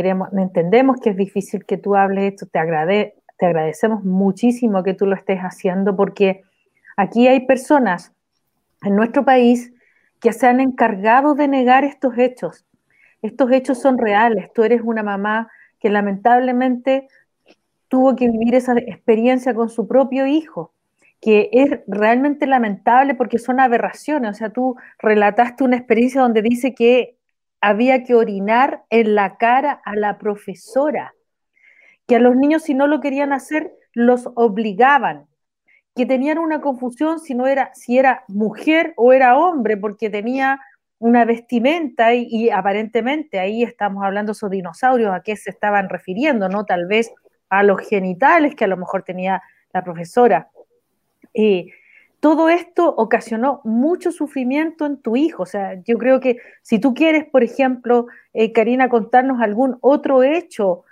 entendemos 0.00 1.00
que 1.00 1.10
es 1.10 1.16
difícil 1.16 1.64
que 1.64 1.76
tú 1.76 1.96
hables 1.96 2.34
esto, 2.34 2.46
te, 2.46 3.14
te 3.38 3.46
agradecemos 3.46 4.04
muchísimo 4.04 4.82
que 4.82 4.94
tú 4.94 5.06
lo 5.06 5.14
estés 5.14 5.40
haciendo 5.40 5.96
porque 5.96 6.42
aquí 6.96 7.28
hay 7.28 7.46
personas 7.46 8.12
en 8.82 8.96
nuestro 8.96 9.24
país 9.24 9.72
que 10.20 10.32
se 10.32 10.46
han 10.46 10.60
encargado 10.60 11.34
de 11.34 11.48
negar 11.48 11.84
estos 11.84 12.18
hechos. 12.18 12.64
Estos 13.22 13.50
hechos 13.52 13.80
son 13.80 13.98
reales. 13.98 14.52
Tú 14.52 14.62
eres 14.62 14.82
una 14.84 15.02
mamá 15.02 15.50
que 15.80 15.90
lamentablemente 15.90 17.08
tuvo 17.88 18.16
que 18.16 18.28
vivir 18.28 18.54
esa 18.54 18.74
experiencia 18.78 19.54
con 19.54 19.68
su 19.70 19.88
propio 19.88 20.26
hijo, 20.26 20.72
que 21.20 21.48
es 21.52 21.80
realmente 21.86 22.46
lamentable 22.46 23.14
porque 23.14 23.38
son 23.38 23.60
aberraciones. 23.60 24.30
O 24.30 24.34
sea, 24.34 24.50
tú 24.50 24.76
relataste 24.98 25.64
una 25.64 25.76
experiencia 25.76 26.20
donde 26.20 26.42
dice 26.42 26.74
que 26.74 27.17
había 27.60 28.04
que 28.04 28.14
orinar 28.14 28.84
en 28.90 29.14
la 29.14 29.36
cara 29.36 29.80
a 29.84 29.96
la 29.96 30.18
profesora, 30.18 31.14
que 32.06 32.16
a 32.16 32.20
los 32.20 32.36
niños 32.36 32.62
si 32.62 32.74
no 32.74 32.86
lo 32.86 33.00
querían 33.00 33.32
hacer, 33.32 33.72
los 33.92 34.28
obligaban, 34.34 35.26
que 35.94 36.06
tenían 36.06 36.38
una 36.38 36.60
confusión 36.60 37.18
si 37.18 37.34
no 37.34 37.46
era 37.46 37.70
si 37.74 37.98
era 37.98 38.24
mujer 38.28 38.94
o 38.96 39.12
era 39.12 39.36
hombre, 39.36 39.76
porque 39.76 40.08
tenía 40.10 40.60
una 41.00 41.24
vestimenta 41.24 42.14
y, 42.14 42.50
aparentemente 42.50 43.38
ahí 43.38 43.62
estamos 43.62 44.04
hablando 44.04 44.32
esos 44.32 44.50
dinosaurios, 44.50 45.12
a 45.12 45.22
qué 45.22 45.36
se 45.36 45.50
estaban 45.50 45.88
refiriendo, 45.88 46.48
¿no? 46.48 46.64
Tal 46.64 46.86
vez 46.86 47.12
a 47.50 47.62
los 47.62 47.80
genitales 47.88 48.54
que 48.54 48.64
a 48.64 48.68
lo 48.68 48.76
mejor 48.76 49.02
tenía 49.02 49.42
la 49.72 49.82
profesora. 49.84 50.50
y 51.34 51.70
todo 52.20 52.48
esto 52.48 52.94
ocasionó 52.96 53.60
mucho 53.64 54.10
sufrimiento 54.12 54.86
en 54.86 54.96
tu 54.98 55.16
hijo. 55.16 55.44
O 55.44 55.46
sea, 55.46 55.80
yo 55.84 55.98
creo 55.98 56.20
que 56.20 56.38
si 56.62 56.78
tú 56.78 56.94
quieres, 56.94 57.24
por 57.24 57.44
ejemplo, 57.44 58.06
eh, 58.32 58.52
Karina, 58.52 58.88
contarnos 58.88 59.40
algún 59.40 59.78
otro 59.80 60.22
hecho 60.22 60.84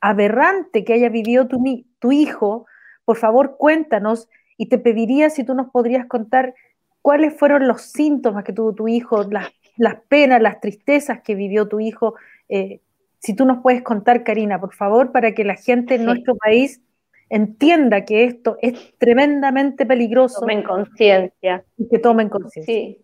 aberrante 0.00 0.84
que 0.84 0.92
haya 0.92 1.08
vivido 1.08 1.48
tu, 1.48 1.62
tu 1.98 2.12
hijo, 2.12 2.66
por 3.04 3.16
favor 3.16 3.56
cuéntanos 3.56 4.28
y 4.56 4.66
te 4.66 4.78
pediría 4.78 5.30
si 5.30 5.44
tú 5.44 5.54
nos 5.54 5.70
podrías 5.70 6.06
contar 6.06 6.54
cuáles 7.00 7.36
fueron 7.38 7.66
los 7.66 7.82
síntomas 7.82 8.44
que 8.44 8.52
tuvo 8.52 8.74
tu 8.74 8.88
hijo, 8.88 9.24
las, 9.24 9.48
las 9.76 9.96
penas, 10.08 10.42
las 10.42 10.60
tristezas 10.60 11.22
que 11.22 11.34
vivió 11.34 11.68
tu 11.68 11.80
hijo. 11.80 12.14
Eh, 12.48 12.80
si 13.20 13.34
tú 13.34 13.44
nos 13.46 13.62
puedes 13.62 13.82
contar, 13.82 14.24
Karina, 14.24 14.60
por 14.60 14.74
favor, 14.74 15.10
para 15.12 15.32
que 15.34 15.44
la 15.44 15.54
gente 15.54 15.94
en 15.94 16.04
nuestro 16.04 16.36
país 16.36 16.82
entienda 17.30 18.04
que 18.04 18.24
esto 18.24 18.56
es 18.60 18.94
tremendamente 18.98 19.86
peligroso. 19.86 20.40
Tomen 20.40 20.62
conciencia. 20.62 21.64
Y 21.76 21.88
que 21.88 21.98
tomen 21.98 22.28
conciencia. 22.28 22.74
Sí. 22.74 22.98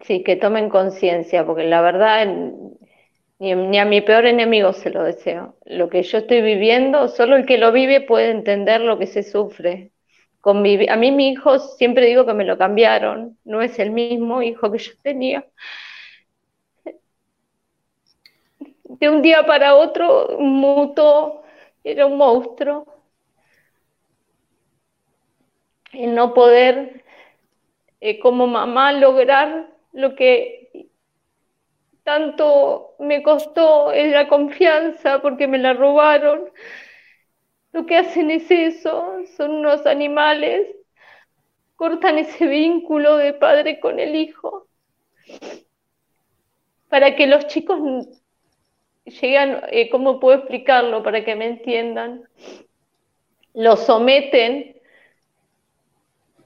sí, 0.00 0.22
que 0.22 0.36
tomen 0.36 0.68
conciencia, 0.68 1.46
porque 1.46 1.64
la 1.64 1.80
verdad 1.80 2.26
ni, 3.42 3.78
a 3.78 3.84
mi 3.84 4.00
peor 4.00 4.26
enemigo 4.26 4.72
se 4.72 4.90
lo 4.90 5.02
deseo. 5.02 5.56
Lo 5.64 5.88
que 5.88 6.02
yo 6.04 6.18
estoy 6.18 6.42
viviendo, 6.42 7.08
solo 7.08 7.36
el 7.36 7.44
que 7.44 7.58
lo 7.58 7.72
vive 7.72 8.00
puede 8.00 8.30
entender 8.30 8.80
lo 8.80 8.98
que 8.98 9.06
se 9.06 9.24
sufre. 9.24 9.90
Con 10.40 10.58
a 10.58 10.96
mí 10.96 11.12
mi 11.12 11.30
hijo 11.30 11.58
siempre 11.58 12.06
digo 12.06 12.24
que 12.26 12.34
me 12.34 12.44
lo 12.44 12.58
cambiaron, 12.58 13.38
no 13.44 13.62
es 13.62 13.78
el 13.78 13.90
mismo 13.90 14.42
hijo 14.42 14.70
que 14.70 14.78
yo 14.78 14.92
tenía. 15.02 15.44
De 18.84 19.08
un 19.08 19.22
día 19.22 19.44
para 19.44 19.74
otro 19.74 20.36
mutó 20.38 21.41
era 21.84 22.06
un 22.06 22.16
monstruo. 22.16 22.86
El 25.92 26.14
no 26.14 26.34
poder 26.34 27.04
eh, 28.00 28.18
como 28.18 28.46
mamá 28.46 28.92
lograr 28.92 29.68
lo 29.92 30.14
que 30.16 30.88
tanto 32.02 32.94
me 32.98 33.22
costó 33.22 33.92
es 33.92 34.12
la 34.12 34.28
confianza 34.28 35.20
porque 35.22 35.46
me 35.46 35.58
la 35.58 35.72
robaron. 35.74 36.50
Lo 37.72 37.86
que 37.86 37.96
hacen 37.96 38.30
es 38.30 38.50
eso, 38.50 39.16
son 39.36 39.50
unos 39.52 39.86
animales, 39.86 40.68
cortan 41.76 42.18
ese 42.18 42.46
vínculo 42.46 43.16
de 43.16 43.34
padre 43.34 43.80
con 43.80 43.98
el 43.98 44.16
hijo 44.16 44.68
para 46.88 47.16
que 47.16 47.26
los 47.26 47.46
chicos 47.46 47.80
llegan, 49.04 49.62
eh, 49.70 49.90
¿cómo 49.90 50.20
puedo 50.20 50.38
explicarlo 50.38 51.02
para 51.02 51.24
que 51.24 51.34
me 51.34 51.46
entiendan? 51.46 52.24
Los 53.54 53.80
someten 53.80 54.76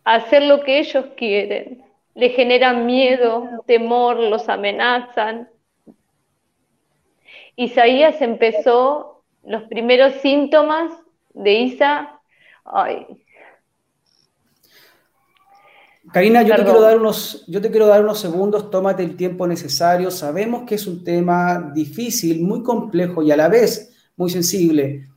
a 0.04 0.14
hacer 0.14 0.42
lo 0.42 0.62
que 0.62 0.78
ellos 0.78 1.06
quieren, 1.16 1.84
le 2.14 2.30
generan 2.30 2.86
miedo, 2.86 3.62
temor, 3.66 4.18
los 4.18 4.48
amenazan. 4.48 5.48
Isaías 7.56 8.20
empezó 8.22 9.22
los 9.44 9.64
primeros 9.64 10.14
síntomas 10.14 10.92
de 11.34 11.52
Isa, 11.52 12.20
ay, 12.64 13.06
Karina, 16.12 16.42
yo 16.42 16.54
te, 16.54 16.62
quiero 16.62 16.80
dar 16.80 16.96
unos, 16.98 17.44
yo 17.46 17.60
te 17.60 17.70
quiero 17.70 17.86
dar 17.86 18.02
unos 18.02 18.20
segundos, 18.20 18.70
tómate 18.70 19.02
el 19.02 19.16
tiempo 19.16 19.46
necesario. 19.46 20.10
Sabemos 20.10 20.62
que 20.66 20.76
es 20.76 20.86
un 20.86 21.02
tema 21.02 21.72
difícil, 21.74 22.42
muy 22.42 22.62
complejo 22.62 23.22
y 23.22 23.30
a 23.32 23.36
la 23.36 23.48
vez 23.48 23.92
muy 24.16 24.30
sensible. 24.30 25.08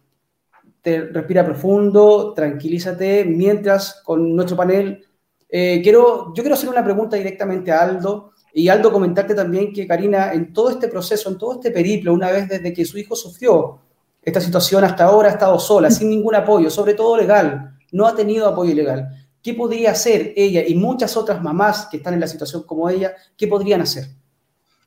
Te 0.82 1.02
respira 1.02 1.46
profundo, 1.46 2.34
tranquilízate, 2.34 3.26
mientras 3.26 4.02
con 4.04 4.36
nuestro 4.36 4.58
panel, 4.58 5.06
eh, 5.48 5.80
quiero, 5.84 6.34
yo 6.34 6.44
quiero 6.44 6.56
hacer 6.56 6.70
una 6.70 6.84
pregunta 6.84 7.18
directamente 7.18 7.72
a 7.72 7.82
Aldo. 7.82 8.32
Y 8.54 8.68
Aldo, 8.68 8.92
comentarte 8.92 9.36
también 9.36 9.72
que 9.72 9.88
Karina, 9.88 10.34
en 10.34 10.52
todo 10.52 10.72
este 10.72 10.88
proceso, 10.88 11.30
en 11.30 11.38
todo 11.38 11.54
este 11.54 11.72
periplo, 11.72 12.14
una 12.14 12.32
vez 12.32 12.50
desde 12.50 12.74
que 12.74 12.84
su 12.84 12.98
hijo 12.98 13.16
sufrió 13.16 13.80
esta 14.22 14.42
situación 14.42 14.84
hasta 14.84 15.06
ahora, 15.06 15.30
ha 15.30 15.32
estado 15.32 15.60
sola, 15.60 15.92
sin 15.92 16.10
ningún 16.10 16.36
apoyo, 16.36 16.70
sobre 16.70 16.94
todo 16.94 17.16
legal, 17.16 17.78
no 17.92 18.06
ha 18.06 18.16
tenido 18.16 18.48
apoyo 18.48 18.74
legal. 18.74 19.08
¿Qué 19.42 19.54
podría 19.54 19.92
hacer 19.92 20.34
ella 20.36 20.64
y 20.68 20.76
muchas 20.76 21.16
otras 21.16 21.42
mamás 21.42 21.88
que 21.90 21.98
están 21.98 22.14
en 22.14 22.20
la 22.20 22.28
situación 22.28 22.64
como 22.64 22.90
ella? 22.90 23.14
¿Qué 23.38 23.48
podrían 23.48 23.82
hacer? 23.82 24.06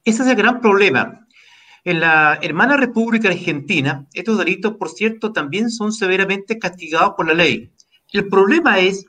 Ese 0.05 0.23
es 0.23 0.29
el 0.29 0.37
gran 0.37 0.61
problema. 0.61 1.27
En 1.85 2.01
la 2.01 2.39
hermana 2.43 2.77
República 2.77 3.29
Argentina, 3.29 4.07
estos 4.13 4.39
delitos, 4.39 4.77
por 4.77 4.91
cierto, 4.91 5.33
también 5.33 5.71
son 5.71 5.93
severamente 5.93 6.59
castigados 6.59 7.15
por 7.17 7.27
la 7.27 7.35
ley. 7.35 7.73
El 8.13 8.29
problema 8.29 8.79
es 8.79 9.07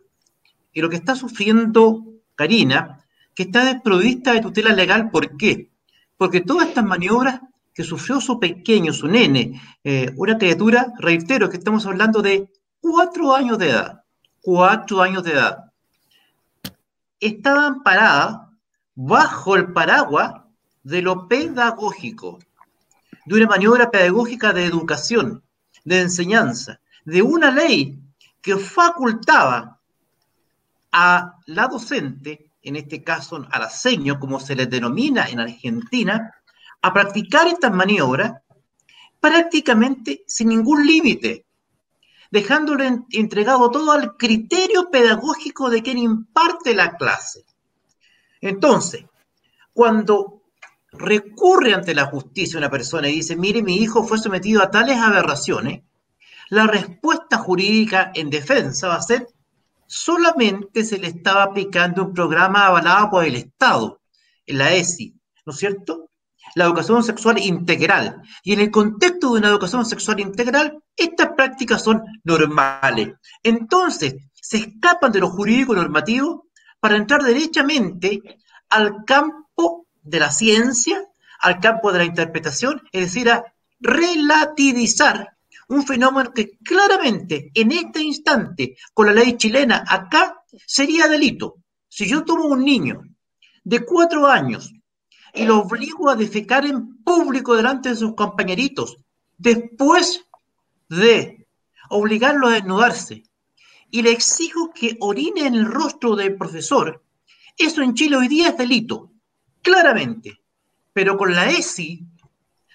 que 0.71 0.81
lo 0.81 0.89
que 0.89 0.95
está 0.95 1.15
sufriendo 1.15 2.13
Karina, 2.35 2.99
que 3.35 3.43
está 3.43 3.65
desprovista 3.65 4.33
de 4.33 4.41
tutela 4.41 4.73
legal. 4.73 5.09
¿Por 5.09 5.37
qué? 5.37 5.71
Porque 6.17 6.41
todas 6.41 6.67
estas 6.67 6.85
maniobras 6.85 7.41
que 7.73 7.83
sufrió 7.83 8.21
su 8.21 8.39
pequeño, 8.39 8.93
su 8.93 9.07
nene, 9.07 9.61
eh, 9.83 10.11
una 10.15 10.37
criatura, 10.37 10.93
reitero 10.99 11.49
que 11.49 11.57
estamos 11.57 11.85
hablando 11.85 12.21
de 12.21 12.49
cuatro 12.79 13.35
años 13.35 13.57
de 13.57 13.69
edad, 13.69 14.02
cuatro 14.43 15.01
años 15.01 15.23
de 15.23 15.31
edad. 15.31 15.71
Estaba 17.19 17.65
amparada 17.65 18.51
bajo 18.93 19.55
el 19.55 19.71
paraguas 19.71 20.33
de 20.83 21.01
lo 21.01 21.27
pedagógico, 21.29 22.39
de 23.25 23.35
una 23.35 23.47
maniobra 23.47 23.89
pedagógica 23.89 24.51
de 24.51 24.65
educación, 24.65 25.41
de 25.85 26.01
enseñanza, 26.01 26.81
de 27.05 27.21
una 27.21 27.51
ley 27.51 27.97
que 28.41 28.57
facultaba 28.57 29.79
a 30.91 31.39
la 31.45 31.67
docente, 31.67 32.51
en 32.61 32.75
este 32.75 33.01
caso 33.01 33.47
a 33.49 33.59
la 33.59 33.69
seño, 33.69 34.19
como 34.19 34.41
se 34.41 34.55
le 34.55 34.65
denomina 34.65 35.25
en 35.29 35.39
Argentina, 35.39 36.33
a 36.81 36.93
practicar 36.93 37.47
estas 37.47 37.73
maniobras 37.73 38.33
prácticamente 39.21 40.25
sin 40.27 40.49
ningún 40.49 40.85
límite, 40.85 41.45
dejándole 42.33 43.01
entregado 43.11 43.69
todo 43.69 43.91
al 43.91 44.17
criterio 44.17 44.89
pedagógico 44.89 45.69
de 45.69 45.83
quien 45.83 45.99
imparte 45.99 46.73
la 46.73 46.97
clase. 46.97 47.45
Entonces, 48.41 49.05
cuando 49.71 50.41
recurre 50.91 51.75
ante 51.75 51.93
la 51.93 52.07
justicia 52.07 52.57
una 52.57 52.71
persona 52.71 53.07
y 53.07 53.17
dice, 53.17 53.35
mire, 53.35 53.61
mi 53.61 53.77
hijo 53.77 54.03
fue 54.03 54.17
sometido 54.17 54.63
a 54.63 54.71
tales 54.71 54.97
aberraciones, 54.97 55.83
la 56.49 56.65
respuesta 56.65 57.37
jurídica 57.37 58.11
en 58.15 58.31
defensa 58.31 58.87
va 58.87 58.95
a 58.95 59.03
ser, 59.03 59.27
solamente 59.85 60.83
se 60.85 60.97
le 60.97 61.09
estaba 61.09 61.43
aplicando 61.43 62.03
un 62.03 62.15
programa 62.15 62.65
avalado 62.65 63.11
por 63.11 63.25
el 63.25 63.35
Estado, 63.35 64.01
la 64.47 64.73
ESI, 64.73 65.13
¿no 65.45 65.53
es 65.53 65.59
cierto? 65.59 66.09
La 66.55 66.65
educación 66.65 67.03
sexual 67.03 67.39
integral. 67.39 68.21
Y 68.43 68.53
en 68.53 68.61
el 68.61 68.71
contexto 68.71 69.31
de 69.33 69.39
una 69.39 69.49
educación 69.49 69.85
sexual 69.85 70.19
integral, 70.19 70.79
estas 70.95 71.29
prácticas 71.35 71.83
son 71.83 72.03
normales. 72.23 73.09
Entonces, 73.41 74.15
se 74.33 74.57
escapan 74.57 75.11
de 75.11 75.19
lo 75.19 75.29
jurídico 75.29 75.73
normativo 75.73 76.47
para 76.79 76.97
entrar 76.97 77.23
derechamente 77.23 78.21
al 78.69 79.05
campo 79.05 79.87
de 80.01 80.19
la 80.19 80.31
ciencia, 80.31 81.01
al 81.39 81.59
campo 81.59 81.91
de 81.91 81.99
la 81.99 82.05
interpretación, 82.05 82.81
es 82.91 83.01
decir, 83.01 83.29
a 83.29 83.43
relativizar 83.79 85.29
un 85.69 85.85
fenómeno 85.85 86.33
que 86.33 86.57
claramente 86.63 87.51
en 87.53 87.71
este 87.71 88.01
instante, 88.01 88.75
con 88.93 89.07
la 89.07 89.13
ley 89.13 89.37
chilena 89.37 89.83
acá, 89.87 90.43
sería 90.65 91.07
delito. 91.07 91.55
Si 91.87 92.07
yo 92.07 92.23
tomo 92.23 92.45
un 92.45 92.63
niño 92.63 93.01
de 93.63 93.85
cuatro 93.85 94.27
años 94.27 94.73
y 95.33 95.45
lo 95.45 95.59
obligo 95.59 96.09
a 96.09 96.15
defecar 96.15 96.65
en 96.65 97.03
público 97.03 97.55
delante 97.55 97.89
de 97.89 97.95
sus 97.95 98.13
compañeritos, 98.13 98.97
después 99.37 100.25
de 100.89 101.47
obligarlo 101.89 102.47
a 102.47 102.53
desnudarse, 102.53 103.23
y 103.89 104.01
le 104.01 104.11
exijo 104.11 104.71
que 104.73 104.97
orine 104.99 105.47
en 105.47 105.55
el 105.55 105.65
rostro 105.65 106.15
del 106.15 106.35
profesor, 106.35 107.03
eso 107.57 107.81
en 107.81 107.93
Chile 107.93 108.17
hoy 108.17 108.27
día 108.27 108.49
es 108.49 108.57
delito, 108.57 109.11
claramente, 109.61 110.41
pero 110.93 111.17
con 111.17 111.33
la 111.33 111.49
ESI, 111.49 112.05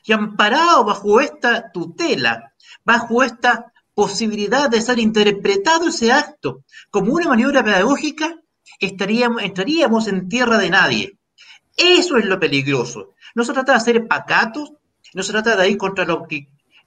y 0.04 0.12
amparado 0.12 0.84
bajo 0.84 1.20
esta 1.20 1.70
tutela, 1.70 2.54
bajo 2.84 3.22
esta 3.22 3.72
posibilidad 3.94 4.70
de 4.70 4.80
ser 4.80 4.98
interpretado 4.98 5.88
ese 5.88 6.12
acto 6.12 6.64
como 6.90 7.12
una 7.12 7.28
maniobra 7.28 7.64
pedagógica, 7.64 8.36
estaríamos, 8.78 9.42
entraríamos 9.42 10.06
en 10.08 10.28
tierra 10.28 10.58
de 10.58 10.70
nadie. 10.70 11.17
Eso 11.78 12.16
es 12.16 12.24
lo 12.24 12.40
peligroso. 12.40 13.14
No 13.36 13.44
se 13.44 13.52
trata 13.52 13.72
de 13.72 13.78
hacer 13.78 14.08
pacatos, 14.08 14.72
no 15.14 15.22
se 15.22 15.30
trata 15.32 15.56
de 15.56 15.70
ir 15.70 15.78
contra 15.78 16.04
lo, 16.04 16.26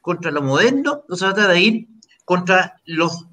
contra 0.01 0.32
lo 0.32 0.41
moderno, 0.41 1.06
no 1.08 1.15
se 1.15 1.25
trata 1.25 1.47
de 1.47 1.62
ir 1.62 1.88
contra 2.25 2.75
los 2.86 3.25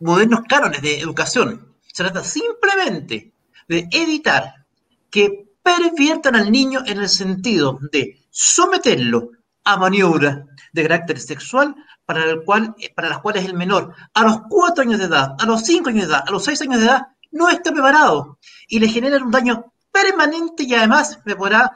modernos 0.00 0.40
cánones 0.48 0.80
de 0.80 0.98
educación. 0.98 1.74
Se 1.92 2.02
trata 2.02 2.24
simplemente 2.24 3.34
de 3.68 3.86
evitar 3.90 4.64
que 5.10 5.50
perviertan 5.62 6.36
al 6.36 6.50
niño 6.50 6.80
en 6.86 7.00
el 7.00 7.08
sentido 7.10 7.78
de 7.92 8.24
someterlo 8.30 9.32
a 9.64 9.76
maniobras 9.76 10.38
de 10.72 10.82
carácter 10.82 11.20
sexual 11.20 11.74
para, 12.06 12.24
el 12.24 12.44
cual, 12.44 12.74
para 12.96 13.10
las 13.10 13.18
cuales 13.18 13.44
el 13.44 13.54
menor 13.54 13.94
a 14.14 14.22
los 14.22 14.40
cuatro 14.48 14.82
años 14.82 14.98
de 14.98 15.04
edad, 15.04 15.34
a 15.38 15.44
los 15.44 15.62
cinco 15.64 15.90
años 15.90 16.08
de 16.08 16.14
edad, 16.14 16.24
a 16.26 16.30
los 16.30 16.44
seis 16.44 16.62
años 16.62 16.80
de 16.80 16.86
edad, 16.86 17.08
no 17.30 17.50
está 17.50 17.70
preparado 17.70 18.38
y 18.68 18.78
le 18.78 18.88
genera 18.88 19.22
un 19.22 19.30
daño 19.30 19.72
permanente 19.92 20.62
y 20.64 20.74
además, 20.74 21.20
me 21.24 21.36
podrá 21.36 21.70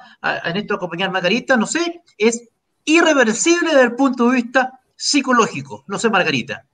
en 0.45 0.57
esto 0.57 0.75
acompañar 0.75 1.11
Margarita, 1.11 1.57
no 1.57 1.67
sé, 1.67 2.03
es 2.19 2.49
irreversible 2.85 3.71
desde 3.71 3.83
el 3.83 3.95
punto 3.95 4.29
de 4.29 4.37
vista 4.37 4.81
psicológico. 4.97 5.85
No 5.87 5.99
sé, 5.99 6.11
Margarita. 6.11 6.65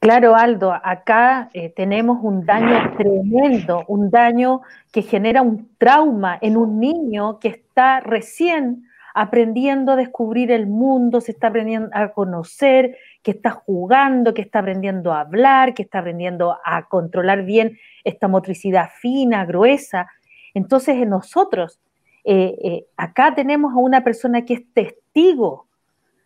Claro, 0.00 0.34
Aldo, 0.34 0.72
acá 0.72 1.48
eh, 1.54 1.72
tenemos 1.76 2.18
un 2.22 2.44
daño 2.44 2.96
tremendo, 2.96 3.84
un 3.86 4.10
daño 4.10 4.62
que 4.90 5.02
genera 5.02 5.42
un 5.42 5.76
trauma 5.78 6.38
en 6.40 6.56
un 6.56 6.80
niño 6.80 7.38
que 7.38 7.48
está 7.48 8.00
recién 8.00 8.84
aprendiendo 9.14 9.92
a 9.92 9.96
descubrir 9.96 10.50
el 10.50 10.66
mundo, 10.66 11.20
se 11.20 11.30
está 11.30 11.48
aprendiendo 11.48 11.88
a 11.92 12.08
conocer, 12.08 12.96
que 13.22 13.30
está 13.32 13.50
jugando, 13.50 14.34
que 14.34 14.42
está 14.42 14.58
aprendiendo 14.58 15.12
a 15.12 15.20
hablar, 15.20 15.74
que 15.74 15.82
está 15.82 16.00
aprendiendo 16.00 16.58
a 16.64 16.88
controlar 16.88 17.44
bien 17.44 17.78
esta 18.04 18.28
motricidad 18.28 18.90
fina, 19.00 19.44
gruesa. 19.44 20.08
Entonces, 20.54 20.96
en 20.96 21.10
nosotros, 21.10 21.80
eh, 22.24 22.56
eh, 22.62 22.86
acá 22.96 23.34
tenemos 23.34 23.72
a 23.72 23.78
una 23.78 24.02
persona 24.02 24.44
que 24.44 24.54
es 24.54 24.72
testigo 24.74 25.68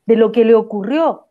de 0.06 0.16
lo 0.16 0.32
que 0.32 0.44
le 0.44 0.54
ocurrió, 0.54 1.26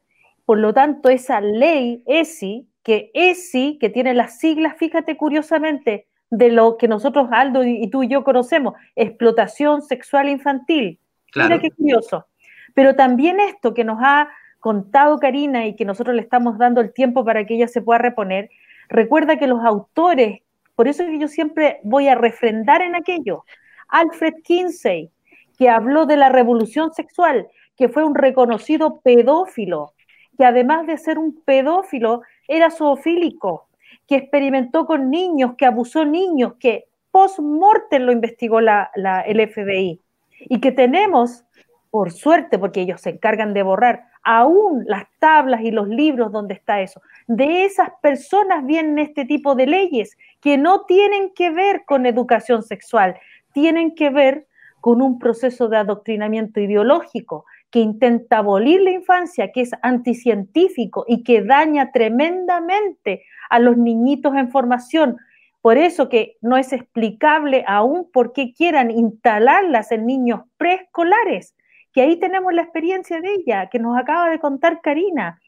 por 0.45 0.59
lo 0.59 0.73
tanto, 0.73 1.09
esa 1.09 1.41
ley 1.41 2.03
ESI, 2.05 2.67
que 2.83 3.09
ESI, 3.15 3.77
que 3.79 3.89
tiene 3.89 4.13
las 4.13 4.37
siglas, 4.37 4.75
fíjate 4.77 5.17
curiosamente, 5.17 6.07
de 6.29 6.51
lo 6.51 6.77
que 6.77 6.87
nosotros, 6.87 7.29
Aldo, 7.31 7.63
y 7.63 7.87
tú 7.89 8.03
y 8.03 8.07
yo 8.07 8.23
conocemos, 8.23 8.75
explotación 8.95 9.81
sexual 9.81 10.29
infantil. 10.29 10.99
Mira 11.35 11.59
qué 11.59 11.71
curioso. 11.71 12.27
Pero 12.73 12.95
también 12.95 13.39
esto 13.39 13.73
que 13.73 13.83
nos 13.83 13.97
ha 14.01 14.29
contado 14.65 15.19
Karina 15.19 15.67
y 15.67 15.75
que 15.75 15.85
nosotros 15.85 16.15
le 16.15 16.23
estamos 16.23 16.57
dando 16.57 16.81
el 16.81 16.91
tiempo 16.91 17.23
para 17.23 17.45
que 17.45 17.53
ella 17.53 17.67
se 17.67 17.83
pueda 17.83 17.99
reponer, 17.99 18.49
recuerda 18.89 19.37
que 19.37 19.45
los 19.45 19.63
autores, 19.63 20.39
por 20.75 20.87
eso 20.87 21.03
es 21.03 21.09
que 21.09 21.19
yo 21.19 21.27
siempre 21.27 21.79
voy 21.83 22.07
a 22.07 22.15
refrendar 22.15 22.81
en 22.81 22.95
aquello, 22.95 23.45
Alfred 23.89 24.33
Kinsey, 24.43 25.11
que 25.55 25.69
habló 25.69 26.07
de 26.07 26.17
la 26.17 26.29
revolución 26.29 26.91
sexual, 26.93 27.47
que 27.77 27.89
fue 27.89 28.03
un 28.03 28.15
reconocido 28.15 29.01
pedófilo, 29.01 29.93
que 30.35 30.45
además 30.45 30.87
de 30.87 30.97
ser 30.97 31.19
un 31.19 31.43
pedófilo, 31.45 32.23
era 32.47 32.71
zoofílico, 32.71 33.67
que 34.07 34.15
experimentó 34.15 34.87
con 34.87 35.11
niños, 35.11 35.53
que 35.59 35.67
abusó 35.67 36.05
niños, 36.05 36.53
que 36.59 36.85
post-mortem 37.11 38.01
lo 38.01 38.11
investigó 38.11 38.61
la, 38.61 38.89
el 39.27 39.47
FBI. 39.47 40.01
Y 40.39 40.59
que 40.59 40.71
tenemos, 40.71 41.45
por 41.91 42.11
suerte, 42.11 42.57
porque 42.57 42.81
ellos 42.81 43.01
se 43.01 43.11
encargan 43.11 43.53
de 43.53 43.61
borrar 43.61 44.05
aún 44.25 44.83
las 44.87 45.05
tablas 45.19 45.61
y 45.61 45.71
los 45.71 45.87
libros 45.87 46.31
donde 46.31 46.55
está 46.55 46.81
eso. 46.81 47.01
De 47.27 47.63
esas 47.63 47.89
personas 48.01 48.65
vienen 48.65 48.99
este 48.99 49.23
tipo 49.23 49.55
de 49.55 49.67
leyes 49.67 50.17
que 50.41 50.57
no 50.57 50.81
tienen 50.85 51.31
que 51.33 51.51
ver 51.51 51.83
con 51.85 52.05
educación 52.05 52.63
sexual, 52.63 53.15
tienen 53.53 53.95
que 53.95 54.09
ver 54.09 54.47
con 54.81 55.01
un 55.01 55.17
proceso 55.17 55.69
de 55.69 55.77
adoctrinamiento 55.77 56.59
ideológico, 56.59 57.45
que 57.71 57.79
intenta 57.79 58.37
abolir 58.37 58.81
la 58.81 58.91
infancia, 58.91 59.51
que 59.51 59.61
es 59.61 59.71
anticientífico 59.81 61.05
y 61.07 61.23
que 61.23 61.41
daña 61.41 61.91
tremendamente 61.91 63.23
a 63.49 63.59
los 63.59 63.77
niñitos 63.77 64.35
en 64.35 64.49
formación. 64.49 65.17
Por 65.61 65.77
eso 65.77 66.07
que 66.07 66.37
no 66.41 66.57
es 66.57 66.71
explicable 66.71 67.65
aún 67.67 68.09
por 68.11 68.33
qué 68.33 68.53
quieran 68.53 68.91
instalarlas 68.91 69.91
en 69.91 70.05
niños 70.05 70.41
preescolares, 70.57 71.55
que 71.95 72.01
ahí 72.01 72.19
tenemos 72.19 72.53
la 72.53 72.61
experiencia 72.63 73.21
de 73.21 73.33
ella, 73.35 73.69
que 73.69 73.79
nos 73.79 73.97
acaba 73.97 74.29
de 74.29 74.37
contar 74.37 74.81
Karina. 74.81 75.39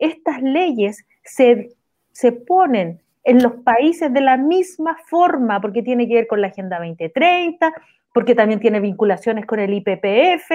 Estas 0.00 0.42
leyes 0.42 1.06
se, 1.22 1.68
se 2.10 2.32
ponen 2.32 3.00
en 3.22 3.40
los 3.40 3.52
países 3.62 4.12
de 4.12 4.20
la 4.20 4.36
misma 4.36 4.96
forma, 5.06 5.60
porque 5.60 5.80
tiene 5.80 6.08
que 6.08 6.14
ver 6.14 6.26
con 6.26 6.40
la 6.40 6.48
Agenda 6.48 6.78
2030, 6.78 7.72
porque 8.12 8.34
también 8.34 8.58
tiene 8.58 8.80
vinculaciones 8.80 9.46
con 9.46 9.60
el 9.60 9.72
IPPF, 9.74 10.50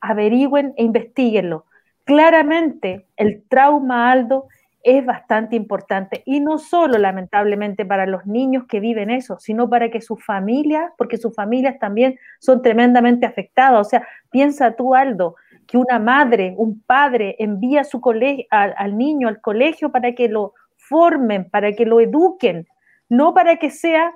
averigüen 0.00 0.74
e 0.76 0.82
investiguenlo. 0.82 1.66
Claramente 2.02 3.06
el 3.16 3.44
trauma, 3.48 4.10
Aldo, 4.10 4.48
es 4.82 5.04
bastante 5.04 5.56
importante 5.56 6.22
y 6.24 6.40
no 6.40 6.58
solo 6.58 6.98
lamentablemente 6.98 7.84
para 7.84 8.06
los 8.06 8.26
niños 8.26 8.64
que 8.66 8.80
viven 8.80 9.10
eso, 9.10 9.38
sino 9.38 9.68
para 9.68 9.90
que 9.90 10.00
sus 10.00 10.24
familias, 10.24 10.90
porque 10.96 11.16
sus 11.16 11.34
familias 11.34 11.78
también 11.78 12.18
son 12.38 12.62
tremendamente 12.62 13.26
afectadas. 13.26 13.86
O 13.86 13.90
sea, 13.90 14.06
piensa 14.30 14.76
tú, 14.76 14.94
Aldo, 14.94 15.36
que 15.66 15.76
una 15.76 15.98
madre, 15.98 16.54
un 16.56 16.80
padre 16.80 17.36
envía 17.38 17.84
su 17.84 18.00
al, 18.50 18.74
al 18.76 18.98
niño 18.98 19.28
al 19.28 19.40
colegio 19.40 19.92
para 19.92 20.14
que 20.14 20.28
lo 20.28 20.54
formen, 20.76 21.48
para 21.50 21.72
que 21.72 21.86
lo 21.86 22.00
eduquen, 22.00 22.66
no 23.08 23.34
para 23.34 23.56
que 23.56 23.70
sea 23.70 24.12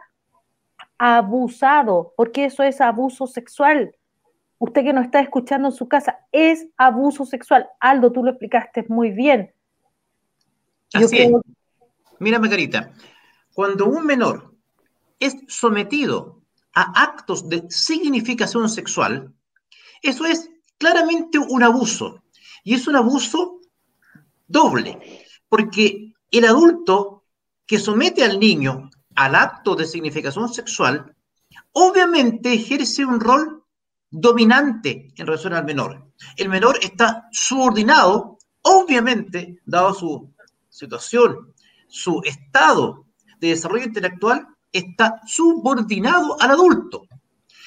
abusado, 0.99 2.15
porque 2.17 2.47
eso 2.47 2.63
es 2.63 2.81
abuso 2.81 3.27
sexual 3.27 3.95
usted 4.65 4.83
que 4.83 4.93
nos 4.93 5.05
está 5.05 5.21
escuchando 5.21 5.69
en 5.69 5.73
su 5.73 5.89
casa, 5.89 6.21
es 6.33 6.67
abuso 6.77 7.25
sexual. 7.25 7.69
Aldo, 7.81 8.13
tú 8.13 8.23
lo 8.23 8.31
explicaste 8.31 8.85
muy 8.89 9.11
bien. 9.11 9.53
Así 10.95 11.19
es. 11.19 11.31
Mira, 12.21 12.39
Margarita, 12.39 12.93
cuando 13.53 13.87
un 13.87 14.07
menor 14.07 14.55
es 15.19 15.37
sometido 15.49 16.43
a 16.75 17.03
actos 17.03 17.49
de 17.49 17.65
significación 17.69 18.69
sexual, 18.69 19.33
eso 20.03 20.25
es 20.27 20.51
claramente 20.79 21.39
un 21.39 21.63
abuso. 21.63 22.23
Y 22.63 22.75
es 22.75 22.87
un 22.87 22.97
abuso 22.97 23.61
doble, 24.47 25.25
porque 25.49 26.15
el 26.31 26.45
adulto 26.45 27.25
que 27.67 27.79
somete 27.79 28.25
al 28.25 28.39
niño 28.39 28.91
al 29.15 29.35
acto 29.35 29.77
de 29.77 29.87
significación 29.87 30.53
sexual, 30.53 31.15
obviamente 31.73 32.53
ejerce 32.53 33.05
un 33.05 33.21
rol 33.21 33.63
dominante 34.11 35.13
en 35.17 35.27
relación 35.27 35.55
al 35.55 35.65
menor. 35.65 36.11
El 36.37 36.49
menor 36.49 36.79
está 36.83 37.29
subordinado, 37.31 38.39
obviamente, 38.63 39.61
dado 39.65 39.95
su 39.95 40.34
situación, 40.75 41.55
su 41.87 42.21
estado 42.25 43.07
de 43.39 43.49
desarrollo 43.49 43.85
intelectual, 43.85 44.49
está 44.73 45.21
subordinado 45.25 46.37
al 46.41 46.51
adulto, 46.51 47.07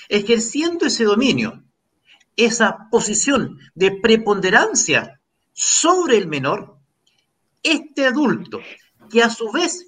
ejerciendo 0.10 0.86
ese 0.86 1.06
dominio, 1.06 1.64
esa 2.36 2.90
posición 2.92 3.58
de 3.74 3.92
preponderancia 4.02 5.22
sobre 5.54 6.18
el 6.18 6.28
menor, 6.28 6.78
este 7.64 8.06
adulto, 8.06 8.60
que 9.10 9.24
a 9.24 9.30
su 9.30 9.52
vez 9.52 9.88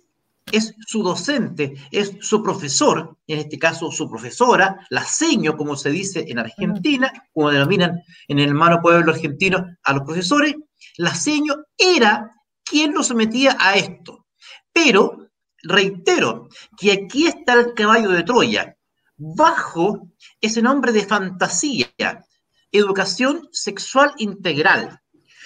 es 0.51 0.73
su 0.88 1.03
docente, 1.03 1.75
es 1.91 2.15
su 2.21 2.41
profesor, 2.41 3.17
en 3.27 3.39
este 3.39 3.60
caso 3.60 3.91
su 3.91 4.10
profesora, 4.10 4.88
la 4.89 5.03
seño, 5.03 5.58
como 5.58 5.75
se 5.75 5.91
dice 5.91 6.25
en 6.27 6.39
Argentina, 6.39 7.12
como 7.34 7.51
denominan 7.51 8.01
en 8.29 8.39
el 8.39 8.47
hermano 8.47 8.82
pueblo 8.82 9.12
argentino 9.12 9.65
a 9.84 9.93
los 9.93 10.03
profesores, 10.03 10.55
la 10.97 11.13
seño 11.13 11.55
era 11.77 12.38
quien 12.69 12.93
lo 12.93 13.03
sometía 13.03 13.58
a 13.60 13.75
esto. 13.75 14.27
Pero, 14.71 15.29
reitero, 15.63 16.49
que 16.77 16.91
aquí 16.91 17.27
está 17.27 17.53
el 17.53 17.73
caballo 17.73 18.10
de 18.10 18.23
Troya, 18.23 18.77
bajo 19.17 20.10
ese 20.39 20.62
nombre 20.62 20.91
de 20.91 21.05
fantasía, 21.05 21.88
educación 22.71 23.49
sexual 23.51 24.13
integral. 24.17 25.01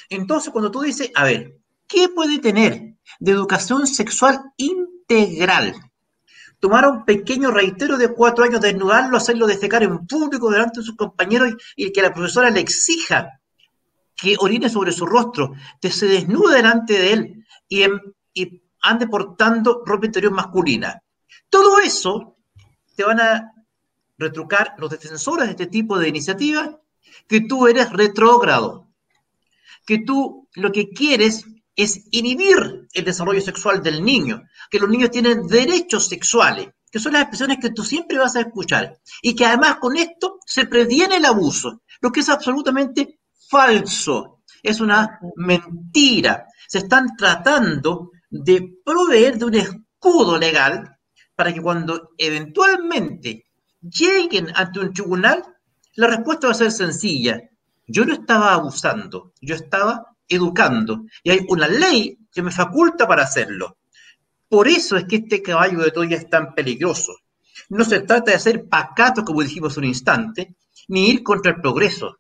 Entonces, 0.10 0.52
cuando 0.52 0.72
tú 0.72 0.82
dices, 0.82 1.12
a 1.16 1.24
ver, 1.24 1.58
¿qué 1.88 2.10
puede 2.10 2.40
tener 2.40 2.96
de 3.20 3.32
educación 3.32 3.88
sexual 3.88 4.42
integral? 4.58 4.94
integral. 5.10 5.76
Tomar 6.60 6.86
a 6.86 6.90
un 6.90 7.06
pequeño 7.06 7.52
reitero 7.52 7.98
de 7.98 8.14
cuatro 8.14 8.46
años, 8.46 8.62
desnudarlo, 8.62 9.18
hacerlo 9.18 9.48
defecar 9.48 9.84
en 9.84 10.08
público 10.08 10.50
delante 10.50 10.80
de 10.80 10.86
sus 10.86 10.96
compañeros 10.96 11.54
y, 11.76 11.92
que 11.92 12.02
la 12.02 12.14
profesora 12.14 12.50
le 12.50 12.62
exija 12.62 13.42
que 14.16 14.36
orine 14.40 14.70
sobre 14.70 14.92
su 14.92 15.06
rostro, 15.06 15.54
que 15.82 15.92
se 15.92 16.06
desnude 16.06 16.58
delante 16.58 16.94
de 16.94 17.14
él 17.14 17.46
y, 17.68 17.84
y 18.34 18.64
ande 18.82 19.08
portando 19.08 19.84
ropa 19.86 20.06
interior 20.06 20.32
masculina. 20.32 21.02
Todo 21.50 21.80
eso 21.80 22.38
te 22.96 23.04
van 23.04 23.20
a 23.20 23.54
retrucar 24.18 24.76
los 24.78 24.90
defensores 24.90 25.46
de 25.46 25.52
este 25.52 25.68
tipo 25.68 25.98
de 25.98 26.10
iniciativas 26.10 26.70
que 27.28 27.42
tú 27.42 27.68
eres 27.68 27.92
retrógrado, 27.92 28.88
que 29.86 30.00
tú 30.00 30.48
lo 30.54 30.72
que 30.72 30.90
quieres 30.90 31.46
es 31.76 32.06
inhibir 32.12 32.88
el 32.94 33.04
desarrollo 33.04 33.42
sexual 33.42 33.82
del 33.82 34.04
niño, 34.04 34.44
que 34.70 34.80
los 34.80 34.90
niños 34.90 35.12
tienen 35.12 35.48
derechos 35.48 36.08
sexuales, 36.08 36.70
que 36.92 37.00
son 37.00 37.14
las 37.14 37.24
expresiones 37.24 37.58
que 37.60 37.72
tú 37.72 37.84
siempre 37.84 38.20
vas 38.20 38.36
a 38.36 38.42
escuchar, 38.42 39.00
y 39.22 39.36
que 39.36 39.46
además 39.46 39.78
con 39.78 39.98
esto 39.98 40.40
se 40.46 40.68
previene 40.68 41.18
el 41.18 41.26
abuso, 41.26 41.82
lo 42.02 42.12
que 42.12 42.20
es 42.20 42.30
absolutamente 42.30 43.20
falso, 43.54 44.42
es 44.64 44.82
una 44.82 45.20
mentira. 45.36 46.48
Se 46.68 46.80
están 46.80 47.16
tratando 47.16 48.10
de 48.30 48.80
proveer 48.84 49.38
de 49.38 49.46
un 49.46 49.54
escudo 49.54 50.40
legal 50.40 50.98
para 51.36 51.54
que 51.54 51.62
cuando 51.62 52.10
eventualmente 52.18 53.46
lleguen 53.82 54.48
ante 54.56 54.80
un 54.80 54.92
tribunal, 54.92 55.44
la 55.96 56.08
respuesta 56.08 56.48
va 56.48 56.54
a 56.54 56.56
ser 56.56 56.72
sencilla. 56.72 57.40
Yo 57.86 58.06
no 58.06 58.14
estaba 58.14 58.54
abusando, 58.54 59.34
yo 59.40 59.54
estaba 59.54 60.16
educando 60.28 61.04
y 61.22 61.30
hay 61.30 61.46
una 61.50 61.68
ley 61.68 62.18
que 62.32 62.42
me 62.42 62.52
faculta 62.52 63.08
para 63.08 63.24
hacerlo. 63.24 63.78
Por 64.50 64.68
eso 64.68 64.98
es 64.98 65.06
que 65.06 65.18
este 65.18 65.44
caballo 65.44 65.80
de 65.80 65.92
Troya 65.92 66.18
es 66.18 66.28
tan 66.28 66.56
peligroso. 66.56 67.14
No 67.70 67.84
se 67.84 68.00
trata 68.00 68.32
de 68.32 68.40
ser 68.40 68.68
pacato, 68.68 69.24
como 69.24 69.44
dijimos 69.44 69.78
un 69.78 69.84
instante, 69.84 70.56
ni 70.88 71.10
ir 71.10 71.22
contra 71.24 71.52
el 71.52 71.62
progreso, 71.62 72.20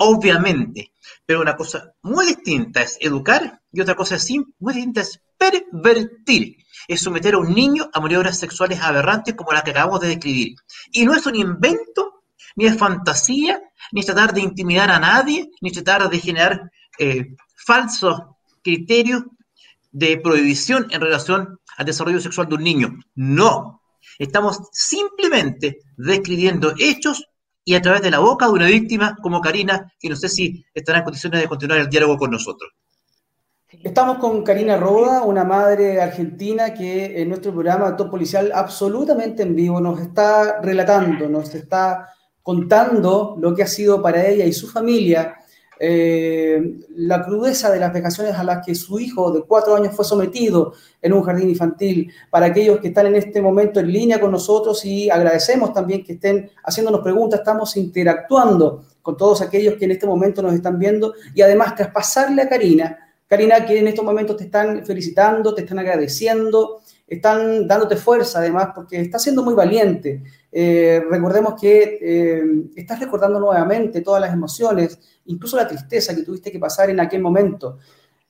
obviamente. 0.00 0.92
Pero 1.24 1.40
una 1.40 1.56
cosa 1.56 1.92
muy 2.02 2.26
distinta 2.26 2.82
es 2.82 2.98
educar 3.00 3.60
y 3.72 3.80
otra 3.80 3.94
cosa 3.94 4.16
muy 4.58 4.74
distinta 4.74 5.02
es 5.02 5.20
pervertir. 5.38 6.56
Es 6.88 7.00
someter 7.00 7.34
a 7.34 7.38
un 7.38 7.54
niño 7.54 7.88
a 7.92 8.00
maniobras 8.00 8.38
sexuales 8.38 8.80
aberrantes 8.80 9.34
como 9.34 9.52
la 9.52 9.62
que 9.62 9.70
acabamos 9.70 10.00
de 10.00 10.08
describir. 10.08 10.56
Y 10.92 11.04
no 11.04 11.14
es 11.14 11.24
un 11.26 11.36
invento, 11.36 12.22
ni 12.56 12.66
es 12.66 12.76
fantasía, 12.76 13.62
ni 13.92 14.02
tratar 14.02 14.32
de 14.32 14.40
intimidar 14.40 14.90
a 14.90 14.98
nadie, 14.98 15.50
ni 15.60 15.70
tratar 15.70 16.08
de 16.08 16.18
generar 16.18 16.70
eh, 16.98 17.36
falsos 17.54 18.20
criterios 18.62 19.22
de 19.92 20.16
prohibición 20.18 20.86
en 20.90 21.00
relación 21.00 21.58
al 21.76 21.86
desarrollo 21.86 22.20
sexual 22.20 22.48
de 22.48 22.54
un 22.54 22.64
niño. 22.64 22.98
No. 23.14 23.82
Estamos 24.18 24.58
simplemente 24.72 25.78
describiendo 25.96 26.74
hechos 26.78 27.26
y 27.70 27.74
a 27.76 27.80
través 27.80 28.02
de 28.02 28.10
la 28.10 28.18
boca 28.18 28.46
de 28.46 28.52
una 28.52 28.66
víctima 28.66 29.16
como 29.22 29.40
Karina, 29.40 29.92
que 30.00 30.08
no 30.08 30.16
sé 30.16 30.28
si 30.28 30.66
estará 30.74 30.98
en 30.98 31.04
condiciones 31.04 31.40
de 31.40 31.46
continuar 31.46 31.78
el 31.78 31.88
diálogo 31.88 32.18
con 32.18 32.32
nosotros. 32.32 32.72
Estamos 33.84 34.18
con 34.18 34.42
Karina 34.42 34.76
Roda, 34.76 35.22
una 35.22 35.44
madre 35.44 36.00
argentina 36.00 36.74
que 36.74 37.22
en 37.22 37.28
nuestro 37.28 37.52
programa 37.52 37.94
Top 37.96 38.10
Policial 38.10 38.50
absolutamente 38.52 39.44
en 39.44 39.54
vivo 39.54 39.80
nos 39.80 40.00
está 40.00 40.60
relatando, 40.60 41.28
nos 41.28 41.54
está 41.54 42.08
contando 42.42 43.36
lo 43.38 43.54
que 43.54 43.62
ha 43.62 43.68
sido 43.68 44.02
para 44.02 44.26
ella 44.26 44.44
y 44.46 44.52
su 44.52 44.66
familia 44.66 45.36
eh, 45.82 46.78
la 46.94 47.24
crudeza 47.24 47.70
de 47.70 47.80
las 47.80 47.90
vejaciones 47.90 48.34
a 48.34 48.44
las 48.44 48.64
que 48.64 48.74
su 48.74 49.00
hijo 49.00 49.32
de 49.32 49.44
cuatro 49.44 49.74
años 49.74 49.96
fue 49.96 50.04
sometido 50.04 50.74
en 51.00 51.14
un 51.14 51.22
jardín 51.22 51.48
infantil, 51.48 52.12
para 52.28 52.46
aquellos 52.46 52.80
que 52.80 52.88
están 52.88 53.06
en 53.06 53.14
este 53.14 53.40
momento 53.40 53.80
en 53.80 53.90
línea 53.90 54.20
con 54.20 54.30
nosotros 54.30 54.84
y 54.84 55.08
agradecemos 55.08 55.72
también 55.72 56.04
que 56.04 56.12
estén 56.12 56.50
haciéndonos 56.64 57.00
preguntas, 57.00 57.40
estamos 57.40 57.78
interactuando 57.78 58.84
con 59.00 59.16
todos 59.16 59.40
aquellos 59.40 59.76
que 59.76 59.86
en 59.86 59.92
este 59.92 60.06
momento 60.06 60.42
nos 60.42 60.52
están 60.52 60.78
viendo. 60.78 61.14
Y 61.34 61.40
además 61.40 61.74
traspasarle 61.74 62.42
a 62.42 62.48
Karina, 62.50 62.98
Karina 63.26 63.64
que 63.64 63.78
en 63.78 63.88
estos 63.88 64.04
momentos 64.04 64.36
te 64.36 64.44
están 64.44 64.84
felicitando, 64.84 65.54
te 65.54 65.62
están 65.62 65.78
agradeciendo, 65.78 66.82
están 67.10 67.66
dándote 67.66 67.96
fuerza 67.96 68.38
además 68.38 68.68
porque 68.72 69.00
estás 69.00 69.24
siendo 69.24 69.42
muy 69.42 69.52
valiente. 69.52 70.22
Eh, 70.52 71.02
recordemos 71.10 71.60
que 71.60 71.98
eh, 72.00 72.42
estás 72.76 73.00
recordando 73.00 73.40
nuevamente 73.40 74.00
todas 74.00 74.20
las 74.20 74.32
emociones, 74.32 74.96
incluso 75.26 75.56
la 75.56 75.66
tristeza 75.66 76.14
que 76.14 76.22
tuviste 76.22 76.52
que 76.52 76.60
pasar 76.60 76.88
en 76.88 77.00
aquel 77.00 77.20
momento. 77.20 77.78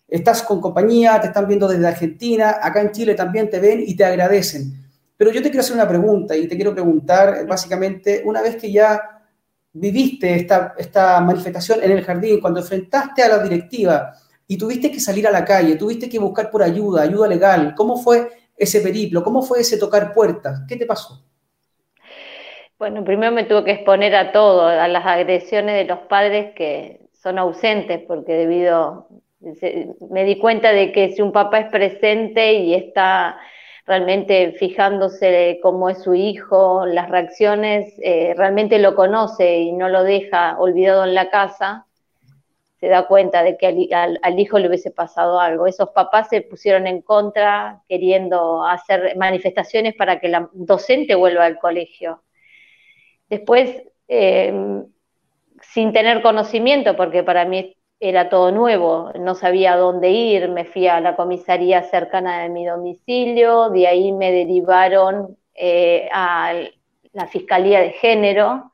Estás 0.08 0.42
con 0.42 0.62
compañía, 0.62 1.20
te 1.20 1.26
están 1.26 1.46
viendo 1.46 1.68
desde 1.68 1.86
Argentina, 1.86 2.56
acá 2.60 2.80
en 2.80 2.90
Chile 2.90 3.14
también 3.14 3.50
te 3.50 3.60
ven 3.60 3.84
y 3.86 3.94
te 3.94 4.06
agradecen. 4.06 4.72
Pero 5.14 5.30
yo 5.30 5.42
te 5.42 5.50
quiero 5.50 5.60
hacer 5.60 5.74
una 5.74 5.86
pregunta 5.86 6.34
y 6.34 6.48
te 6.48 6.56
quiero 6.56 6.72
preguntar 6.72 7.46
básicamente, 7.46 8.22
una 8.24 8.40
vez 8.40 8.56
que 8.56 8.72
ya 8.72 9.20
viviste 9.74 10.34
esta, 10.34 10.74
esta 10.78 11.20
manifestación 11.20 11.82
en 11.82 11.90
el 11.90 12.02
jardín, 12.02 12.40
cuando 12.40 12.60
enfrentaste 12.60 13.22
a 13.22 13.28
la 13.28 13.42
directiva 13.42 14.14
y 14.46 14.56
tuviste 14.56 14.90
que 14.90 15.00
salir 15.00 15.28
a 15.28 15.30
la 15.30 15.44
calle, 15.44 15.76
tuviste 15.76 16.08
que 16.08 16.18
buscar 16.18 16.50
por 16.50 16.62
ayuda, 16.62 17.02
ayuda 17.02 17.28
legal, 17.28 17.74
¿cómo 17.76 18.02
fue 18.02 18.39
ese 18.60 18.80
periplo? 18.80 19.24
¿Cómo 19.24 19.42
fue 19.42 19.60
ese 19.60 19.78
tocar 19.78 20.12
puertas? 20.12 20.62
¿Qué 20.68 20.76
te 20.76 20.86
pasó? 20.86 21.24
Bueno, 22.78 23.04
primero 23.04 23.32
me 23.32 23.44
tuve 23.44 23.64
que 23.64 23.72
exponer 23.72 24.14
a 24.14 24.32
todo, 24.32 24.66
a 24.66 24.86
las 24.88 25.04
agresiones 25.04 25.74
de 25.74 25.84
los 25.84 26.00
padres 26.06 26.54
que 26.54 27.00
son 27.12 27.38
ausentes, 27.38 28.00
porque 28.06 28.32
debido, 28.32 29.08
me 30.10 30.24
di 30.24 30.38
cuenta 30.38 30.72
de 30.72 30.92
que 30.92 31.10
si 31.10 31.20
un 31.20 31.32
papá 31.32 31.60
es 31.60 31.70
presente 31.70 32.54
y 32.54 32.74
está 32.74 33.38
realmente 33.86 34.52
fijándose 34.52 35.58
cómo 35.62 35.90
es 35.90 36.02
su 36.02 36.14
hijo, 36.14 36.86
las 36.86 37.10
reacciones, 37.10 37.92
eh, 38.02 38.34
realmente 38.36 38.78
lo 38.78 38.94
conoce 38.94 39.58
y 39.58 39.72
no 39.72 39.88
lo 39.88 40.04
deja 40.04 40.58
olvidado 40.58 41.04
en 41.04 41.14
la 41.14 41.28
casa, 41.28 41.86
se 42.80 42.88
da 42.88 43.06
cuenta 43.06 43.42
de 43.42 43.58
que 43.58 43.88
al, 43.92 44.40
hijo 44.40 44.58
le 44.58 44.68
hubiese 44.68 44.90
pasado 44.90 45.38
algo. 45.38 45.66
Esos 45.66 45.90
papás 45.90 46.28
se 46.30 46.40
pusieron 46.40 46.86
en 46.86 47.02
contra 47.02 47.82
queriendo 47.88 48.64
hacer 48.64 49.16
manifestaciones 49.16 49.94
para 49.94 50.18
que 50.18 50.28
la 50.28 50.48
docente 50.52 51.14
vuelva 51.14 51.44
al 51.44 51.58
colegio. 51.58 52.22
Después, 53.28 53.82
eh, 54.08 54.82
sin 55.62 55.92
tener 55.92 56.22
conocimiento, 56.22 56.96
porque 56.96 57.22
para 57.22 57.44
mí 57.44 57.76
era 58.00 58.30
todo 58.30 58.50
nuevo, 58.50 59.12
no 59.18 59.34
sabía 59.34 59.76
dónde 59.76 60.08
ir, 60.10 60.48
me 60.48 60.64
fui 60.64 60.88
a 60.88 61.00
la 61.00 61.16
comisaría 61.16 61.82
cercana 61.82 62.42
de 62.42 62.48
mi 62.48 62.64
domicilio, 62.64 63.68
de 63.68 63.86
ahí 63.86 64.10
me 64.12 64.32
derivaron 64.32 65.36
eh, 65.54 66.08
a 66.12 66.54
la 67.12 67.26
Fiscalía 67.26 67.80
de 67.80 67.90
Género, 67.90 68.69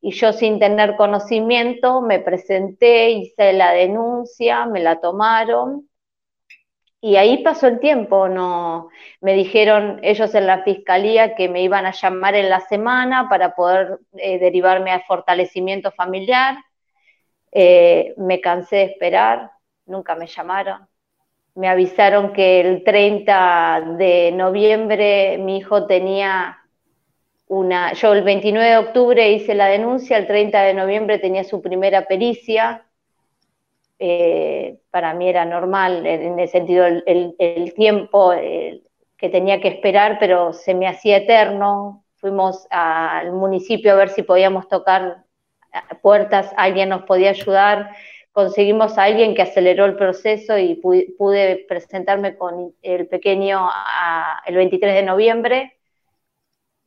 y 0.00 0.12
yo 0.12 0.32
sin 0.32 0.58
tener 0.58 0.96
conocimiento 0.96 2.00
me 2.00 2.20
presenté, 2.20 3.10
hice 3.10 3.52
la 3.52 3.72
denuncia, 3.72 4.66
me 4.66 4.80
la 4.80 5.00
tomaron 5.00 5.88
y 7.00 7.16
ahí 7.16 7.44
pasó 7.44 7.68
el 7.68 7.78
tiempo, 7.78 8.28
no 8.28 8.88
me 9.20 9.34
dijeron 9.34 10.00
ellos 10.02 10.34
en 10.34 10.46
la 10.48 10.64
fiscalía 10.64 11.36
que 11.36 11.48
me 11.48 11.62
iban 11.62 11.86
a 11.86 11.92
llamar 11.92 12.34
en 12.34 12.50
la 12.50 12.60
semana 12.60 13.28
para 13.28 13.54
poder 13.54 14.00
eh, 14.16 14.38
derivarme 14.40 14.90
al 14.90 15.04
fortalecimiento 15.04 15.92
familiar. 15.92 16.56
Eh, 17.52 18.14
me 18.16 18.40
cansé 18.40 18.76
de 18.76 18.84
esperar, 18.84 19.52
nunca 19.86 20.16
me 20.16 20.26
llamaron. 20.26 20.88
Me 21.54 21.68
avisaron 21.68 22.32
que 22.32 22.60
el 22.60 22.82
30 22.82 23.94
de 23.96 24.32
noviembre 24.32 25.38
mi 25.38 25.58
hijo 25.58 25.86
tenía 25.86 26.57
yo 27.48 28.12
el 28.12 28.22
29 28.22 28.70
de 28.70 28.76
octubre 28.76 29.30
hice 29.30 29.54
la 29.54 29.68
denuncia, 29.68 30.18
el 30.18 30.26
30 30.26 30.62
de 30.62 30.74
noviembre 30.74 31.18
tenía 31.18 31.44
su 31.44 31.62
primera 31.62 32.06
pericia. 32.06 32.84
Eh, 33.98 34.78
para 34.90 35.14
mí 35.14 35.28
era 35.28 35.44
normal, 35.44 36.06
en 36.06 36.38
el 36.38 36.48
sentido 36.48 36.84
el, 36.86 37.74
tiempo 37.74 38.32
que 38.32 39.28
tenía 39.28 39.60
que 39.60 39.68
esperar, 39.68 40.18
pero 40.20 40.52
se 40.52 40.74
me 40.74 40.86
hacía 40.86 41.18
eterno. 41.18 42.04
Fuimos 42.16 42.66
al 42.70 43.32
municipio 43.32 43.92
a 43.92 43.96
ver 43.96 44.10
si 44.10 44.22
podíamos 44.22 44.68
tocar 44.68 45.24
puertas, 46.02 46.52
alguien 46.56 46.90
nos 46.90 47.04
podía 47.04 47.30
ayudar. 47.30 47.90
Conseguimos 48.32 48.98
a 48.98 49.04
alguien 49.04 49.34
que 49.34 49.42
aceleró 49.42 49.86
el 49.86 49.96
proceso 49.96 50.58
y 50.58 50.74
pude, 50.76 51.64
presentarme 51.66 52.36
con 52.36 52.74
el 52.82 53.08
pequeño 53.08 53.68
el 54.46 54.54
23 54.54 54.94
de 54.94 55.02
noviembre 55.02 55.77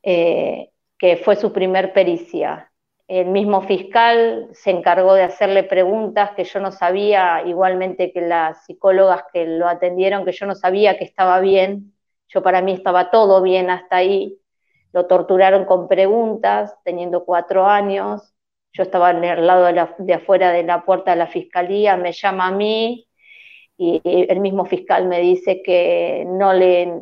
eh, 0.04 0.72
que 0.98 1.18
fue 1.18 1.36
su 1.36 1.52
primer 1.52 1.94
pericia. 1.94 2.72
El 3.08 3.28
mismo 3.28 3.62
fiscal 3.64 4.50
se 4.54 4.72
encargó 4.72 5.16
de 5.16 5.24
hacerle 5.24 5.64
preguntas 5.64 6.32
que 6.32 6.46
yo 6.46 6.60
no 6.60 6.72
sabía, 6.72 7.44
igualmente 7.46 8.14
que 8.14 8.22
las 8.22 8.66
psicólogas 8.66 9.24
que 9.34 9.46
lo 9.46 9.68
atendieron, 9.68 10.24
que 10.24 10.32
yo 10.32 10.46
no 10.46 10.56
sabía 10.56 10.98
que 10.98 11.04
estaba 11.04 11.40
bien. 11.40 11.94
Yo 12.30 12.42
para 12.42 12.62
mí 12.62 12.72
estaba 12.72 13.12
todo 13.12 13.42
bien 13.42 13.70
hasta 13.70 13.98
ahí. 13.98 14.40
Lo 14.94 15.08
torturaron 15.08 15.66
con 15.66 15.88
preguntas, 15.88 16.76
teniendo 16.86 17.26
cuatro 17.26 17.66
años. 17.66 18.34
Yo 18.74 18.84
estaba 18.84 19.12
en 19.12 19.24
el 19.24 19.46
lado 19.46 19.66
de, 19.66 19.88
de 20.00 20.14
afuera 20.14 20.52
de 20.52 20.64
la 20.64 20.86
puerta 20.86 21.12
de 21.12 21.18
la 21.18 21.28
fiscalía, 21.28 21.98
me 21.98 22.14
llama 22.14 22.48
a 22.48 22.52
mí 22.52 23.08
y 23.84 24.00
el 24.06 24.40
mismo 24.42 24.66
fiscal 24.66 25.08
me 25.08 25.20
dice 25.22 25.64
que 25.64 26.24
no 26.28 26.54
le, 26.54 26.94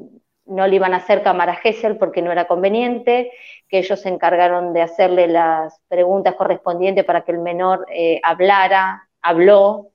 no 0.49 0.67
le 0.67 0.75
iban 0.75 0.93
a 0.93 0.97
hacer 0.97 1.23
cámara 1.23 1.55
Gesell 1.55 1.97
porque 1.97 2.21
no 2.21 2.31
era 2.31 2.47
conveniente, 2.47 3.31
que 3.67 3.79
ellos 3.79 4.01
se 4.01 4.09
encargaron 4.09 4.73
de 4.73 4.81
hacerle 4.81 5.27
las 5.27 5.79
preguntas 5.87 6.35
correspondientes 6.35 7.05
para 7.05 7.21
que 7.23 7.31
el 7.31 7.39
menor 7.39 7.85
eh, 7.93 8.19
hablara, 8.23 9.07
habló, 9.21 9.91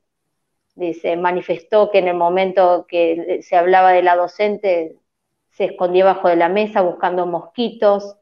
dice, 0.74 1.16
manifestó 1.16 1.90
que 1.90 1.98
en 1.98 2.08
el 2.08 2.16
momento 2.16 2.86
que 2.88 3.40
se 3.42 3.56
hablaba 3.56 3.92
de 3.92 4.02
la 4.02 4.16
docente 4.16 4.96
se 5.50 5.66
escondía 5.66 6.04
bajo 6.04 6.28
de 6.28 6.36
la 6.36 6.48
mesa 6.48 6.82
buscando 6.82 7.26
mosquitos, 7.26 8.16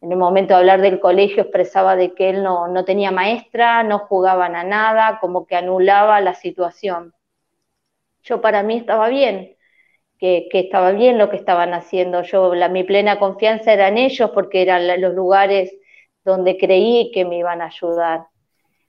en 0.00 0.10
el 0.10 0.18
momento 0.18 0.54
de 0.54 0.60
hablar 0.60 0.80
del 0.80 0.98
colegio 0.98 1.44
expresaba 1.44 1.94
de 1.94 2.12
que 2.12 2.30
él 2.30 2.42
no, 2.42 2.66
no 2.66 2.84
tenía 2.84 3.12
maestra, 3.12 3.84
no 3.84 4.00
jugaban 4.00 4.56
a 4.56 4.64
nada, 4.64 5.18
como 5.20 5.46
que 5.46 5.54
anulaba 5.54 6.20
la 6.20 6.34
situación. 6.34 7.14
Yo 8.24 8.40
para 8.40 8.64
mí 8.64 8.78
estaba 8.78 9.08
bien, 9.08 9.56
que, 10.22 10.48
estaba 10.52 10.92
bien 10.92 11.18
lo 11.18 11.30
que 11.30 11.36
estaban 11.36 11.74
haciendo. 11.74 12.22
Yo, 12.22 12.54
la, 12.54 12.68
mi 12.68 12.84
plena 12.84 13.18
confianza 13.18 13.72
era 13.72 13.88
en 13.88 13.98
ellos 13.98 14.30
porque 14.32 14.62
eran 14.62 15.00
los 15.00 15.14
lugares 15.14 15.74
donde 16.24 16.56
creí 16.56 17.10
que 17.12 17.24
me 17.24 17.38
iban 17.38 17.60
a 17.60 17.66
ayudar. 17.66 18.26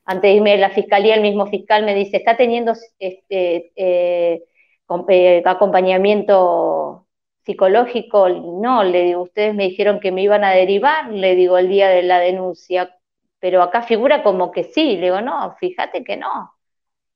Antes 0.06 0.30
de 0.30 0.36
irme 0.36 0.54
a 0.54 0.58
la 0.58 0.70
fiscalía, 0.70 1.16
el 1.16 1.22
mismo 1.22 1.48
fiscal 1.48 1.86
me 1.86 1.96
dice, 1.96 2.18
está 2.18 2.38
teniendo 2.38 2.74
este, 3.00 3.72
eh, 3.76 4.44
eh, 5.10 5.44
acompañamiento 5.46 7.08
psicológico, 7.44 8.30
no, 8.30 8.84
le 8.84 9.04
digo, 9.04 9.24
ustedes 9.24 9.56
me 9.56 9.64
dijeron 9.70 10.00
que 10.00 10.12
me 10.12 10.22
iban 10.22 10.44
a 10.44 10.52
derivar, 10.52 11.12
le 11.12 11.36
digo, 11.36 11.58
el 11.58 11.68
día 11.68 11.90
de 11.90 12.04
la 12.04 12.20
denuncia, 12.20 12.96
pero 13.40 13.64
acá 13.64 13.82
figura 13.82 14.22
como 14.24 14.52
que 14.52 14.66
sí, 14.66 14.98
le 14.98 15.08
digo, 15.08 15.22
no, 15.22 15.56
fíjate 15.60 16.04
que 16.04 16.16
no. 16.16 16.54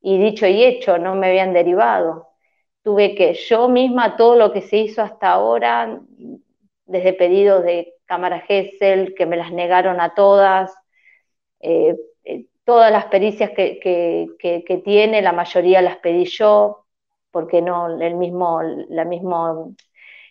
Y 0.02 0.18
dicho 0.18 0.48
y 0.48 0.64
hecho, 0.64 0.98
no 0.98 1.16
me 1.16 1.28
habían 1.28 1.54
derivado. 1.54 2.28
Tuve 2.88 3.16
que 3.16 3.34
yo 3.34 3.68
misma, 3.68 4.16
todo 4.16 4.38
lo 4.38 4.54
que 4.54 4.62
se 4.62 4.78
hizo 4.78 5.02
hasta 5.02 5.30
ahora, 5.30 6.00
desde 6.86 7.12
pedidos 7.12 7.62
de 7.66 7.96
cámara 8.06 8.40
Gesell, 8.40 9.14
que 9.14 9.26
me 9.26 9.36
las 9.36 9.52
negaron 9.52 10.00
a 10.00 10.14
todas, 10.16 10.74
eh, 11.60 11.98
eh, 12.24 12.46
todas 12.64 12.90
las 12.90 13.08
pericias 13.08 13.52
que, 13.52 13.78
que, 14.40 14.82
tiene, 14.86 15.22
la 15.22 15.34
mayoría 15.34 15.82
las 15.82 15.98
pedí 15.98 16.24
yo, 16.28 16.86
porque 17.30 17.62
no, 17.62 17.88
el 18.02 18.16
mismo, 18.16 18.62
la 18.62 19.04
mismo 19.04 19.76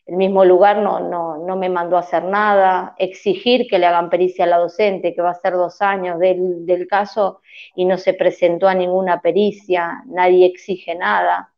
el 0.06 0.16
mismo 0.16 0.42
lugar 0.46 0.78
no, 0.78 0.98
no, 1.00 1.56
me 1.56 1.68
mandó 1.68 1.98
a 1.98 2.00
hacer 2.00 2.24
nada, 2.24 2.94
exigir 2.96 3.66
que 3.68 3.78
le 3.78 3.84
hagan 3.84 4.08
pericia 4.08 4.46
a 4.46 4.48
la 4.48 4.56
docente, 4.56 5.14
que 5.14 5.20
va 5.20 5.32
a 5.32 5.34
ser 5.34 5.52
dos 5.52 5.82
años 5.82 6.18
del, 6.18 6.86
caso 6.88 7.42
y 7.74 7.84
no 7.84 7.98
se 7.98 8.14
presentó 8.14 8.66
a 8.66 8.74
ninguna 8.74 9.20
pericia, 9.20 10.04
nadie 10.06 10.46
exige 10.46 10.94
nada. 10.94 11.52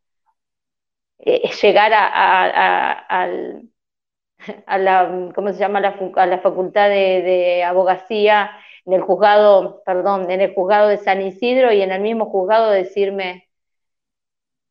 Eh, 1.29 1.51
llegar 1.63 1.93
a, 1.95 3.29
la, 4.79 5.31
¿cómo 5.35 5.53
se 5.53 5.59
llama? 5.59 5.79
a 5.79 6.27
la 6.27 6.39
facultad 6.39 6.89
de, 6.89 7.63
abogacía, 7.65 8.51
en 8.87 8.95
el 8.95 9.03
juzgado, 9.03 9.83
perdón, 9.85 10.31
en 10.31 10.41
el 10.41 10.55
juzgado 10.55 10.89
de 10.89 10.97
San 10.97 11.21
Isidro 11.21 11.71
y 11.73 11.83
en 11.83 11.93
el 11.93 12.01
mismo 12.01 12.27
juzgado 12.31 12.71
decirme, 12.71 13.49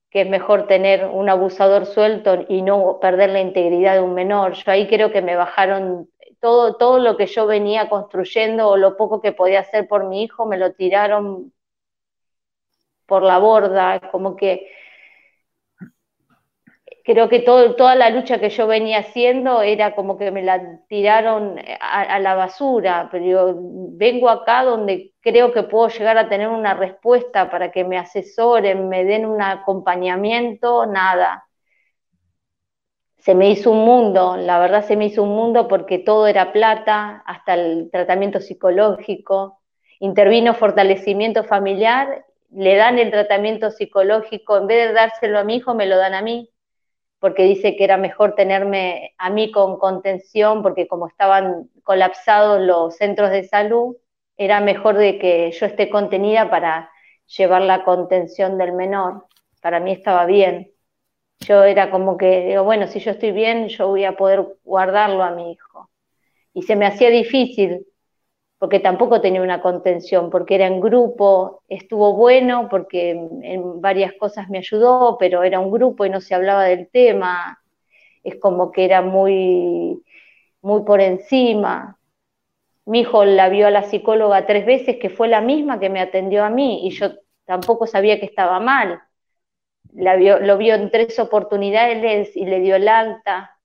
que 0.10 0.22
es 0.22 0.30
mejor 0.30 0.68
tener 0.68 1.06
un 1.06 1.30
abusador 1.30 1.86
suelto 1.86 2.46
y 2.50 2.64
no 2.64 3.00
perder 3.00 3.30
la 3.30 3.42
integridad 3.42 3.94
de 3.94 4.02
un 4.02 4.16
menor. 4.16 4.54
Yo 4.54 4.72
ahí 4.72 4.88
creo 4.88 5.12
que 5.12 5.22
me 5.22 5.36
bajaron 5.36 6.10
todo, 6.40 6.76
todo 6.78 6.98
lo 7.00 7.18
que 7.18 7.28
yo 7.28 7.46
venía 7.46 7.90
construyendo 7.90 8.70
o 8.70 8.78
lo 8.78 8.98
poco 8.98 9.22
que 9.22 9.32
podía 9.32 9.60
hacer 9.60 9.88
por 9.88 10.06
mi 10.08 10.24
hijo, 10.24 10.46
me 10.48 10.58
lo 10.58 10.74
tiraron 10.74 11.54
por 13.06 13.24
la 13.24 13.38
borda, 13.40 14.02
como 14.12 14.36
que 14.36 14.72
creo 17.08 17.30
que 17.30 17.40
toda 17.40 17.96
la 17.96 18.10
lucha 18.10 18.38
que 18.38 18.50
yo 18.50 18.68
venía 18.68 19.00
haciendo 19.00 19.62
era 19.62 19.96
como 19.96 20.18
que 20.18 20.30
me 20.30 20.44
la 20.44 20.82
tiraron 20.90 21.58
a, 21.80 22.20
la 22.20 22.36
basura, 22.36 23.08
pero 23.10 23.26
yo 23.26 23.56
vengo 23.94 24.30
acá 24.30 24.66
donde 24.66 25.14
creo 25.22 25.54
que 25.54 25.64
puedo 25.64 25.88
llegar 25.88 26.18
a 26.18 26.28
tener 26.28 26.50
una 26.50 26.74
respuesta 26.74 27.50
para 27.50 27.72
que 27.72 27.86
me 27.86 27.98
asesoren, 27.98 28.90
me 28.90 29.06
den 29.06 29.26
un 29.26 29.42
acompañamiento, 29.42 30.86
nada. 30.86 31.46
Se 33.20 33.34
me 33.36 33.52
hizo 33.52 33.72
un 33.72 33.86
mundo, 33.86 34.36
la 34.36 34.60
verdad 34.60 34.84
se 34.86 34.98
me 34.98 35.06
hizo 35.06 35.24
un 35.24 35.34
mundo 35.34 35.70
porque 35.70 36.00
todo 36.00 36.28
era 36.28 36.52
plata, 36.52 37.24
hasta 37.26 37.54
el 37.54 37.90
tratamiento 37.90 38.42
psicológico. 38.42 39.62
Intervino 40.02 40.54
fortalecimiento 40.54 41.46
familiar, 41.46 42.26
le 42.52 42.76
dan 42.76 43.00
el 43.00 43.12
tratamiento 43.12 43.72
psicológico, 43.72 44.58
en 44.58 44.68
vez 44.68 44.90
de 44.90 44.94
dárselo 44.94 45.40
a 45.40 45.46
mi 45.46 45.56
hijo, 45.56 45.74
me 45.74 45.86
lo 45.86 45.96
dan 45.98 46.14
a 46.14 46.22
mí 46.22 46.52
porque 47.20 47.44
dice 47.44 47.76
que 47.76 47.84
era 47.84 47.98
mejor 47.98 48.36
tenerme 48.36 49.14
a 49.18 49.30
mí 49.30 49.52
con 49.52 49.78
contención, 49.78 50.62
porque 50.62 50.88
como 50.88 51.08
estaban 51.08 51.70
colapsados 51.84 52.62
los 52.62 52.96
centros 52.96 53.32
de 53.32 53.44
salud, 53.44 53.96
era 54.38 54.62
mejor 54.62 54.98
de 54.98 55.18
que 55.18 55.52
yo 55.52 55.66
esté 55.66 55.90
contenida 55.90 56.50
para 56.50 56.92
llevar 57.26 57.64
la 57.64 57.84
contención 57.84 58.58
del 58.58 58.74
menor. 58.74 59.26
Para 59.62 59.80
mí 59.80 59.92
estaba 59.92 60.26
bien. 60.26 60.72
Yo 61.40 61.64
era 61.64 61.92
como 61.92 62.18
que, 62.18 62.46
digo, 62.48 62.64
bueno, 62.64 62.88
si 62.88 63.00
yo 63.00 63.12
estoy 63.12 63.32
bien, 63.32 63.68
yo 63.70 63.88
voy 63.88 64.06
a 64.06 64.16
poder 64.18 64.46
guardarlo 64.64 65.24
a 65.24 65.32
mi 65.32 65.52
hijo. 65.52 65.90
Y 66.54 66.64
se 66.64 66.76
me 66.76 66.86
hacía 66.86 67.10
difícil 67.10 67.86
porque 68.60 68.80
tampoco 68.80 69.22
tenía 69.22 69.42
una 69.42 69.62
contención, 69.62 70.30
porque 70.30 70.56
era 70.56 70.68
en 70.68 70.80
grupo, 70.82 71.64
estuvo 71.68 72.14
bueno 72.14 72.68
porque 72.70 73.12
en 73.12 73.82
varias 73.82 74.14
cosas 74.14 74.50
me 74.50 74.58
ayudó, 74.58 75.18
pero 75.20 75.44
era 75.44 75.60
un 75.60 75.72
grupo 75.72 76.06
y 76.06 76.10
no 76.10 76.22
se 76.22 76.34
hablaba 76.34 76.64
del 76.64 76.90
tema, 76.90 77.62
es 78.24 78.36
como 78.40 78.72
que 78.72 78.86
era 78.86 79.02
muy, 79.02 80.04
muy 80.62 80.84
por 80.84 81.02
encima. 81.02 82.00
Mi 82.86 83.02
hijo 83.02 83.26
la 83.26 83.50
vio 83.50 83.68
a 83.68 83.72
la 83.72 83.84
psicóloga 83.84 84.46
tres 84.48 84.66
veces, 84.66 84.98
que 84.98 85.10
fue 85.10 85.28
la 85.28 85.42
misma 85.42 85.80
que 85.80 85.90
me 85.90 86.02
atendió 86.02 86.44
a 86.44 86.50
mí, 86.50 86.88
y 86.88 86.92
yo 86.92 87.12
tampoco 87.46 87.86
sabía 87.88 88.20
que 88.20 88.26
estaba 88.26 88.60
mal. 88.60 89.02
La 89.94 90.16
vio, 90.16 90.40
lo 90.40 90.58
vio 90.58 90.76
en 90.76 90.92
tres 90.92 91.20
oportunidades 91.20 92.36
y 92.36 92.46
le 92.46 92.60
dio 92.60 92.76
el 92.76 92.88
alta 92.88 93.57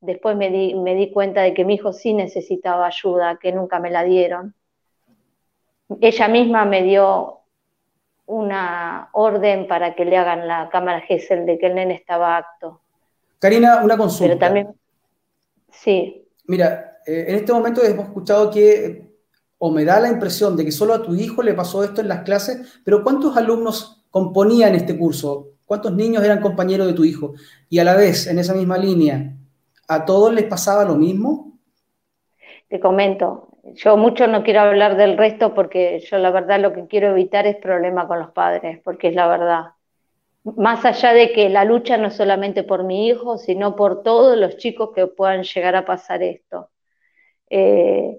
después 0.00 0.36
me 0.36 0.50
di, 0.50 0.74
me 0.74 0.94
di 0.94 1.10
cuenta 1.10 1.42
de 1.42 1.54
que 1.54 1.64
mi 1.64 1.74
hijo 1.74 1.92
sí 1.92 2.14
necesitaba 2.14 2.86
ayuda, 2.86 3.38
que 3.40 3.52
nunca 3.52 3.78
me 3.78 3.90
la 3.90 4.02
dieron. 4.04 4.54
Ella 6.00 6.28
misma 6.28 6.64
me 6.64 6.82
dio 6.82 7.40
una 8.26 9.08
orden 9.12 9.66
para 9.66 9.94
que 9.94 10.04
le 10.04 10.16
hagan 10.16 10.46
la 10.46 10.68
cámara 10.70 11.00
GESEL 11.00 11.46
de 11.46 11.58
que 11.58 11.66
el 11.66 11.74
nene 11.74 11.94
estaba 11.94 12.36
apto. 12.36 12.80
Karina, 13.40 13.82
una 13.82 13.96
consulta. 13.96 14.28
Pero 14.28 14.38
también, 14.38 14.68
sí. 15.70 16.28
Mira, 16.44 16.98
eh, 17.06 17.24
en 17.28 17.34
este 17.36 17.52
momento 17.52 17.82
hemos 17.82 18.06
escuchado 18.06 18.50
que, 18.50 19.10
o 19.58 19.70
me 19.70 19.84
da 19.84 19.98
la 19.98 20.08
impresión 20.08 20.56
de 20.56 20.64
que 20.64 20.72
solo 20.72 20.94
a 20.94 21.02
tu 21.02 21.14
hijo 21.14 21.42
le 21.42 21.54
pasó 21.54 21.82
esto 21.82 22.00
en 22.00 22.08
las 22.08 22.22
clases, 22.22 22.80
pero 22.84 23.02
¿cuántos 23.02 23.36
alumnos 23.36 24.04
componían 24.10 24.74
este 24.74 24.96
curso? 24.96 25.48
¿Cuántos 25.64 25.92
niños 25.92 26.22
eran 26.22 26.40
compañeros 26.40 26.86
de 26.86 26.92
tu 26.92 27.04
hijo? 27.04 27.34
Y 27.68 27.78
a 27.78 27.84
la 27.84 27.94
vez, 27.94 28.26
en 28.26 28.38
esa 28.38 28.54
misma 28.54 28.78
línea, 28.78 29.36
¿A 29.92 30.04
todos 30.04 30.32
les 30.32 30.44
pasaba 30.44 30.84
lo 30.84 30.94
mismo? 30.94 31.58
Te 32.68 32.78
comento, 32.78 33.48
yo 33.74 33.96
mucho 33.96 34.28
no 34.28 34.44
quiero 34.44 34.60
hablar 34.60 34.96
del 34.96 35.18
resto 35.18 35.52
porque 35.52 35.98
yo 35.98 36.18
la 36.18 36.30
verdad 36.30 36.60
lo 36.60 36.72
que 36.72 36.86
quiero 36.86 37.08
evitar 37.08 37.48
es 37.48 37.56
problema 37.56 38.06
con 38.06 38.20
los 38.20 38.30
padres, 38.30 38.78
porque 38.84 39.08
es 39.08 39.16
la 39.16 39.26
verdad. 39.26 39.64
Más 40.44 40.84
allá 40.84 41.12
de 41.12 41.32
que 41.32 41.48
la 41.48 41.64
lucha 41.64 41.96
no 41.96 42.06
es 42.06 42.14
solamente 42.14 42.62
por 42.62 42.84
mi 42.84 43.08
hijo, 43.08 43.36
sino 43.36 43.74
por 43.74 44.04
todos 44.04 44.38
los 44.38 44.58
chicos 44.58 44.90
que 44.94 45.08
puedan 45.08 45.42
llegar 45.42 45.74
a 45.74 45.84
pasar 45.84 46.22
esto. 46.22 46.70
Eh, 47.48 48.16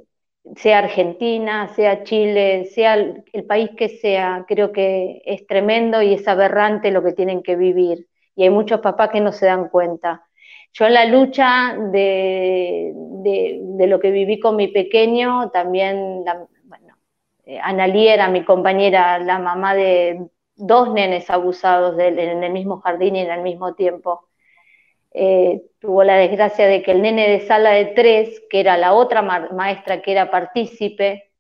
sea 0.58 0.80
Argentina, 0.80 1.70
sea 1.70 2.04
Chile, 2.04 2.66
sea 2.66 2.96
el, 2.96 3.24
el, 3.32 3.46
país 3.46 3.70
que 3.78 3.88
sea, 3.88 4.44
creo 4.46 4.74
que 4.74 5.22
es 5.24 5.48
tremendo 5.48 6.02
y 6.02 6.16
es 6.16 6.28
aberrante 6.28 6.92
lo 6.92 7.02
que 7.02 7.14
tienen 7.14 7.42
que 7.42 7.56
vivir. 7.56 8.10
Y 8.36 8.44
hay 8.44 8.50
muchos 8.50 8.82
papás 8.82 9.12
que 9.12 9.22
no 9.22 9.32
se 9.32 9.46
dan 9.46 9.70
cuenta. 9.70 10.28
Yo 10.74 10.86
en 10.86 10.94
la 10.94 11.06
lucha 11.06 11.76
de, 11.92 12.94
lo 13.88 14.00
que 14.00 14.12
viví 14.12 14.40
con 14.40 14.56
mi 14.56 14.70
pequeño, 14.70 15.50
también, 15.52 16.24
bueno, 16.64 16.96
eh, 17.46 17.60
era 18.08 18.30
mi 18.30 18.46
compañera, 18.46 19.20
la 19.20 19.38
mamá 19.40 19.76
de 19.76 20.28
dos 20.56 20.94
nenes 20.94 21.30
abusados 21.30 22.00
en 22.00 22.44
el 22.44 22.54
mismo 22.54 22.80
jardín 22.80 23.18
y 23.18 23.20
en 23.20 23.32
el 23.32 23.42
mismo 23.42 23.76
tiempo. 23.76 24.30
Eh, 25.14 25.64
tuvo 25.80 26.06
la 26.06 26.16
desgracia 26.16 26.68
de 26.68 26.82
que 26.84 26.92
el 26.92 27.02
nene 27.02 27.30
de 27.30 27.42
sala 27.42 27.72
de 27.72 27.88
tres, 27.88 28.42
que 28.50 28.62
era 28.62 28.78
la 28.78 28.94
otra 28.94 29.22
maestra 29.22 30.02
que 30.02 30.14
era 30.14 30.32
partícipe, 30.32 31.32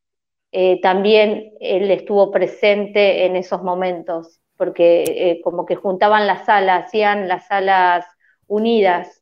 eh, 0.52 0.82
también 0.82 1.54
él 1.62 1.90
estuvo 1.90 2.32
presente 2.32 3.26
en 3.26 3.38
esos 3.38 3.64
momentos, 3.64 4.42
porque 4.58 5.40
como 5.42 5.66
que 5.66 5.76
juntaban 5.76 6.28
las 6.28 6.46
salas, 6.46 6.86
hacían 6.86 7.30
las 7.30 7.48
salas 7.48 8.06
unidas 8.48 9.21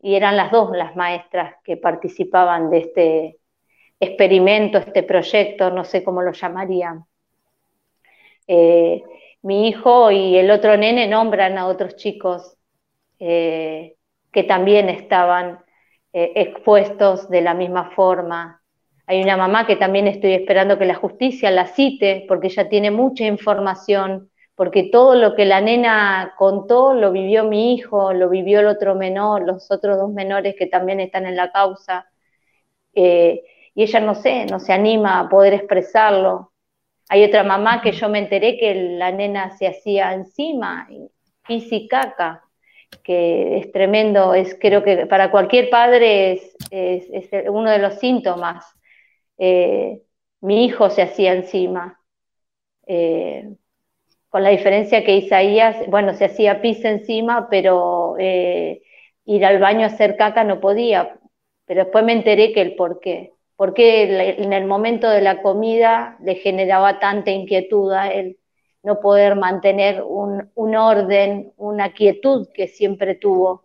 y 0.00 0.14
eran 0.14 0.36
las 0.36 0.50
dos 0.50 0.76
las 0.76 0.96
maestras 0.96 1.56
que 1.64 1.76
participaban 1.76 2.70
de 2.70 2.78
este 2.78 3.38
experimento, 4.00 4.78
este 4.78 5.02
proyecto, 5.02 5.70
no 5.70 5.84
sé 5.84 6.04
cómo 6.04 6.22
lo 6.22 6.32
llamarían. 6.32 7.04
Eh, 8.46 9.02
mi 9.42 9.68
hijo 9.68 10.10
y 10.10 10.36
el 10.36 10.50
otro 10.50 10.76
nene 10.76 11.06
nombran 11.06 11.58
a 11.58 11.66
otros 11.66 11.96
chicos 11.96 12.56
eh, 13.18 13.96
que 14.32 14.44
también 14.44 14.88
estaban 14.88 15.60
eh, 16.12 16.32
expuestos 16.36 17.28
de 17.28 17.42
la 17.42 17.54
misma 17.54 17.90
forma. 17.90 18.62
Hay 19.06 19.22
una 19.22 19.36
mamá 19.36 19.66
que 19.66 19.76
también 19.76 20.06
estoy 20.06 20.34
esperando 20.34 20.78
que 20.78 20.84
la 20.84 20.94
justicia 20.94 21.50
la 21.50 21.66
cite 21.66 22.24
porque 22.28 22.48
ella 22.48 22.68
tiene 22.68 22.90
mucha 22.90 23.24
información 23.24 24.30
porque 24.58 24.90
todo 24.90 25.14
lo 25.14 25.36
que 25.36 25.44
la 25.44 25.60
nena 25.60 26.34
contó 26.36 26.92
lo 26.92 27.12
vivió 27.12 27.44
mi 27.44 27.74
hijo, 27.74 28.12
lo 28.12 28.28
vivió 28.28 28.58
el 28.58 28.66
otro 28.66 28.96
menor, 28.96 29.46
los 29.46 29.70
otros 29.70 29.96
dos 29.96 30.10
menores 30.10 30.56
que 30.58 30.66
también 30.66 30.98
están 30.98 31.26
en 31.26 31.36
la 31.36 31.52
causa, 31.52 32.10
eh, 32.92 33.44
y 33.72 33.84
ella 33.84 34.00
no 34.00 34.16
sé, 34.16 34.46
no 34.46 34.58
se 34.58 34.72
anima 34.72 35.20
a 35.20 35.28
poder 35.28 35.54
expresarlo. 35.54 36.52
Hay 37.08 37.22
otra 37.22 37.44
mamá 37.44 37.80
que 37.82 37.92
yo 37.92 38.08
me 38.08 38.18
enteré 38.18 38.58
que 38.58 38.74
la 38.74 39.12
nena 39.12 39.56
se 39.56 39.68
hacía 39.68 40.12
encima, 40.12 40.88
y 40.90 41.86
caca, 41.86 42.42
que 43.04 43.58
es 43.58 43.70
tremendo, 43.70 44.34
es 44.34 44.56
creo 44.60 44.82
que 44.82 45.06
para 45.06 45.30
cualquier 45.30 45.70
padre 45.70 46.32
es, 46.32 47.30
uno 47.48 47.70
de 47.70 47.78
los 47.78 47.94
síntomas. 48.00 48.66
Eh, 49.38 50.02
mi 50.40 50.64
hijo 50.64 50.90
se 50.90 51.02
hacía 51.02 51.32
encima. 51.32 52.00
Eh, 52.88 53.54
con 54.30 54.42
la 54.42 54.50
diferencia 54.50 55.04
que 55.04 55.16
Isaías, 55.16 55.76
bueno, 55.88 56.14
se 56.14 56.26
hacía 56.26 56.60
pis 56.60 56.84
encima, 56.84 57.48
pero 57.50 58.16
eh, 58.18 58.82
ir 59.24 59.44
al 59.44 59.58
baño 59.58 59.84
a 59.84 59.86
hacer 59.86 60.16
caca 60.16 60.44
no 60.44 60.60
podía, 60.60 61.18
pero 61.66 61.84
después 61.84 62.04
me 62.04 62.12
enteré 62.12 62.52
que 62.52 62.60
el 62.62 62.76
por 62.76 63.00
qué. 63.00 63.32
Porque 63.56 64.36
en 64.38 64.52
el 64.52 64.66
momento 64.66 65.10
de 65.10 65.20
la 65.22 65.42
comida 65.42 66.16
le 66.22 66.36
generaba 66.36 67.00
tanta 67.00 67.30
inquietud 67.30 67.92
a 67.92 68.12
él 68.12 68.38
no 68.82 69.00
poder 69.00 69.36
mantener 69.36 70.02
un, 70.02 70.50
un 70.54 70.76
orden, 70.76 71.52
una 71.56 71.92
quietud 71.92 72.48
que 72.54 72.68
siempre 72.68 73.14
tuvo. 73.16 73.64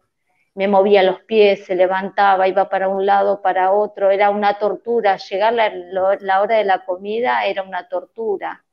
Me 0.56 0.68
movía 0.68 1.04
los 1.04 1.22
pies, 1.22 1.66
se 1.66 1.76
levantaba, 1.76 2.48
iba 2.48 2.70
para 2.70 2.90
un 2.90 3.06
lado, 3.06 3.42
para 3.42 3.72
otro, 3.72 4.12
era 4.12 4.30
una 4.30 4.60
tortura. 4.60 5.18
Llegar 5.18 5.54
la 5.54 6.42
hora 6.42 6.58
de 6.58 6.64
la 6.66 6.86
comida 6.86 7.46
era 7.46 7.64
una 7.64 7.88
tortura. 7.88 8.64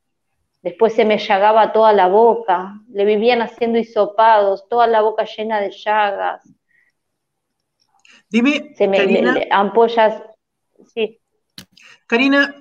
Después 0.61 0.93
se 0.93 1.05
me 1.05 1.17
llagaba 1.17 1.73
toda 1.73 1.91
la 1.91 2.07
boca, 2.07 2.79
le 2.91 3.03
vivían 3.05 3.41
haciendo 3.41 3.79
hisopados, 3.79 4.67
toda 4.69 4.85
la 4.87 5.01
boca 5.01 5.25
llena 5.25 5.59
de 5.59 5.71
llagas. 5.71 6.43
Dime, 8.29 8.73
se 8.75 8.87
me, 8.87 8.97
Karina, 8.97 9.35
ampollas, 9.49 10.21
sí. 10.93 11.19
Karina, 12.07 12.55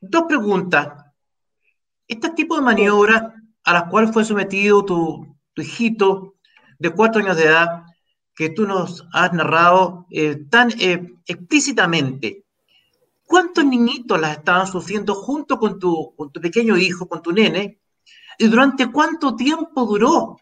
dos 0.00 0.22
preguntas. 0.28 0.88
Este 2.06 2.30
tipo 2.30 2.54
de 2.54 2.62
maniobras 2.62 3.22
a 3.64 3.72
las 3.72 3.84
cuales 3.84 4.12
fue 4.12 4.24
sometido 4.24 4.84
tu, 4.84 5.36
tu 5.52 5.62
hijito 5.62 6.36
de 6.78 6.90
cuatro 6.90 7.20
años 7.20 7.36
de 7.36 7.44
edad, 7.44 7.82
que 8.34 8.50
tú 8.50 8.66
nos 8.66 9.04
has 9.12 9.32
narrado 9.32 10.06
eh, 10.10 10.36
tan 10.50 10.70
eh, 10.78 11.14
explícitamente, 11.26 12.44
¿cuántos 13.26 13.64
niñitos 13.64 14.20
las 14.20 14.38
estaban 14.38 14.66
sufriendo 14.66 15.14
junto 15.14 15.58
con 15.58 15.78
tu, 15.78 16.14
con 16.16 16.30
tu 16.32 16.40
pequeño 16.40 16.76
hijo, 16.76 17.06
con 17.08 17.20
tu 17.20 17.32
nene? 17.32 17.80
¿Y 18.38 18.46
durante 18.46 18.90
cuánto 18.90 19.34
tiempo 19.34 19.84
duró 19.84 20.36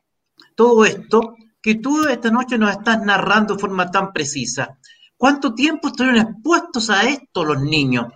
todo 0.54 0.84
esto 0.84 1.34
que 1.60 1.76
tú 1.76 2.06
esta 2.06 2.30
noche 2.30 2.58
nos 2.58 2.70
estás 2.70 3.02
narrando 3.02 3.54
de 3.54 3.60
forma 3.60 3.90
tan 3.90 4.12
precisa? 4.12 4.78
¿Cuánto 5.16 5.54
tiempo 5.54 5.88
estuvieron 5.88 6.20
expuestos 6.20 6.90
a 6.90 7.08
esto 7.08 7.44
los 7.44 7.60
niños? 7.60 8.12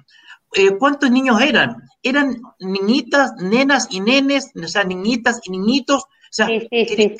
Eh, 0.53 0.77
¿Cuántos 0.77 1.11
niños 1.11 1.41
eran? 1.41 1.77
¿Eran 2.03 2.41
niñitas, 2.59 3.35
nenas 3.37 3.89
y 3.91 4.01
nenes? 4.01 4.51
O 4.62 4.69
sea, 4.69 4.85
niñitas 4.85 5.41
y 5.45 5.51
niñitos. 5.51 6.05
O 6.05 6.09
sea, 6.31 6.47
sí, 6.47 6.69
sí, 6.71 6.87
sí, 6.87 7.16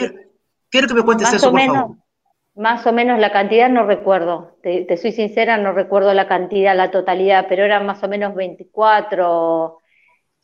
quiero, 0.70 0.88
que 0.88 0.94
me 0.94 1.03
cuentes 1.03 1.28
más 1.28 1.34
eso, 1.34 1.49
o 1.49 1.51
por 1.51 1.61
menos, 1.61 1.76
favor. 1.76 1.96
Más 2.59 2.86
o 2.86 2.92
menos 2.92 3.20
la 3.20 3.30
cantidad 3.30 3.68
no 3.68 3.86
recuerdo, 3.86 4.56
te, 4.62 4.84
te, 4.84 4.96
soy 4.96 5.12
sincera, 5.12 5.56
no 5.59 5.72
recuerdo 5.72 6.12
la 6.12 6.26
cantidad, 6.26 6.76
la 6.76 6.90
totalidad, 6.90 7.46
pero 7.48 7.64
eran 7.64 7.86
más 7.86 8.02
o 8.02 8.09
menos 8.09 8.34
24 8.34 9.78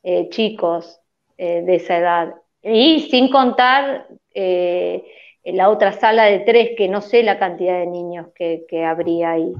eh, 0.04 0.28
chicos 0.30 1.00
eh, 1.36 1.62
de 1.62 1.74
esa 1.74 1.98
edad. 1.98 2.34
Y 2.62 3.08
sin 3.10 3.30
contar 3.30 4.06
eh, 4.32 5.04
la 5.44 5.68
otra 5.70 5.92
sala 5.92 6.24
de 6.26 6.40
tres, 6.40 6.70
que 6.76 6.88
no 6.88 7.00
sé 7.00 7.22
la 7.24 7.38
cantidad 7.38 7.78
de 7.80 7.86
niños 7.86 8.28
que, 8.34 8.64
que 8.68 8.84
habría 8.84 9.32
ahí. 9.32 9.52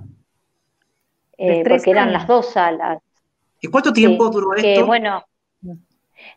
porque 1.37 1.91
eran 1.91 2.13
las 2.13 2.29
dos 2.29 2.53
salas. 2.53 3.03
¿Y 3.61 3.69
cuánto 3.69 3.93
tiempo 3.93 4.29
sí, 4.29 4.33
duró 4.33 4.55
esto? 4.55 4.63
Que, 4.63 4.83
bueno, 4.83 5.25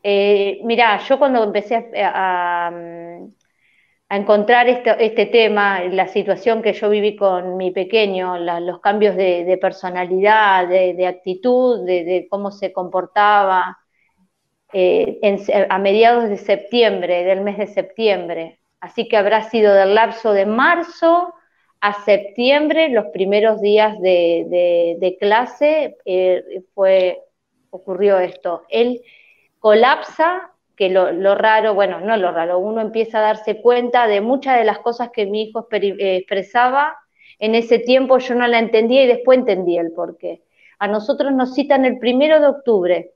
eh, 0.03 0.59
mira, 0.63 0.99
yo 0.99 1.19
cuando 1.19 1.43
empecé 1.43 1.75
a, 1.75 2.67
a, 2.67 2.71
a 4.09 4.15
encontrar 4.15 4.69
este, 4.69 5.05
este, 5.05 5.25
tema, 5.25 5.83
la 5.83 6.07
situación 6.07 6.61
que 6.61 6.73
yo 6.73 6.89
viví 6.89 7.15
con 7.17 7.57
mi 7.57 7.71
pequeño, 7.71 8.37
los 8.37 8.79
cambios 8.79 9.15
de, 9.17 9.57
personalidad, 9.61 10.67
de, 10.67 11.07
actitud, 11.07 11.85
de, 11.85 12.27
cómo 12.29 12.51
se 12.51 12.71
comportaba, 12.71 13.77
eh, 14.71 15.19
a 15.69 15.77
mediados 15.79 16.29
de 16.29 16.37
septiembre, 16.37 17.23
del 17.25 17.41
mes 17.41 17.57
de 17.57 17.67
septiembre. 17.67 18.59
Así 18.79 19.09
que 19.09 19.17
habrá 19.17 19.49
sido 19.49 19.73
del 19.73 19.95
lapso 19.95 20.31
de 20.31 20.45
marzo 20.45 21.33
a 21.81 21.93
septiembre, 22.03 22.89
los 22.89 23.07
primeros 23.07 23.59
días 23.61 23.99
de, 23.99 24.97
de 24.99 25.17
clase, 25.19 25.97
eh, 26.05 26.63
fue, 26.73 27.23
ocurrió 27.71 28.19
esto. 28.19 28.63
Él 28.69 29.01
colapsa 29.59 30.53
que 30.77 30.89
lo, 30.89 31.11
lo, 31.11 31.33
raro, 31.33 31.73
bueno, 31.73 31.99
no 31.99 32.15
lo 32.17 32.31
raro, 32.31 32.59
uno 32.59 32.81
empieza 32.81 33.17
a 33.17 33.23
darse 33.23 33.61
cuenta 33.61 34.07
de 34.07 34.21
muchas 34.21 34.59
de 34.59 34.63
las 34.63 34.77
cosas 34.79 35.09
que 35.11 35.25
mi 35.25 35.43
hijo 35.43 35.67
eh, 35.71 36.17
expresaba. 36.17 36.95
En 37.39 37.55
ese 37.55 37.79
tiempo 37.79 38.19
yo 38.19 38.35
no 38.35 38.47
la 38.47 38.59
entendía 38.59 39.03
y 39.03 39.07
después 39.07 39.39
entendí 39.39 39.77
el 39.77 39.91
porqué. 39.91 40.43
A 40.77 40.87
nosotros 40.87 41.33
nos 41.33 41.55
citan 41.55 41.83
el 41.83 41.97
primero 41.97 42.39
de 42.39 42.47
octubre. 42.47 43.11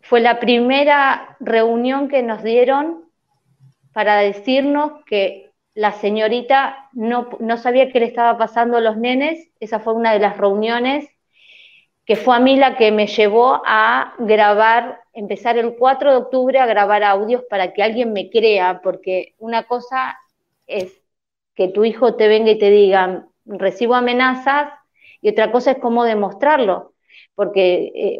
Fue 0.00 0.20
la 0.20 0.38
primera 0.38 1.36
reunión 1.40 2.08
que 2.08 2.22
nos 2.22 2.44
dieron 2.44 3.10
para 3.92 4.18
decirnos 4.18 5.04
que 5.04 5.50
la 5.74 5.92
señorita 5.92 6.88
no, 6.92 7.30
no 7.40 7.56
sabía 7.56 7.90
qué 7.90 7.98
le 7.98 8.06
estaba 8.06 8.38
pasando 8.38 8.76
a 8.76 8.80
los 8.80 8.96
nenes. 8.96 9.50
Esa 9.58 9.80
fue 9.80 9.94
una 9.94 10.12
de 10.12 10.20
las 10.20 10.36
reuniones 10.36 11.08
que 12.04 12.16
fue 12.16 12.36
a 12.36 12.40
mí 12.40 12.56
la 12.56 12.76
que 12.76 12.90
me 12.90 13.06
llevó 13.06 13.62
a 13.64 14.14
grabar, 14.18 15.02
empezar 15.12 15.56
el 15.58 15.76
4 15.76 16.10
de 16.10 16.16
octubre 16.16 16.58
a 16.58 16.66
grabar 16.66 17.04
audios 17.04 17.44
para 17.48 17.72
que 17.72 17.82
alguien 17.82 18.12
me 18.12 18.30
crea, 18.30 18.80
porque 18.82 19.34
una 19.38 19.64
cosa 19.64 20.18
es 20.66 20.92
que 21.54 21.68
tu 21.68 21.84
hijo 21.84 22.16
te 22.16 22.28
venga 22.28 22.50
y 22.50 22.58
te 22.58 22.70
diga, 22.70 23.26
recibo 23.44 23.94
amenazas, 23.94 24.72
y 25.20 25.28
otra 25.30 25.52
cosa 25.52 25.72
es 25.72 25.78
cómo 25.78 26.04
demostrarlo, 26.04 26.94
porque 27.34 27.92
eh, 27.94 28.18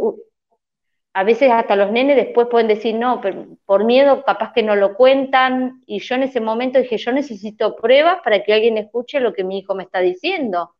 a 1.15 1.25
veces 1.25 1.51
hasta 1.51 1.77
los 1.77 1.91
nenes 1.91 2.17
después 2.17 2.47
pueden 2.49 2.69
decir, 2.69 2.95
no, 2.95 3.21
pero 3.21 3.47
por 3.67 3.85
miedo 3.85 4.23
capaz 4.25 4.53
que 4.53 4.63
no 4.63 4.77
lo 4.77 4.95
cuentan, 4.95 5.83
y 5.87 5.99
yo 5.99 6.15
en 6.15 6.23
ese 6.23 6.41
momento 6.41 6.79
dije, 6.79 6.99
yo 6.99 7.13
necesito 7.13 7.77
pruebas 7.77 8.19
para 8.23 8.43
que 8.45 8.55
alguien 8.55 8.79
escuche 8.79 9.21
lo 9.21 9.33
que 9.35 9.45
mi 9.45 9.59
hijo 9.59 9.75
me 9.75 9.83
está 9.83 10.01
diciendo. 10.01 10.75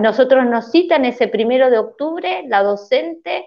Nosotros 0.00 0.46
nos 0.46 0.70
citan 0.70 1.04
ese 1.04 1.28
primero 1.28 1.70
de 1.70 1.78
octubre, 1.78 2.44
la 2.46 2.62
docente, 2.62 3.46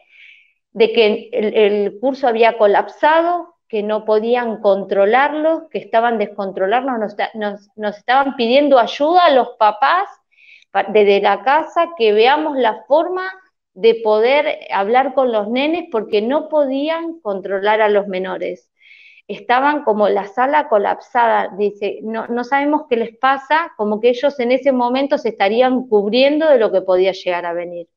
de 0.72 0.92
que 0.92 1.30
el, 1.32 2.00
curso 2.00 2.28
había 2.28 2.58
colapsado, 2.58 3.56
que 3.70 3.82
no 3.82 4.04
podían 4.04 4.62
controlarlo, 4.62 5.70
que 5.70 5.78
estaban 5.78 6.18
descontrolados, 6.18 7.00
nos, 7.00 7.16
nos, 7.34 7.70
nos, 7.78 7.98
estaban 7.98 8.36
pidiendo 8.36 8.78
ayuda 8.78 9.26
a 9.26 9.32
los 9.32 9.50
papás 9.58 10.10
desde 10.90 11.22
la 11.22 11.44
casa, 11.44 11.92
que 11.98 12.12
veamos 12.12 12.58
la 12.58 12.84
forma 12.88 13.32
de 13.74 13.96
poder 14.04 14.60
hablar 14.72 15.14
con 15.14 15.32
los 15.32 15.48
nenes 15.48 15.86
porque 15.90 16.22
no 16.22 16.50
podían 16.50 17.20
controlar 17.22 17.82
a 17.82 17.90
los 17.90 18.08
menores 18.08 18.70
estaban 19.28 19.84
como 19.84 20.08
la 20.08 20.28
sala 20.28 20.70
colapsada, 20.70 21.50
dice, 21.58 22.00
no, 22.04 22.28
no, 22.28 22.44
sabemos 22.44 22.84
qué 22.90 22.96
les 22.96 23.18
pasa, 23.18 23.74
como 23.78 24.00
que 24.00 24.10
ellos 24.10 24.40
en 24.40 24.52
ese 24.52 24.72
momento 24.72 25.18
se 25.18 25.30
estarían 25.30 25.88
cubriendo 25.88 26.48
de 26.48 26.60
lo 26.60 26.72
que 26.72 26.82
podía 26.82 27.12
llegar 27.12 27.46
a 27.46 27.54
venir. 27.54 27.88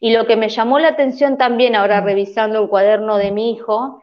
Y 0.00 0.12
lo 0.12 0.26
que 0.26 0.36
me 0.36 0.48
llamó 0.48 0.78
la 0.78 0.88
atención 0.88 1.36
también, 1.36 1.74
ahora 1.74 2.00
revisando 2.00 2.62
el 2.62 2.68
cuaderno 2.68 3.16
de 3.16 3.32
mi 3.32 3.52
hijo, 3.52 4.02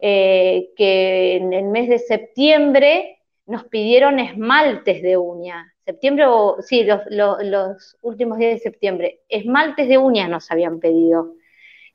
eh, 0.00 0.70
que 0.76 1.36
en 1.36 1.52
el 1.52 1.66
mes 1.66 1.88
de 1.88 2.00
septiembre 2.00 3.18
nos 3.46 3.64
pidieron 3.64 4.18
esmaltes 4.18 5.00
de 5.00 5.16
uña. 5.16 5.72
Septiembre, 5.84 6.26
o, 6.26 6.56
sí, 6.60 6.82
los, 6.82 7.02
los, 7.08 7.42
los 7.44 7.96
últimos 8.02 8.38
días 8.38 8.54
de 8.54 8.58
septiembre, 8.58 9.20
esmaltes 9.28 9.88
de 9.88 9.98
uña 9.98 10.26
nos 10.26 10.50
habían 10.50 10.80
pedido, 10.80 11.34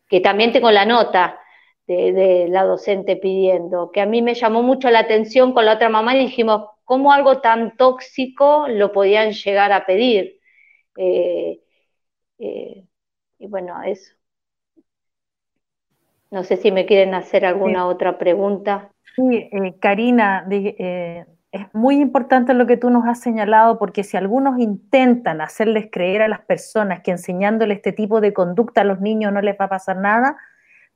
que 0.08 0.22
también 0.22 0.54
tengo 0.54 0.72
la 0.72 0.86
nota 0.86 1.41
de, 1.92 2.14
de, 2.14 2.48
la 2.48 2.64
docente 2.64 3.16
pidiendo, 3.16 3.92
que 3.92 4.02
a 4.02 4.06
mí 4.06 4.22
me 4.22 4.34
llamó 4.34 4.64
mucho 4.64 4.89
la 4.89 5.00
atención 5.00 5.54
con 5.54 5.66
la 5.66 5.74
otra 5.74 5.89
mamá 5.89 6.16
y 6.16 6.20
dijimos, 6.20 6.66
¿cómo 6.86 7.12
algo 7.12 7.42
tan 7.42 7.78
tóxico 7.78 8.68
lo 8.68 8.92
podían 8.92 9.32
llegar 9.32 9.72
a 9.72 9.86
pedir? 9.86 10.39
Eh, 10.98 11.62
eh, 12.39 12.86
y 13.39 13.48
bueno, 13.48 13.82
eso. 13.84 14.14
No 16.30 16.44
sé 16.44 16.58
si 16.58 16.72
me 16.72 16.86
quieren 16.86 17.14
hacer 17.14 17.46
alguna 17.46 17.80
sí. 17.80 17.86
otra 17.86 18.18
pregunta. 18.18 18.92
Sí, 19.16 19.50
eh, 19.52 19.76
Karina, 19.80 20.46
de, 20.48 21.26
es 21.52 21.74
muy 21.74 21.96
importante 21.96 22.54
lo 22.54 22.66
que 22.66 22.78
tú 22.78 22.89
nos 22.89 23.06
has 23.06 23.20
señalado 23.20 23.78
porque 23.78 24.04
si 24.04 24.16
algunos 24.16 24.60
intentan 24.60 25.42
hacerles 25.42 25.89
creer 25.92 26.22
a 26.22 26.28
las 26.30 26.42
personas 26.42 27.02
que 27.02 27.12
enseñándole 27.12 27.74
este 27.74 27.92
tipo 27.92 28.22
de 28.22 28.34
conducta 28.34 28.82
a 28.82 28.86
los 28.86 29.02
niños 29.02 29.34
no 29.34 29.42
les 29.42 29.60
va 29.60 29.66
a 29.66 29.70
pasar 29.70 29.98
nada, 29.98 30.38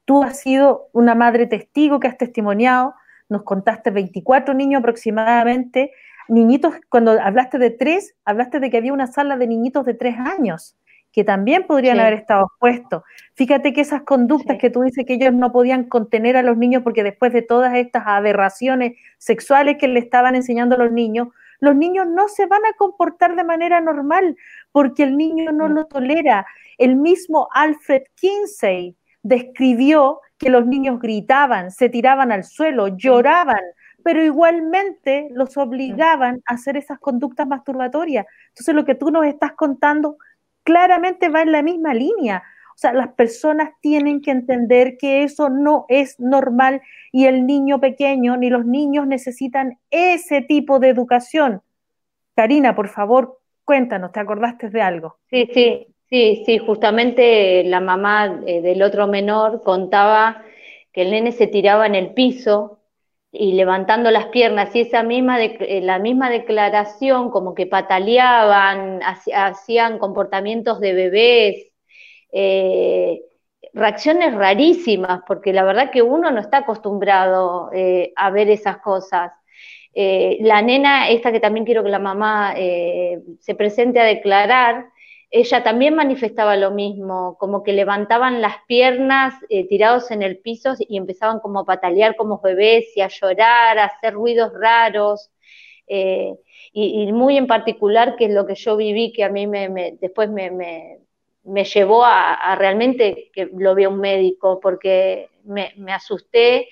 Tú 0.06 0.24
has 0.24 0.40
sido 0.40 0.90
una 0.94 1.16
madre 1.16 1.48
testigo 1.48 2.00
que 2.00 2.08
has 2.08 2.18
testimoniado, 2.18 2.96
nos 3.28 3.44
contaste 3.44 3.90
24 3.92 4.54
niños 4.54 4.80
aproximadamente, 4.80 5.92
niñitos, 6.28 6.76
cuando 6.90 7.20
hablaste 7.20 7.58
de 7.58 7.72
tres, 7.72 8.16
hablaste 8.24 8.60
de 8.60 8.70
que 8.70 8.78
había 8.78 8.94
una 8.94 9.08
sala 9.08 9.38
de 9.38 9.48
niñitos 9.48 9.86
de 9.86 9.96
tres 9.96 10.16
años, 10.18 10.76
que 11.12 11.24
también 11.24 11.66
podrían 11.66 11.96
sí. 11.96 12.02
haber 12.02 12.14
estado 12.14 12.46
expuestos. 12.46 13.04
Fíjate 13.34 13.74
que 13.74 13.82
esas 13.82 14.04
conductas 14.04 14.56
sí. 14.56 14.60
que 14.60 14.70
tú 14.70 14.82
dices 14.82 15.06
que 15.06 15.14
ellos 15.16 15.34
no 15.34 15.52
podían 15.52 15.86
contener 15.86 16.38
a 16.38 16.44
los 16.44 16.58
niños 16.58 16.84
porque 16.84 17.04
después 17.04 17.34
de 17.34 17.42
todas 17.42 17.74
estas 17.76 18.04
aberraciones 18.06 18.94
sexuales 19.18 19.78
que 19.80 19.88
le 19.88 20.00
estaban 20.00 20.36
enseñando 20.36 20.76
a 20.76 20.80
los 20.80 20.92
niños, 20.92 21.30
los 21.60 21.76
niños 21.76 22.08
no 22.08 22.28
se 22.28 22.46
van 22.48 22.66
a 22.66 22.74
comportar 22.78 23.36
de 23.36 23.44
manera 23.44 23.80
normal 23.82 24.36
porque 24.72 25.04
el 25.04 25.18
niño 25.18 25.52
no 25.52 25.68
lo 25.68 25.86
tolera. 25.86 26.46
El 26.78 26.98
mismo 26.98 27.48
Alfred 27.54 28.04
Kinsey, 28.16 28.96
describió 29.26 30.22
que 30.38 30.50
los 30.50 30.66
niños 30.66 31.00
gritaban, 31.00 31.72
se 31.72 31.90
tiraban 31.90 32.32
al 32.32 32.44
suelo, 32.44 32.90
lloraban 32.90 33.62
pero 34.06 34.24
igualmente 34.24 35.30
los 35.32 35.58
obligaban 35.58 36.44
a 36.46 36.54
hacer 36.54 36.78
esas 36.78 37.00
conductas 37.00 37.48
masturbatorias. 37.48 38.28
Entonces 38.50 38.76
lo 38.76 38.86
que 38.86 38.94
tú 38.94 39.10
nos 39.10 39.26
estás 39.26 39.54
contando 39.54 40.20
claramente 40.62 41.30
va 41.30 41.42
en 41.42 41.52
la 41.52 41.64
misma 41.64 41.96
línea. 41.96 42.44
O 42.76 42.78
sea, 42.78 42.94
las 42.94 43.14
personas 43.14 43.72
tienen 43.82 44.22
que 44.22 44.30
entender 44.30 44.98
que 44.98 45.24
eso 45.24 45.50
no 45.50 45.86
es 45.90 46.20
normal 46.20 46.84
y 47.12 47.26
el 47.26 47.48
niño 47.48 47.82
pequeño 47.82 48.38
ni 48.38 48.52
los 48.52 48.64
niños 48.64 49.08
necesitan 49.08 49.80
ese 49.90 50.44
tipo 50.44 50.78
de 50.78 50.90
educación. 50.90 51.64
Karina, 52.36 52.76
por 52.76 52.90
favor, 52.90 53.40
cuéntanos, 53.64 54.12
¿te 54.12 54.20
acordaste 54.20 54.70
de 54.70 54.84
algo? 54.84 55.18
Sí, 55.32 55.50
sí, 55.52 55.88
sí, 56.10 56.44
sí, 56.46 56.58
justamente 56.58 57.64
la 57.64 57.80
mamá 57.80 58.42
eh, 58.46 58.62
del 58.62 58.82
otro 58.84 59.08
menor 59.08 59.64
contaba 59.64 60.44
que 60.94 61.02
el 61.04 61.12
nene 61.12 61.32
se 61.32 61.48
tiraba 61.48 61.86
en 61.88 61.96
el 61.96 62.14
piso 62.14 62.80
y 63.32 63.54
levantando 63.54 64.12
las 64.12 64.28
piernas 64.28 64.74
y 64.76 64.82
esa 64.82 65.04
misma 65.04 65.44
eh, 65.44 65.82
la 65.82 66.00
misma 66.00 66.30
declaración 66.30 67.30
como 67.32 67.54
que 67.54 67.68
pataleaban, 67.68 69.02
hacían 69.04 70.00
comportamientos 70.00 70.80
de 70.80 70.94
bebés, 70.94 71.68
eh, 72.34 73.22
reacciones 73.74 74.34
rarísimas, 74.36 75.22
porque 75.28 75.54
la 75.54 75.64
verdad 75.64 75.92
que 75.92 76.02
uno 76.02 76.32
no 76.32 76.40
está 76.42 76.60
acostumbrado 76.60 77.70
a 78.16 78.30
ver 78.32 78.50
esas 78.50 78.78
cosas. 78.80 79.32
La 79.96 80.62
nena, 80.62 81.10
esta 81.10 81.32
que 81.32 81.40
también 81.42 81.66
quiero 81.66 81.84
que 81.84 81.90
la 81.90 82.00
mamá 82.00 82.56
se 82.56 83.56
presente 83.56 84.00
a 84.00 84.06
declarar, 84.06 84.86
ella 85.40 85.64
también 85.64 85.96
manifestaba 85.96 86.56
lo 86.56 86.72
mismo, 86.72 87.38
como 87.40 87.64
que 87.64 87.74
levantaban 87.74 88.42
las 88.42 88.56
piernas 88.68 89.34
tirados 89.70 90.12
en 90.12 90.24
el 90.24 90.38
piso 90.38 90.74
y 90.80 90.98
empezaban 90.98 91.40
como 91.40 91.60
a 91.60 91.66
patalear 91.66 92.16
como 92.16 92.40
bebés 92.42 92.86
y 92.96 93.02
a 93.02 93.08
llorar, 93.10 93.78
a 93.78 93.86
hacer 93.86 94.14
ruidos 94.14 94.52
raros. 94.54 95.32
Y, 95.88 97.12
muy 97.12 97.38
en 97.38 97.48
particular, 97.48 98.16
que 98.16 98.26
es 98.26 98.32
lo 98.32 98.46
que 98.46 98.56
yo 98.56 98.76
viví, 98.78 99.14
que 99.14 99.24
a 99.24 99.30
mí 99.30 99.48
me, 99.48 99.98
después 100.00 100.30
me, 100.30 100.52
me 101.46 101.64
llevó 101.64 102.04
a, 102.04 102.56
realmente 102.56 103.30
que 103.34 103.50
lo 103.56 103.76
vea 103.76 103.90
un 103.90 104.00
médico, 104.00 104.60
porque 104.60 105.30
me, 105.44 105.74
asusté 105.94 106.70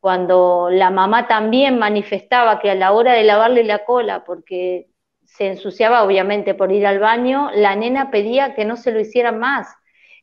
cuando 0.00 0.68
la 0.70 0.90
mamá 0.90 1.28
también 1.28 1.78
manifestaba 1.78 2.60
que 2.60 2.70
a 2.70 2.74
la 2.74 2.92
hora 2.92 3.14
de 3.14 3.24
lavarle 3.24 3.64
la 3.64 3.84
cola, 3.84 4.24
porque 4.24 4.88
se 5.36 5.46
ensuciaba 5.46 6.04
obviamente 6.04 6.54
por 6.54 6.70
ir 6.72 6.86
al 6.86 6.98
baño, 6.98 7.50
la 7.54 7.74
nena 7.74 8.10
pedía 8.10 8.54
que 8.54 8.66
no 8.66 8.76
se 8.76 8.92
lo 8.92 9.00
hiciera 9.00 9.32
más. 9.32 9.74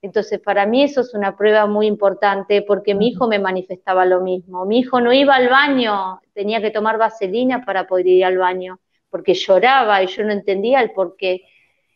Entonces, 0.03 0.39
para 0.39 0.67
mí 0.67 0.83
eso 0.83 1.01
es 1.01 1.15
una 1.15 1.35
prueba 1.35 1.65
muy 1.65 1.87
importante 1.87 2.61
porque 2.61 2.93
mi 2.93 3.07
hijo 3.09 3.27
me 3.27 3.39
manifestaba 3.39 4.05
lo 4.05 4.21
mismo. 4.21 4.65
Mi 4.65 4.79
hijo 4.79 5.01
no 5.01 5.11
iba 5.11 5.35
al 5.35 5.49
baño, 5.49 6.21
tenía 6.33 6.61
que 6.61 6.69
tomar 6.69 6.99
vaselina 6.99 7.65
para 7.65 7.87
poder 7.87 8.05
ir 8.05 8.23
al 8.23 8.37
baño, 8.37 8.79
porque 9.09 9.33
lloraba 9.33 10.01
y 10.03 10.07
yo 10.07 10.23
no 10.23 10.31
entendía 10.31 10.79
el 10.79 10.91
por 10.91 11.15
qué 11.17 11.41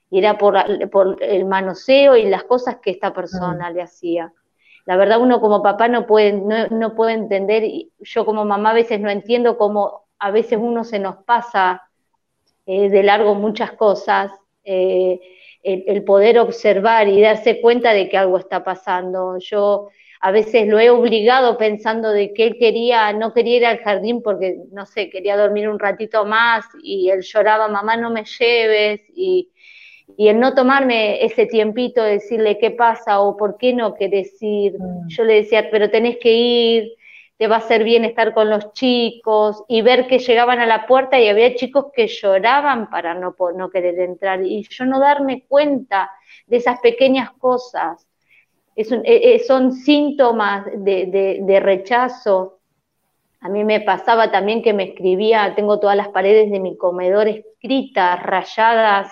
y 0.09 0.17
era 0.17 0.37
por, 0.37 0.57
el 1.21 1.45
manoseo 1.45 2.15
y 2.17 2.25
las 2.25 2.43
cosas 2.43 2.77
que 2.77 2.91
esta 2.91 3.13
persona 3.13 3.69
le 3.69 3.83
hacía. 3.83 4.33
La 4.85 4.97
verdad 4.97 5.19
uno 5.21 5.39
como 5.39 5.61
papá 5.61 5.87
no 5.87 6.07
puede, 6.07 6.33
no, 6.33 6.95
puede 6.95 7.13
entender, 7.13 7.63
yo 7.99 8.25
como 8.25 8.43
mamá 8.43 8.71
a 8.71 8.73
veces 8.73 8.99
no 8.99 9.09
entiendo 9.09 9.57
cómo 9.57 10.07
a 10.17 10.31
veces 10.31 10.57
uno 10.59 10.83
se 10.83 10.99
nos 10.99 11.17
pasa 11.23 11.83
eh, 12.65 12.89
de 12.89 13.03
largo 13.03 13.35
muchas 13.35 13.73
cosas, 13.73 14.31
eh, 14.63 15.19
el, 15.63 16.03
poder 16.03 16.39
observar 16.39 17.07
y 17.07 17.21
darse 17.21 17.61
cuenta 17.61 17.93
de 17.93 18.09
que 18.09 18.17
algo 18.17 18.37
está 18.37 18.63
pasando. 18.63 19.37
Yo 19.39 19.89
a 20.21 20.31
veces 20.31 20.67
lo 20.67 20.79
he 20.79 20.89
obligado 20.89 21.57
pensando 21.57 22.11
de 22.11 22.33
que 22.33 22.47
él 22.47 22.57
quería, 22.59 23.13
no 23.13 23.33
quería 23.33 23.57
ir 23.57 23.65
al 23.65 23.77
jardín 23.79 24.21
porque, 24.21 24.57
no 24.71 24.85
sé, 24.85 25.09
quería 25.09 25.37
dormir 25.37 25.69
un 25.69 25.79
ratito 25.79 26.25
más 26.25 26.65
y 26.81 27.09
él 27.09 27.21
lloraba, 27.21 27.67
mamá, 27.67 27.97
no 27.97 28.09
me 28.09 28.23
lleves, 28.25 29.01
y 29.15 29.49
y 30.17 30.27
el 30.27 30.39
no 30.39 30.53
tomarme 30.53 31.23
ese 31.23 31.45
tiempito 31.45 32.03
de 32.03 32.13
decirle 32.13 32.57
qué 32.59 32.71
pasa 32.71 33.19
o 33.19 33.37
por 33.37 33.57
qué 33.57 33.73
no 33.73 33.95
querés 33.95 34.35
ir, 34.41 34.73
mm. 34.77 35.07
yo 35.07 35.23
le 35.23 35.35
decía, 35.35 35.69
pero 35.71 35.89
tenés 35.89 36.17
que 36.17 36.31
ir, 36.31 36.93
te 37.43 37.49
va 37.49 37.57
a 37.57 37.59
hacer 37.59 37.83
bien 37.83 38.05
estar 38.05 38.33
con 38.33 38.49
los 38.49 38.71
chicos 38.71 39.65
y 39.67 39.81
ver 39.81 40.07
que 40.07 40.19
llegaban 40.19 40.59
a 40.61 40.65
la 40.65 40.87
puerta 40.87 41.19
y 41.19 41.27
había 41.27 41.55
chicos 41.55 41.87
que 41.93 42.07
lloraban 42.07 42.89
para 42.89 43.15
no, 43.15 43.35
no 43.57 43.69
querer 43.69 43.99
entrar 43.99 44.41
y 44.45 44.65
yo 44.69 44.85
no 44.85 44.97
darme 44.97 45.43
cuenta 45.45 46.09
de 46.47 46.55
esas 46.55 46.79
pequeñas 46.79 47.31
cosas. 47.31 48.07
Es 48.77 48.89
e, 48.93 49.01
e, 49.03 49.39
son 49.39 49.73
síntomas 49.73 50.67
de, 50.73 51.41
de 51.41 51.59
rechazo. 51.59 52.59
A 53.41 53.49
mí 53.49 53.65
me 53.65 53.81
pasaba 53.81 54.31
también 54.31 54.63
que 54.63 54.71
me 54.71 54.91
escribía, 54.91 55.53
tengo 55.53 55.81
todas 55.81 55.97
las 55.97 56.07
paredes 56.07 56.49
de 56.49 56.61
mi 56.61 56.77
comedor 56.77 57.27
escritas, 57.27 58.23
rayadas, 58.23 59.11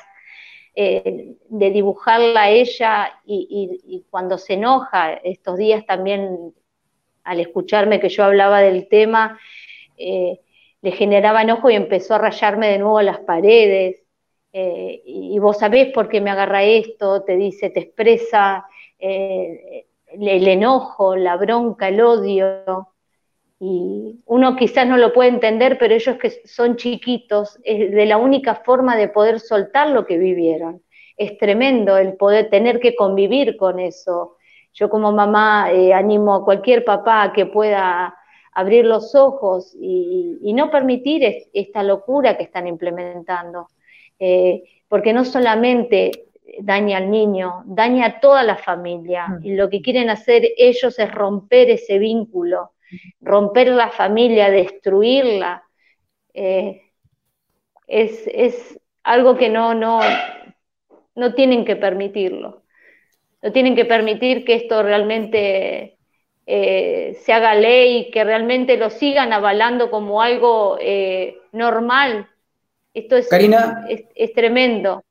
eh, 0.74 1.36
de 1.50 1.70
dibujarla 1.70 2.44
a 2.44 2.50
ella 2.50 3.12
y, 3.26 4.06
cuando 4.10 4.38
se 4.38 4.54
enoja, 4.54 5.16
estos 5.16 5.58
días 5.58 5.86
también 5.86 6.54
al 7.24 7.40
escucharme 7.40 8.00
que 8.00 8.10
yo 8.10 8.24
hablaba 8.24 8.62
del 8.62 8.88
tema, 8.88 9.40
eh, 9.98 10.40
le 10.82 10.92
generaba 10.92 11.42
enojo 11.42 11.70
y 11.70 11.76
empezó 11.76 12.16
a 12.16 12.20
rayarme 12.20 12.68
de 12.68 12.80
nuevo 12.80 13.02
las 13.02 13.20
paredes. 13.20 14.04
Eh, 14.54 15.02
y, 15.06 15.40
vos 15.40 15.60
sabés 15.60 15.94
por 15.94 16.10
qué 16.10 16.20
me 16.20 16.32
agarra 16.32 16.64
esto, 16.64 17.24
te 17.24 17.38
dice, 17.38 17.70
te 17.70 17.80
expresa 17.80 18.66
el 19.00 20.48
enojo, 20.48 21.16
la 21.16 21.38
bronca, 21.38 21.88
el 21.88 22.02
odio 22.02 22.92
y 23.64 24.20
uno 24.26 24.56
quizás 24.56 24.88
no 24.88 24.98
lo 24.98 25.14
puede 25.14 25.30
entender, 25.30 25.78
pero 25.78 25.94
ellos 25.94 26.18
que 26.18 26.32
son 26.46 26.78
chiquitos, 26.78 27.60
es 27.64 27.92
de 27.92 28.08
la 28.08 28.18
única 28.18 28.56
forma 28.56 28.98
de 28.98 29.08
poder 29.08 29.40
soltar 29.40 29.92
lo 29.92 30.08
que 30.08 30.18
vivieron. 30.18 30.82
Es 31.16 31.38
tremendo 31.38 31.96
el 31.96 32.14
poder 32.14 32.50
tener 32.50 32.80
que 32.80 32.96
convivir 32.96 33.58
con 33.58 33.80
eso. 33.80 34.38
Yo 34.74 34.90
como 34.90 35.12
mamá 35.12 35.72
eh, 35.72 35.94
animo 35.94 36.36
a 36.36 36.46
cualquier 36.46 36.86
papá 36.86 37.32
que 37.34 37.46
pueda 37.46 38.16
abrir 38.54 38.86
los 38.86 39.16
ojos 39.16 39.76
y, 39.80 40.54
no 40.54 40.70
permitir 40.70 41.24
esta 41.54 41.84
locura 41.84 42.38
que 42.38 42.44
están 42.44 42.68
implementando, 42.68 43.68
eh, 44.20 44.64
porque 44.88 45.14
no 45.14 45.24
solamente 45.24 46.26
daña 46.60 46.98
al 46.98 47.10
niño, 47.10 47.64
daña 47.66 48.06
a 48.06 48.20
toda 48.20 48.44
la 48.44 48.58
familia, 48.58 49.28
mm. 49.28 49.46
y 49.46 49.56
lo 49.56 49.70
que 49.70 49.82
quieren 49.82 50.10
hacer 50.10 50.44
ellos 50.58 51.00
es 51.00 51.12
romper 51.12 51.70
ese 51.70 51.98
vínculo 51.98 52.72
romper 53.20 53.70
la 53.70 53.90
familia, 53.90 54.50
destruirla, 54.50 55.64
eh, 56.34 56.82
es, 57.88 58.80
algo 59.04 59.36
que 59.36 59.50
no, 59.50 59.74
no, 59.74 60.00
no 61.16 61.34
tienen 61.34 61.66
que 61.66 61.76
permitirlo. 61.76 62.61
No 63.42 63.52
tienen 63.52 63.76
que 63.76 63.86
permitir 63.86 64.46
que 64.46 64.56
esto 64.56 64.84
realmente 64.84 65.98
eh, 66.46 67.18
se 67.24 67.34
haga 67.34 67.56
ley, 67.56 68.12
que 68.12 68.24
realmente 68.24 68.78
lo 68.78 68.90
sigan 68.90 69.34
avalando 69.34 69.90
como 69.90 70.22
algo 70.22 70.78
eh, 70.80 71.38
normal. 71.52 72.28
Esto 72.94 73.16
es, 73.16 73.30
es, 73.32 74.34
tremendo. 74.34 75.04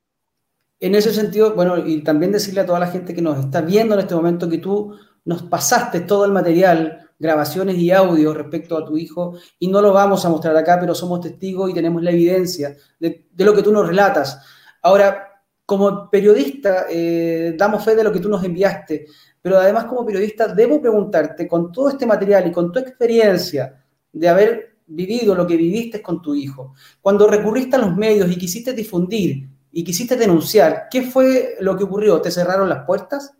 En 0.78 0.94
ese 0.94 1.12
sentido, 1.12 1.54
bueno, 1.54 1.78
y 1.78 2.02
también 2.02 2.32
decirle 2.32 2.60
a 2.60 2.66
toda 2.66 2.78
la 2.78 2.88
gente 2.88 3.14
que 3.14 3.22
nos 3.22 3.38
está 3.38 3.62
viendo 3.62 3.94
en 3.94 4.00
este 4.00 4.14
momento 4.14 4.48
que 4.48 4.58
tú 4.58 4.96
nos 5.24 5.42
pasaste 5.42 6.00
todo 6.00 6.24
el 6.24 6.32
material 6.32 7.10
grabaciones 7.20 7.76
y 7.76 7.90
audios 7.90 8.34
respecto 8.34 8.76
a 8.78 8.84
tu 8.84 8.96
hijo 8.96 9.34
y 9.58 9.68
no 9.68 9.82
lo 9.82 9.92
vamos 9.92 10.24
a 10.24 10.30
mostrar 10.30 10.56
acá, 10.56 10.78
pero 10.80 10.94
somos 10.94 11.20
testigos 11.20 11.70
y 11.70 11.74
tenemos 11.74 12.02
la 12.02 12.10
evidencia 12.10 12.74
de, 12.98 13.28
lo 13.36 13.54
que 13.54 13.62
tú 13.62 13.70
nos 13.70 13.86
relatas. 13.86 14.42
Ahora, 14.82 15.29
como 15.70 16.10
periodista, 16.10 16.86
eh, 16.90 17.54
damos 17.56 17.84
fe 17.84 17.94
de 17.94 18.02
lo 18.02 18.10
que 18.12 18.18
tú 18.18 18.28
nos 18.28 18.42
enviaste, 18.42 19.06
pero 19.40 19.56
además 19.56 19.84
como 19.84 20.04
periodista 20.04 20.48
debo 20.48 20.80
preguntarte, 20.80 21.46
con 21.46 21.70
todo 21.70 21.90
este 21.90 22.06
material 22.06 22.48
y 22.48 22.50
con 22.50 22.72
tu 22.72 22.80
experiencia 22.80 23.80
de 24.12 24.28
haber 24.28 24.78
vivido 24.88 25.32
lo 25.32 25.46
que 25.46 25.56
viviste 25.56 26.02
con 26.02 26.20
tu 26.20 26.34
hijo, 26.34 26.74
cuando 27.00 27.28
recurriste 27.28 27.76
a 27.76 27.78
los 27.78 27.96
medios 27.96 28.28
y 28.32 28.36
quisiste 28.36 28.72
difundir 28.72 29.46
y 29.70 29.84
quisiste 29.84 30.16
denunciar, 30.16 30.88
¿qué 30.90 31.02
fue 31.02 31.54
lo 31.60 31.76
que 31.76 31.84
ocurrió? 31.84 32.20
¿Te 32.20 32.32
cerraron 32.32 32.68
las 32.68 32.84
puertas? 32.84 33.32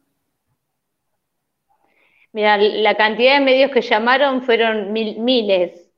Mira, 2.33 2.59
la 2.59 2.97
cantidad 2.97 3.41
de 3.41 3.45
medios 3.45 3.73
que 3.73 3.83
llamaron 3.83 4.45
fueron 4.45 4.93
miles. 4.93 5.91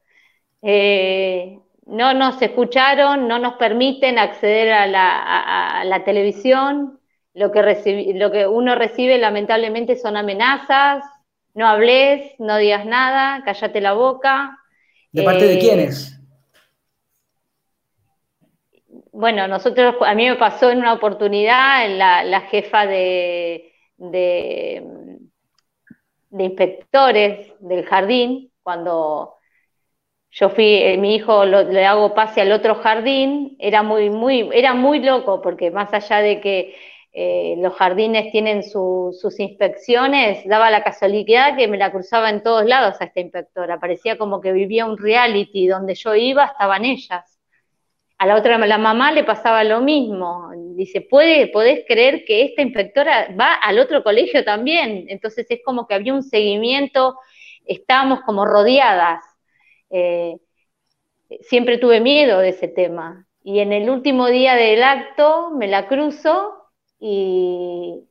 Eh, 0.63 1.59
no 1.87 2.15
nos 2.15 2.41
escucharon, 2.41 3.29
no 3.29 3.39
nos 3.39 3.55
permiten 3.55 4.19
acceder 4.19 4.73
a 4.73 4.87
la, 4.87 6.05
televisión. 6.05 6.99
Lo 7.35 7.51
que, 7.51 8.13
lo 8.15 8.31
que 8.31 8.47
uno 8.47 8.75
recibe 8.75 9.19
lamentablemente 9.19 9.97
son 9.97 10.17
amenazas. 10.17 11.05
No 11.55 11.67
hables, 11.67 12.33
no 12.39 12.57
digas 12.57 12.87
nada, 12.87 13.43
cállate 13.45 13.81
la 13.81 13.93
boca. 13.93 14.59
¿De 15.11 15.23
parte 15.23 15.47
de 15.47 15.55
eh, 15.55 15.59
quiénes? 15.59 16.19
Bueno, 19.13 19.47
nosotros, 19.47 19.97
a 20.01 20.15
mí 20.15 20.29
me 20.29 20.37
pasó 20.37 20.71
en 20.71 20.79
una 20.79 20.95
oportunidad 20.95 21.89
la, 21.91 22.25
la 22.25 22.41
jefa 22.43 22.87
de 22.87 23.73
de 26.33 26.45
inspectores 26.45 27.53
del 27.61 27.85
jardín, 27.85 28.51
cuando 28.63 29.35
yo 30.33 30.49
fui, 30.49 30.77
eh, 30.77 30.97
mi 30.97 31.15
hijo 31.15 31.45
le 31.45 31.85
hago 31.85 32.15
pase 32.15 32.41
al 32.41 32.53
otro 32.53 32.77
jardín, 32.77 33.55
era 33.59 33.83
muy, 33.83 34.09
muy, 34.09 34.49
era 34.55 34.73
muy 34.73 35.01
loco, 35.01 35.43
porque 35.43 35.71
más 35.71 35.93
allá 35.93 36.21
de 36.21 36.41
que 36.41 36.75
eh, 37.13 37.57
los 37.59 37.75
jardines 37.75 38.33
tienen 38.33 38.63
sus 38.63 39.39
inspecciones, 39.39 40.43
daba 40.47 40.71
la 40.71 40.83
casualidad 40.83 41.55
que 41.57 41.69
me 41.69 41.77
la 41.77 41.93
cruzaba 41.93 42.31
en 42.31 42.43
todos 42.43 42.65
lados 42.65 42.97
a 43.01 43.05
esta 43.05 43.21
inspectora, 43.21 43.79
parecía 43.79 44.17
como 44.17 44.41
que 44.41 44.53
vivía 44.53 44.87
un 44.87 44.97
reality, 44.97 45.67
donde 45.67 45.95
yo 45.95 46.15
iba 46.15 46.47
estaban 46.47 46.87
ellas. 46.87 47.39
A 48.17 48.27
la 48.27 48.37
otra, 48.37 48.57
la 48.57 48.79
mamá 48.79 49.13
le 49.13 49.25
pasaba 49.25 49.65
lo 49.65 49.81
mismo, 49.83 50.51
dice, 50.77 51.03
¿Puede, 51.03 51.49
¿podés 51.49 51.85
creer 51.87 52.25
que 52.25 52.45
esta 52.45 52.63
inspectora 52.63 53.29
va 53.39 53.55
al 53.55 53.79
otro 53.79 54.03
colegio 54.03 54.45
también? 54.45 55.05
Entonces 55.09 55.47
es 55.51 55.61
como 55.63 55.87
que 55.87 55.95
había 55.95 56.15
un 56.15 56.23
seguimiento, 56.23 57.19
estábamos 57.67 58.21
como 58.23 58.47
rodeadas 58.47 59.32
eh, 59.93 60.39
siempre 61.43 61.79
tuve 61.79 62.01
miedo 62.01 62.41
de 62.41 62.51
ese 62.51 62.69
tema. 62.69 63.27
Y 63.45 63.61
en 63.61 63.73
el 63.73 63.91
último 63.91 64.29
día 64.29 64.55
del 64.55 64.83
acto 64.83 65.51
me 65.51 65.69
la 65.69 65.89
cruzo 65.89 66.71
y, 66.99 68.09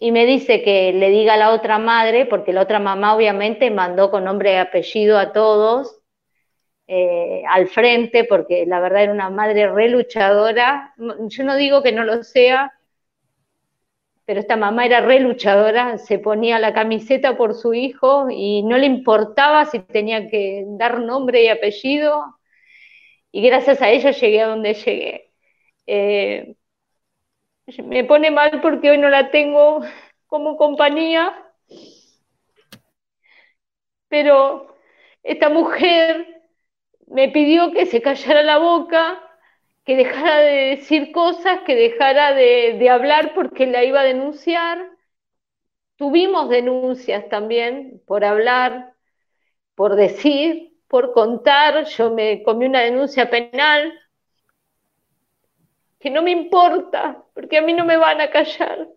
me 0.00 0.26
dice 0.26 0.62
que 0.62 0.92
le 0.92 1.08
diga 1.10 1.34
a 1.34 1.36
la 1.38 1.50
otra 1.52 1.78
madre, 1.78 2.26
porque 2.26 2.52
la 2.52 2.62
otra 2.62 2.78
mamá 2.78 3.16
obviamente 3.16 3.70
mandó 3.70 4.10
con 4.10 4.24
nombre 4.24 4.52
y 4.52 4.56
apellido 4.56 5.18
a 5.18 5.32
todos 5.32 6.00
eh, 6.86 7.42
al 7.48 7.68
frente, 7.68 8.24
porque 8.24 8.66
la 8.66 8.80
verdad 8.80 9.04
era 9.04 9.12
una 9.12 9.30
madre 9.30 9.68
reluchadora. 9.72 10.94
Yo 10.98 11.44
no 11.44 11.56
digo 11.56 11.82
que 11.82 11.92
no 11.92 12.04
lo 12.04 12.22
sea, 12.22 12.72
pero 14.24 14.40
esta 14.40 14.56
mamá 14.56 14.86
era 14.86 15.00
re 15.00 15.20
luchadora, 15.20 15.98
se 15.98 16.18
ponía 16.18 16.58
la 16.58 16.72
camiseta 16.74 17.36
por 17.36 17.54
su 17.54 17.74
hijo 17.74 18.28
y 18.30 18.62
no 18.62 18.78
le 18.78 18.86
importaba 18.86 19.66
si 19.66 19.80
tenía 19.80 20.28
que 20.28 20.64
dar 20.78 21.00
nombre 21.00 21.42
y 21.44 21.48
apellido, 21.48 22.38
y 23.32 23.42
gracias 23.46 23.82
a 23.82 23.90
ella 23.90 24.12
llegué 24.12 24.42
a 24.42 24.48
donde 24.48 24.74
llegué. 24.74 25.32
Eh, 25.86 26.56
me 27.84 28.04
pone 28.04 28.30
mal 28.30 28.60
porque 28.60 28.90
hoy 28.90 28.98
no 28.98 29.08
la 29.08 29.30
tengo 29.30 29.80
como 30.26 30.56
compañía, 30.56 31.34
pero 34.08 34.76
esta 35.22 35.48
mujer 35.48 36.42
me 37.06 37.28
pidió 37.30 37.72
que 37.72 37.86
se 37.86 38.02
callara 38.02 38.42
la 38.42 38.58
boca 38.58 39.23
que 39.84 39.96
dejara 39.96 40.38
de 40.38 40.76
decir 40.76 41.12
cosas, 41.12 41.60
que 41.66 41.74
dejara 41.74 42.32
de, 42.34 42.88
hablar 42.88 43.34
porque 43.34 43.66
la 43.66 43.84
iba 43.84 44.00
a 44.00 44.04
denunciar. 44.04 44.90
Tuvimos 45.96 46.48
denuncias 46.48 47.28
también 47.28 48.02
por 48.06 48.24
hablar, 48.24 48.94
por 49.74 49.94
decir, 49.96 50.72
por 50.88 51.12
contar. 51.12 51.84
Yo 51.84 52.10
me 52.10 52.42
comí 52.42 52.66
una 52.66 52.80
denuncia 52.80 53.28
penal 53.28 53.92
que 56.00 56.10
no 56.10 56.22
me 56.22 56.30
importa, 56.30 57.22
porque 57.34 57.58
a 57.58 57.62
mí 57.62 57.72
no 57.72 57.84
me 57.84 57.96
van 57.96 58.20
a 58.20 58.30
callar. 58.30 58.88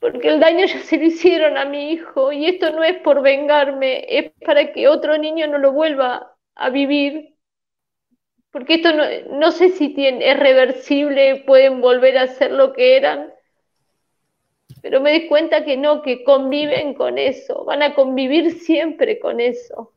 Porque 0.00 0.28
el 0.28 0.40
daño 0.40 0.64
ya 0.64 0.80
se 0.80 0.96
lo 0.96 1.04
hicieron 1.04 1.58
a 1.58 1.64
mi 1.64 1.92
hijo 1.92 2.32
y 2.32 2.46
esto 2.46 2.70
no 2.70 2.84
es 2.84 2.98
por 3.00 3.20
vengarme, 3.20 4.04
es 4.08 4.32
para 4.44 4.72
que 4.72 4.88
otro 4.88 5.18
niño 5.18 5.46
no 5.48 5.58
lo 5.58 5.72
vuelva 5.72 6.36
a 6.54 6.70
vivir 6.70 7.37
porque 8.58 8.74
esto 8.74 8.88
no, 9.38 9.52
sé 9.52 9.68
si 9.68 9.94
es 9.96 10.36
reversible, 10.36 11.44
pueden 11.46 11.80
volver 11.80 12.18
a 12.18 12.26
ser 12.26 12.50
lo 12.50 12.72
que 12.72 12.96
eran, 12.96 13.28
pero 14.82 15.00
me 15.00 15.12
di 15.12 15.28
cuenta 15.28 15.64
que 15.64 15.76
no, 15.76 16.02
que 16.02 16.24
conviven 16.24 16.94
con 16.94 17.18
eso, 17.18 17.64
van 17.64 17.84
a 17.84 17.94
convivir 17.94 18.50
siempre 18.50 19.20
con 19.20 19.38
eso. 19.38 19.92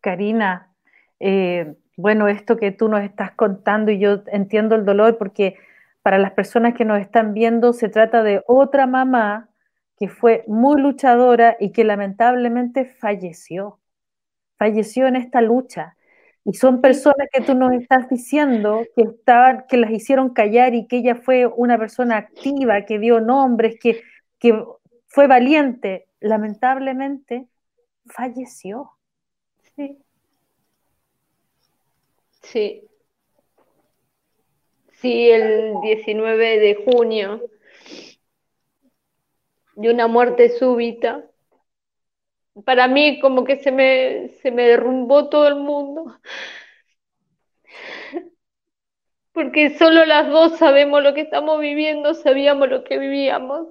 Karina, 0.00 0.68
eh, 1.18 1.74
bueno, 1.96 2.28
esto 2.28 2.56
que 2.56 2.70
tú 2.70 2.88
nos 2.88 3.02
estás 3.02 3.32
contando 3.32 3.90
y 3.90 3.98
yo 3.98 4.22
entiendo 4.28 4.76
el 4.76 4.84
dolor 4.84 5.18
porque 5.18 5.56
para 6.02 6.18
las 6.18 6.30
personas 6.30 6.74
que 6.74 6.84
nos 6.84 7.00
están 7.00 7.34
viendo 7.34 7.72
se 7.72 7.88
trata 7.88 8.22
de 8.22 8.44
otra 8.46 8.86
mamá 8.86 9.48
que 9.98 10.06
fue 10.06 10.44
muy 10.46 10.80
luchadora 10.80 11.56
y 11.58 11.72
que 11.72 11.82
lamentablemente 11.82 12.84
falleció 12.84 13.80
falleció 14.58 15.06
en 15.06 15.16
esta 15.16 15.40
lucha. 15.40 15.96
Y 16.44 16.54
son 16.54 16.80
personas 16.80 17.28
que 17.32 17.42
tú 17.42 17.54
nos 17.54 17.72
estás 17.72 18.08
diciendo 18.08 18.84
que, 18.96 19.02
estaban, 19.02 19.64
que 19.68 19.76
las 19.76 19.90
hicieron 19.90 20.30
callar 20.30 20.74
y 20.74 20.86
que 20.86 20.98
ella 20.98 21.14
fue 21.14 21.46
una 21.46 21.78
persona 21.78 22.16
activa, 22.16 22.84
que 22.86 22.98
dio 22.98 23.20
nombres, 23.20 23.78
que, 23.80 24.02
que 24.38 24.64
fue 25.06 25.26
valiente. 25.26 26.06
Lamentablemente, 26.20 27.46
falleció. 28.06 28.90
Sí. 29.76 29.98
Sí. 32.42 32.88
Sí, 35.00 35.30
el 35.30 35.74
19 35.82 36.58
de 36.58 36.74
junio. 36.74 37.42
De 39.76 39.90
una 39.92 40.08
muerte 40.08 40.48
súbita 40.48 41.24
para 42.64 42.88
mí 42.88 43.20
como 43.20 43.44
que 43.44 43.56
se 43.58 43.72
me, 43.72 44.28
se 44.42 44.50
me 44.50 44.66
derrumbó 44.66 45.28
todo 45.28 45.48
el 45.48 45.56
mundo. 45.56 46.18
Porque 49.32 49.70
solo 49.78 50.04
las 50.04 50.28
dos 50.28 50.58
sabemos 50.58 51.02
lo 51.02 51.14
que 51.14 51.20
estamos 51.22 51.60
viviendo, 51.60 52.14
sabíamos 52.14 52.68
lo 52.68 52.84
que 52.84 52.98
vivíamos. 52.98 53.68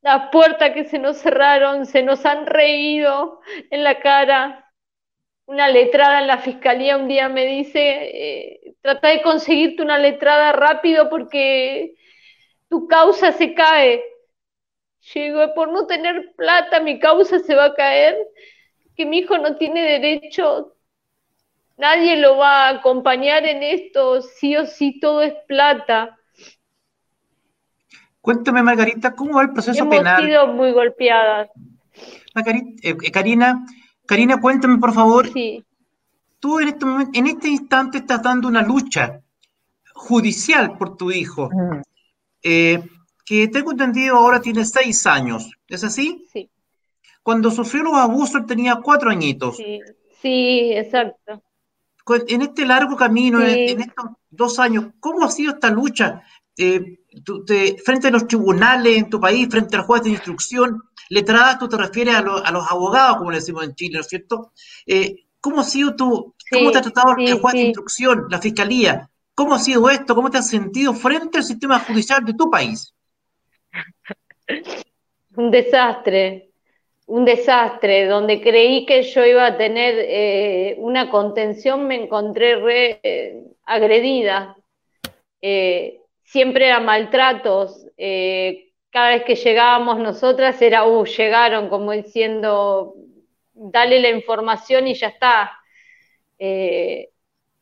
Las 0.00 0.30
puertas 0.30 0.70
que 0.72 0.84
se 0.84 0.98
nos 0.98 1.18
cerraron, 1.18 1.86
se 1.86 2.02
nos 2.02 2.24
han 2.26 2.46
reído 2.46 3.40
en 3.70 3.84
la 3.84 4.00
cara. 4.00 4.60
Una 5.46 5.68
letrada 5.68 6.20
en 6.20 6.26
la 6.26 6.38
fiscalía 6.38 6.96
un 6.96 7.08
día 7.08 7.28
me 7.28 7.44
dice, 7.46 7.80
eh, 7.82 8.74
trata 8.80 9.08
de 9.08 9.22
conseguirte 9.22 9.82
una 9.82 9.98
letrada 9.98 10.52
rápido 10.52 11.10
porque 11.10 11.94
tu 12.68 12.88
causa 12.88 13.32
se 13.32 13.54
cae. 13.54 14.02
Llego, 15.12 15.54
por 15.54 15.70
no 15.70 15.86
tener 15.86 16.32
plata 16.36 16.80
mi 16.80 16.98
causa 16.98 17.38
se 17.40 17.54
va 17.54 17.66
a 17.66 17.74
caer, 17.74 18.16
que 18.96 19.04
mi 19.04 19.18
hijo 19.18 19.36
no 19.38 19.56
tiene 19.56 19.82
derecho, 19.82 20.76
nadie 21.76 22.16
lo 22.16 22.36
va 22.38 22.66
a 22.66 22.78
acompañar 22.78 23.44
en 23.44 23.62
esto, 23.62 24.22
sí 24.22 24.56
o 24.56 24.64
sí 24.66 24.98
todo 25.00 25.22
es 25.22 25.34
plata. 25.46 26.16
Cuéntame, 28.20 28.62
Margarita, 28.62 29.14
¿cómo 29.14 29.36
va 29.36 29.42
el 29.42 29.52
proceso 29.52 29.86
penal? 29.88 30.20
Hemos 30.20 30.30
sido 30.30 30.46
muy 30.46 30.72
golpeadas. 30.72 31.50
Eh, 32.82 33.10
Karina, 33.12 33.66
Karina, 34.06 34.40
cuéntame, 34.40 34.78
por 34.78 34.94
favor. 34.94 35.28
Sí. 35.30 35.62
Tú 36.40 36.60
en 36.60 36.68
este, 36.68 36.86
en 37.12 37.26
este 37.26 37.48
instante 37.48 37.98
estás 37.98 38.22
dando 38.22 38.48
una 38.48 38.62
lucha 38.62 39.20
judicial 39.94 40.78
por 40.78 40.96
tu 40.96 41.10
hijo. 41.10 41.50
Eh, 42.42 42.82
que 43.24 43.48
tengo 43.48 43.72
entendido 43.72 44.16
ahora 44.16 44.40
tiene 44.40 44.64
seis 44.64 45.06
años. 45.06 45.50
¿Es 45.68 45.82
así? 45.84 46.26
Sí. 46.32 46.50
Cuando 47.22 47.50
sufrió 47.50 47.84
los 47.84 47.94
abusos 47.94 48.46
tenía 48.46 48.76
cuatro 48.76 49.10
añitos. 49.10 49.56
Sí, 49.56 49.80
sí 50.20 50.72
exacto. 50.74 51.42
En 52.28 52.42
este 52.42 52.66
largo 52.66 52.96
camino, 52.96 53.40
en, 53.40 53.80
estos 53.80 54.04
dos 54.28 54.58
años, 54.58 54.88
¿cómo 55.00 55.24
ha 55.24 55.30
sido 55.30 55.54
esta 55.54 55.70
lucha 55.70 56.22
eh, 56.56 56.98
frente 57.82 58.08
a 58.08 58.10
los 58.10 58.28
tribunales 58.28 58.98
en 58.98 59.08
tu 59.08 59.18
país, 59.18 59.48
frente 59.50 59.76
al 59.76 59.84
juez 59.84 60.02
de 60.02 60.10
instrucción? 60.10 60.82
Letrada, 61.08 61.58
tú 61.58 61.66
te 61.66 61.78
refieres 61.78 62.14
a, 62.14 62.18
a, 62.18 62.52
los 62.52 62.70
abogados, 62.70 63.16
como 63.16 63.30
le 63.30 63.38
decimos 63.38 63.64
en 63.64 63.74
Chile, 63.74 63.94
¿no 63.94 64.00
es 64.00 64.08
cierto? 64.08 64.52
Eh, 64.86 65.24
¿Cómo 65.40 65.60
ha 65.60 65.64
sido 65.64 65.96
tu, 65.96 66.34
cómo 66.50 66.70
te 66.70 66.78
ha 66.78 66.82
tratado 66.82 67.16
el 67.18 67.40
juez 67.40 67.54
de 67.54 67.62
instrucción, 67.62 68.26
la 68.28 68.40
fiscalía? 68.40 69.10
¿Cómo 69.34 69.54
ha 69.54 69.58
sido 69.58 69.88
esto? 69.88 70.14
¿Cómo 70.14 70.30
te 70.30 70.38
has 70.38 70.48
sentido 70.48 70.92
frente 70.94 71.38
al 71.38 71.44
sistema 71.44 71.78
judicial 71.80 72.24
de 72.24 72.34
tu 72.34 72.50
país? 72.50 72.93
Un 75.36 75.50
desastre, 75.50 76.50
un 77.06 77.24
desastre, 77.24 78.06
donde 78.06 78.40
creí 78.40 78.86
que 78.86 79.02
yo 79.02 79.24
iba 79.24 79.46
a 79.46 79.56
tener 79.56 79.94
eh, 79.98 80.76
una 80.78 81.10
contención, 81.10 81.86
me 81.86 81.96
encontré 81.96 82.56
re 82.56 83.00
eh, 83.02 83.42
agredida. 83.64 84.56
Eh, 85.42 86.00
siempre 86.22 86.66
eran 86.66 86.84
maltratos. 86.84 87.86
cada 88.90 89.10
vez 89.10 89.24
que 89.24 89.34
llegábamos 89.34 89.98
nosotras 89.98 90.60
era, 90.62 90.86
uh, 90.86 91.04
llegaron, 91.04 91.68
como 91.68 91.92
diciendo, 91.92 92.94
dale 93.52 94.00
la 94.00 94.10
información 94.10 94.86
y 94.86 94.94
ya 94.94 95.08
está. 95.08 95.58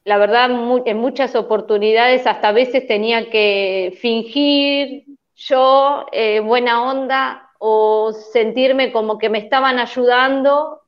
la 0.04 0.18
verdad, 0.18 0.50
en 0.86 0.96
muchas 0.98 1.34
oportunidades 1.34 2.26
hasta 2.26 2.48
a 2.48 2.52
veces 2.52 2.86
tenía 2.86 3.30
que 3.30 3.96
fingir, 4.00 5.04
yo 5.48 6.06
eh, 6.12 6.40
buena 6.40 6.82
onda 6.82 7.50
o 7.58 8.12
sentirme 8.12 8.92
como 8.92 9.18
que 9.18 9.28
me 9.28 9.38
estaban 9.38 9.78
ayudando, 9.78 10.82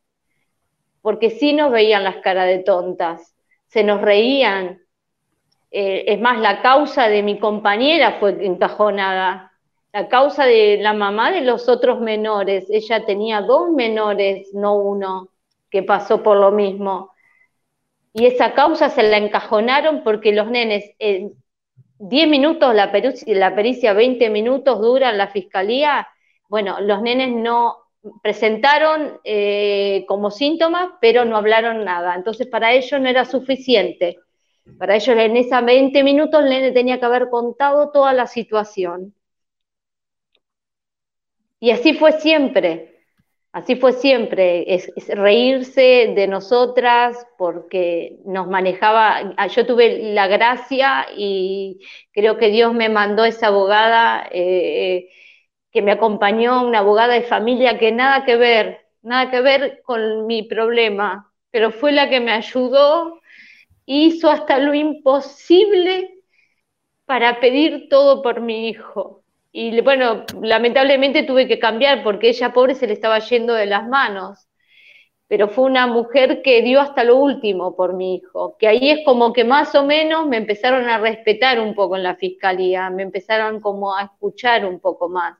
porque 1.03 1.31
sí 1.31 1.53
nos 1.53 1.71
veían 1.71 2.05
las 2.05 2.17
caras 2.17 2.47
de 2.47 2.61
tontas, 2.61 3.35
se 3.67 3.85
nos 3.85 4.01
reían. 4.01 4.81
Eh, 5.71 6.05
es 6.07 6.21
más, 6.21 6.41
la 6.41 6.63
causa 6.63 7.09
de 7.09 7.23
mi 7.23 7.39
compañera 7.39 8.19
fue 8.21 8.47
encajonada. 8.47 9.51
la 9.93 10.09
causa 10.09 10.45
de 10.47 10.79
la 10.81 10.93
mamá 10.93 11.31
de 11.31 11.43
los 11.43 11.69
otros 11.69 12.01
menores. 12.01 12.67
Ella 12.71 13.05
tenía 13.07 13.43
dos 13.43 13.71
menores, 13.71 14.53
no 14.55 14.75
uno, 14.77 15.29
que 15.71 15.83
pasó 15.83 16.23
por 16.23 16.37
lo 16.39 16.51
mismo. 16.51 17.13
Y 18.13 18.27
esa 18.27 18.55
causa 18.55 18.91
se 18.91 19.03
la 19.05 19.19
encajonaron 19.19 20.03
porque 20.05 20.33
los 20.33 20.49
nenes, 20.51 20.85
en 20.99 21.35
10 22.07 22.29
minutos 22.29 22.75
la 22.75 22.93
pericia, 22.93 23.35
la 23.35 23.55
pericia, 23.55 23.95
20 23.95 24.29
minutos 24.29 24.79
dura 24.79 25.11
en 25.11 25.17
la 25.17 25.29
fiscalía, 25.29 26.07
bueno, 26.49 26.79
los 26.81 27.01
nenes 27.01 27.33
no 27.33 27.79
presentaron 28.23 29.21
eh, 29.25 30.05
como 30.07 30.31
síntomas, 30.31 30.91
pero 31.01 31.25
no 31.25 31.39
hablaron 31.39 31.83
nada. 31.83 32.15
Entonces, 32.15 32.47
para 32.47 32.73
ellos 32.75 33.01
no 33.01 33.09
era 33.09 33.25
suficiente. 33.25 34.19
Para 34.79 34.97
ellos, 34.97 35.17
en 35.17 35.37
esos 35.37 35.65
20 35.65 36.03
minutos, 36.03 36.43
el 36.43 36.51
nene 36.51 36.73
tenía 36.73 36.99
que 36.99 37.07
haber 37.07 37.31
contado 37.31 37.91
toda 37.91 38.13
la 38.13 38.27
situación. 38.27 39.15
Y 41.59 41.71
así 41.71 41.95
fue 41.95 42.13
siempre. 42.21 42.94
Así 43.55 43.77
fue 43.77 43.93
siempre, 43.93 44.75
es, 44.75 44.91
reírse 45.09 46.13
de 46.17 46.27
nosotras 46.27 47.25
porque 47.39 48.19
nos 48.25 48.49
manejaba, 48.49 49.33
ah, 49.37 49.47
yo 49.47 49.65
tuve 49.65 50.13
la 50.13 50.27
gracia 50.27 51.07
y 51.17 51.79
creo 52.11 52.37
que 52.37 52.49
Dios 52.51 52.75
me 52.75 52.89
mandó 52.89 53.25
esa 53.25 53.47
abogada 53.49 54.29
eh, 54.33 55.09
que 55.71 55.83
me 55.83 55.93
acompañó, 55.93 56.67
una 56.67 56.81
abogada 56.81 57.15
de 57.15 57.23
familia 57.23 57.79
que 57.79 57.93
nada 57.93 58.25
que 58.25 58.35
ver, 58.37 58.87
nada 59.03 59.31
que 59.31 59.41
ver 59.41 59.83
con 59.85 60.27
mi 60.27 60.43
problema, 60.43 61.33
pero 61.53 61.71
fue 61.71 61.93
la 61.93 62.11
que 62.11 62.19
me 62.19 62.33
ayudó, 62.33 63.21
hizo 63.87 64.31
hasta 64.31 64.59
lo 64.59 64.75
imposible 64.75 66.11
para 67.07 67.41
pedir 67.41 67.89
todo 67.89 68.23
por 68.23 68.41
mi 68.41 68.69
hijo. 68.69 69.24
Y 69.57 69.81
bueno, 69.83 70.25
lamentablemente 70.43 71.23
tuve 71.23 71.47
que 71.47 71.61
cambiar 71.61 72.03
porque 72.03 72.29
ella 72.31 72.53
pobre 72.53 72.75
se 72.75 72.89
le 72.89 72.93
estaba 72.93 73.21
yendo 73.21 73.55
de 73.55 73.67
las 73.67 73.87
manos. 73.87 74.49
Pero 75.29 75.49
fue 75.49 75.67
una 75.67 75.87
mujer 75.87 76.43
que 76.43 76.61
dio 76.63 76.81
hasta 76.81 77.05
lo 77.05 77.17
último 77.19 77.77
por 77.77 77.95
mi 77.95 78.17
hijo, 78.17 78.57
que 78.59 78.67
ahí 78.67 78.91
es 78.91 79.05
como 79.05 79.33
que 79.33 79.45
más 79.45 79.75
o 79.77 79.85
menos 79.85 80.27
me 80.27 80.39
empezaron 80.39 80.89
a 80.89 80.99
respetar 80.99 81.61
un 81.61 81.75
poco 81.77 81.95
en 81.97 82.03
la 82.03 82.17
fiscalía, 82.17 82.91
me 82.91 83.05
empezaron 83.05 83.61
como 83.61 83.95
a 83.95 84.03
escuchar 84.03 84.67
un 84.67 84.81
poco 84.81 85.09
más. 85.09 85.39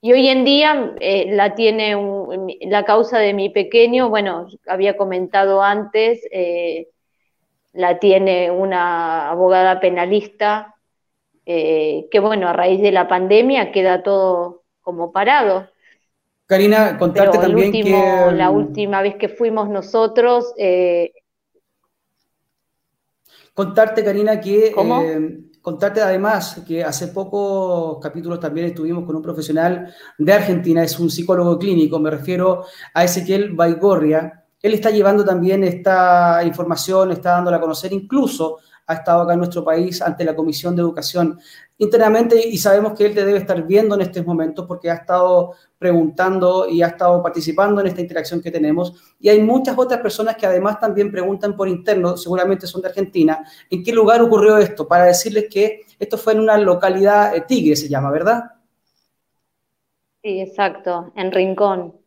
Y 0.00 0.12
hoy 0.12 0.26
en 0.28 0.44
día 0.44 0.94
eh, 1.00 1.26
la 1.32 1.54
tiene 1.54 1.96
la 2.62 2.84
causa 2.84 3.18
de 3.20 3.34
mi 3.34 3.50
pequeño, 3.50 4.08
bueno, 4.08 4.48
había 4.66 4.96
comentado 4.96 5.62
antes, 5.62 6.26
eh, 6.32 6.88
la 7.72 8.00
tiene 8.00 8.50
una 8.50 9.30
abogada 9.30 9.78
penalista, 9.78 10.74
eh, 11.52 12.08
que 12.10 12.20
bueno, 12.20 12.48
a 12.48 12.52
raíz 12.52 12.80
de 12.80 12.92
la 12.92 13.08
pandemia 13.08 13.72
queda 13.72 14.02
todo 14.02 14.62
como 14.80 15.12
parado. 15.12 15.68
Karina, 16.46 16.98
contarte 16.98 17.38
también 17.38 17.72
que... 17.72 17.90
La 18.32 18.50
mm, 18.50 18.54
última 18.54 19.02
vez 19.02 19.16
que 19.16 19.28
fuimos 19.28 19.68
nosotros... 19.68 20.52
contarte, 23.54 24.04
Karina, 24.04 24.40
que... 24.40 24.72
¿Cómo? 24.72 25.02
Contarte 25.62 26.00
además 26.00 26.62
que 26.66 26.82
hace 26.82 27.08
pocos 27.08 27.98
capítulos 28.00 28.40
también 28.40 28.68
estuvimos 28.68 29.04
con 29.04 29.16
un 29.16 29.22
profesional 29.22 29.94
de 30.16 30.32
Argentina, 30.32 30.82
es 30.82 30.98
un 30.98 31.10
psicólogo 31.10 31.58
clínico, 31.58 31.98
me 31.98 32.10
refiero 32.10 32.64
a 32.94 33.04
Ezequiel 33.04 33.52
Baigorria. 33.52 34.44
Él 34.62 34.72
está 34.72 34.90
llevando 34.90 35.22
también 35.22 35.62
esta 35.64 36.42
información, 36.44 37.12
está 37.12 37.32
dándola 37.32 37.58
a 37.58 37.60
conocer, 37.60 37.92
incluso 37.92 38.58
ha 38.90 38.94
estado 38.94 39.22
acá 39.22 39.34
en 39.34 39.38
nuestro 39.38 39.62
país 39.62 40.02
ante 40.02 40.24
la 40.24 40.34
Comisión 40.34 40.74
de 40.74 40.82
Educación 40.82 41.38
internamente 41.78 42.48
y 42.48 42.58
sabemos 42.58 42.92
que 42.98 43.06
él 43.06 43.14
te 43.14 43.24
debe 43.24 43.38
estar 43.38 43.64
viendo 43.64 43.94
en 43.94 44.00
estos 44.00 44.26
momentos 44.26 44.66
porque 44.66 44.90
ha 44.90 44.94
estado 44.94 45.52
preguntando 45.78 46.68
y 46.68 46.82
ha 46.82 46.88
estado 46.88 47.22
participando 47.22 47.80
en 47.80 47.86
esta 47.86 48.00
interacción 48.00 48.42
que 48.42 48.50
tenemos. 48.50 49.14
Y 49.20 49.28
hay 49.28 49.40
muchas 49.40 49.78
otras 49.78 50.00
personas 50.00 50.36
que 50.36 50.44
además 50.44 50.80
también 50.80 51.12
preguntan 51.12 51.56
por 51.56 51.68
interno, 51.68 52.16
seguramente 52.16 52.66
son 52.66 52.82
de 52.82 52.88
Argentina, 52.88 53.46
¿en 53.70 53.84
qué 53.84 53.92
lugar 53.92 54.20
ocurrió 54.22 54.58
esto? 54.58 54.88
Para 54.88 55.04
decirles 55.04 55.46
que 55.48 55.82
esto 55.96 56.18
fue 56.18 56.32
en 56.32 56.40
una 56.40 56.58
localidad, 56.58 57.36
eh, 57.36 57.44
Tigre 57.46 57.76
se 57.76 57.88
llama, 57.88 58.10
¿verdad? 58.10 58.42
Sí, 60.20 60.40
exacto, 60.40 61.12
en 61.14 61.30
Rincón. 61.30 61.99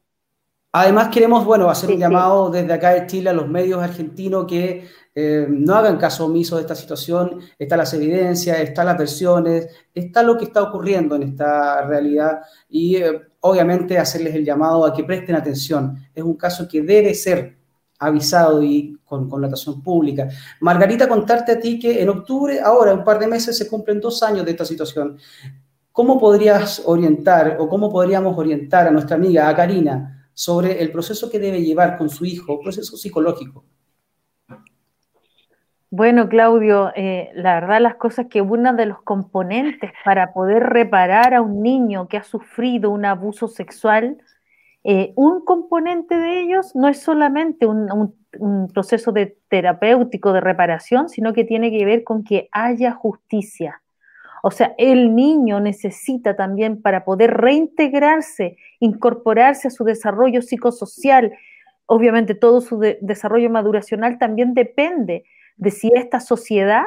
Además 0.75 1.09
queremos, 1.09 1.45
bueno, 1.45 1.69
hacer 1.69 1.91
un 1.91 1.99
llamado 1.99 2.49
desde 2.49 2.73
acá 2.73 2.95
de 2.95 3.05
Chile 3.05 3.29
a 3.29 3.33
los 3.33 3.47
medios 3.47 3.79
argentinos 3.79 4.47
que 4.47 4.87
eh, 5.13 5.45
no 5.47 5.75
hagan 5.75 5.97
caso 5.97 6.25
omiso 6.25 6.55
de 6.55 6.63
esta 6.63 6.73
situación, 6.73 7.41
están 7.59 7.77
las 7.77 7.93
evidencias, 7.93 8.59
están 8.59 8.87
las 8.87 8.97
versiones, 8.97 9.67
está 9.93 10.23
lo 10.23 10.35
que 10.35 10.45
está 10.45 10.63
ocurriendo 10.63 11.15
en 11.15 11.21
esta 11.21 11.85
realidad 11.85 12.41
y 12.67 12.95
eh, 12.95 13.21
obviamente 13.41 13.99
hacerles 13.99 14.33
el 14.33 14.43
llamado 14.43 14.83
a 14.83 14.91
que 14.95 15.03
presten 15.03 15.35
atención. 15.35 15.95
Es 16.11 16.23
un 16.23 16.33
caso 16.33 16.67
que 16.67 16.81
debe 16.81 17.13
ser 17.13 17.55
avisado 17.99 18.63
y 18.63 18.97
con 19.05 19.29
connotación 19.29 19.83
pública. 19.83 20.27
Margarita, 20.59 21.07
contarte 21.07 21.51
a 21.51 21.59
ti 21.59 21.77
que 21.77 22.01
en 22.01 22.09
octubre, 22.09 22.59
ahora, 22.59 22.95
un 22.95 23.03
par 23.03 23.19
de 23.19 23.27
meses, 23.27 23.55
se 23.55 23.67
cumplen 23.67 24.01
dos 24.01 24.23
años 24.23 24.43
de 24.43 24.49
esta 24.49 24.65
situación. 24.65 25.19
¿Cómo 25.91 26.19
podrías 26.19 26.81
orientar 26.83 27.57
o 27.59 27.69
cómo 27.69 27.91
podríamos 27.91 28.35
orientar 28.35 28.87
a 28.87 28.91
nuestra 28.91 29.15
amiga, 29.17 29.47
a 29.47 29.55
Karina, 29.55 30.12
sobre 30.33 30.81
el 30.81 30.91
proceso 30.91 31.29
que 31.29 31.39
debe 31.39 31.61
llevar 31.61 31.97
con 31.97 32.09
su 32.09 32.25
hijo, 32.25 32.59
proceso 32.59 32.97
psicológico? 32.97 33.63
Bueno, 35.95 36.27
Claudio, 36.27 36.91
eh, 36.95 37.29
la 37.35 37.53
verdad 37.53 37.79
las 37.79 37.97
cosas 37.97 38.25
que 38.27 38.41
uno 38.41 38.73
de 38.73 38.87
los 38.87 39.03
componentes 39.03 39.91
para 40.03 40.33
poder 40.33 40.63
reparar 40.63 41.35
a 41.35 41.41
un 41.43 41.61
niño 41.61 42.07
que 42.07 42.17
ha 42.17 42.23
sufrido 42.23 42.89
un 42.89 43.05
abuso 43.05 43.47
sexual, 43.47 44.17
eh, 44.83 45.13
un 45.15 45.45
componente 45.45 46.17
de 46.17 46.41
ellos 46.41 46.75
no 46.75 46.87
es 46.87 46.99
solamente 46.99 47.67
un, 47.67 48.15
proceso 48.73 49.11
de 49.11 49.37
terapéutico 49.47 50.33
de 50.33 50.41
reparación, 50.41 51.09
sino 51.09 51.31
que 51.31 51.43
tiene 51.43 51.69
que 51.69 51.85
ver 51.85 52.03
con 52.03 52.23
que 52.23 52.49
haya 52.51 52.91
justicia. 52.91 53.82
O 54.45 54.51
sea, 54.51 54.75
el 54.77 55.15
niño 55.15 55.61
necesita 55.61 56.35
también 56.35 56.81
para 56.81 57.05
poder 57.05 57.33
reintegrarse, 57.33 58.57
incorporarse 58.81 59.69
a 59.69 59.71
su 59.71 59.85
desarrollo 59.85 60.41
psicosocial, 60.41 61.31
obviamente 61.85 62.35
todo 62.35 62.59
su 62.59 62.77
desarrollo 62.77 63.49
maduracional 63.49 64.17
también 64.17 64.53
depende 64.53 65.23
de 65.55 65.71
si 65.71 65.93
esta 65.95 66.19
sociedad 66.19 66.83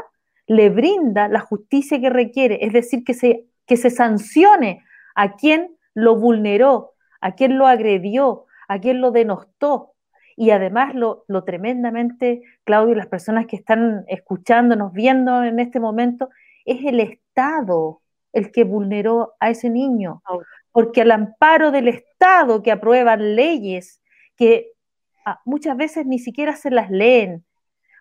le 0.47 0.69
brinda 0.69 1.29
la 1.29 1.41
justicia 1.41 1.99
que 1.99 2.11
requiere, 2.11 2.59
es 2.61 2.75
decir, 2.75 3.05
que 3.05 3.15
se, 3.15 3.47
que 3.67 3.79
se 3.79 3.89
sancione 3.89 4.85
a 5.15 5.37
quien 5.37 5.79
lo 5.95 6.15
vulneró, 6.15 6.93
a 7.23 7.37
quien 7.37 7.57
lo 7.57 7.67
agredió, 7.67 8.45
a 8.69 8.81
quien 8.81 9.01
lo 9.01 9.13
denostó. 9.13 9.95
Y 10.37 10.51
además 10.51 10.95
lo, 10.95 11.25
lo 11.27 11.45
tremendamente, 11.45 12.43
Claudio, 12.65 12.95
las 12.97 13.07
personas 13.07 13.47
que 13.47 13.57
están 13.57 14.05
escuchándonos, 14.09 14.93
viendo 14.93 15.43
en 15.43 15.59
este 15.59 15.81
momento, 15.81 16.29
es 16.67 16.85
el 16.85 17.01
Estado 17.37 18.01
el 18.33 18.51
que 18.51 18.65
vulneró 18.65 19.35
a 19.41 19.51
ese 19.51 19.69
niño. 19.69 20.23
Porque 20.73 21.03
al 21.03 21.11
amparo 21.11 21.71
del 21.71 21.89
Estado 21.89 22.63
que 22.63 22.73
aprueban 22.73 23.37
leyes 23.37 24.01
que 24.37 24.73
ah, 25.25 25.41
muchas 25.45 25.77
veces 25.77 26.07
ni 26.07 26.19
siquiera 26.19 26.57
se 26.57 26.71
las 26.71 26.91
leen, 26.91 27.45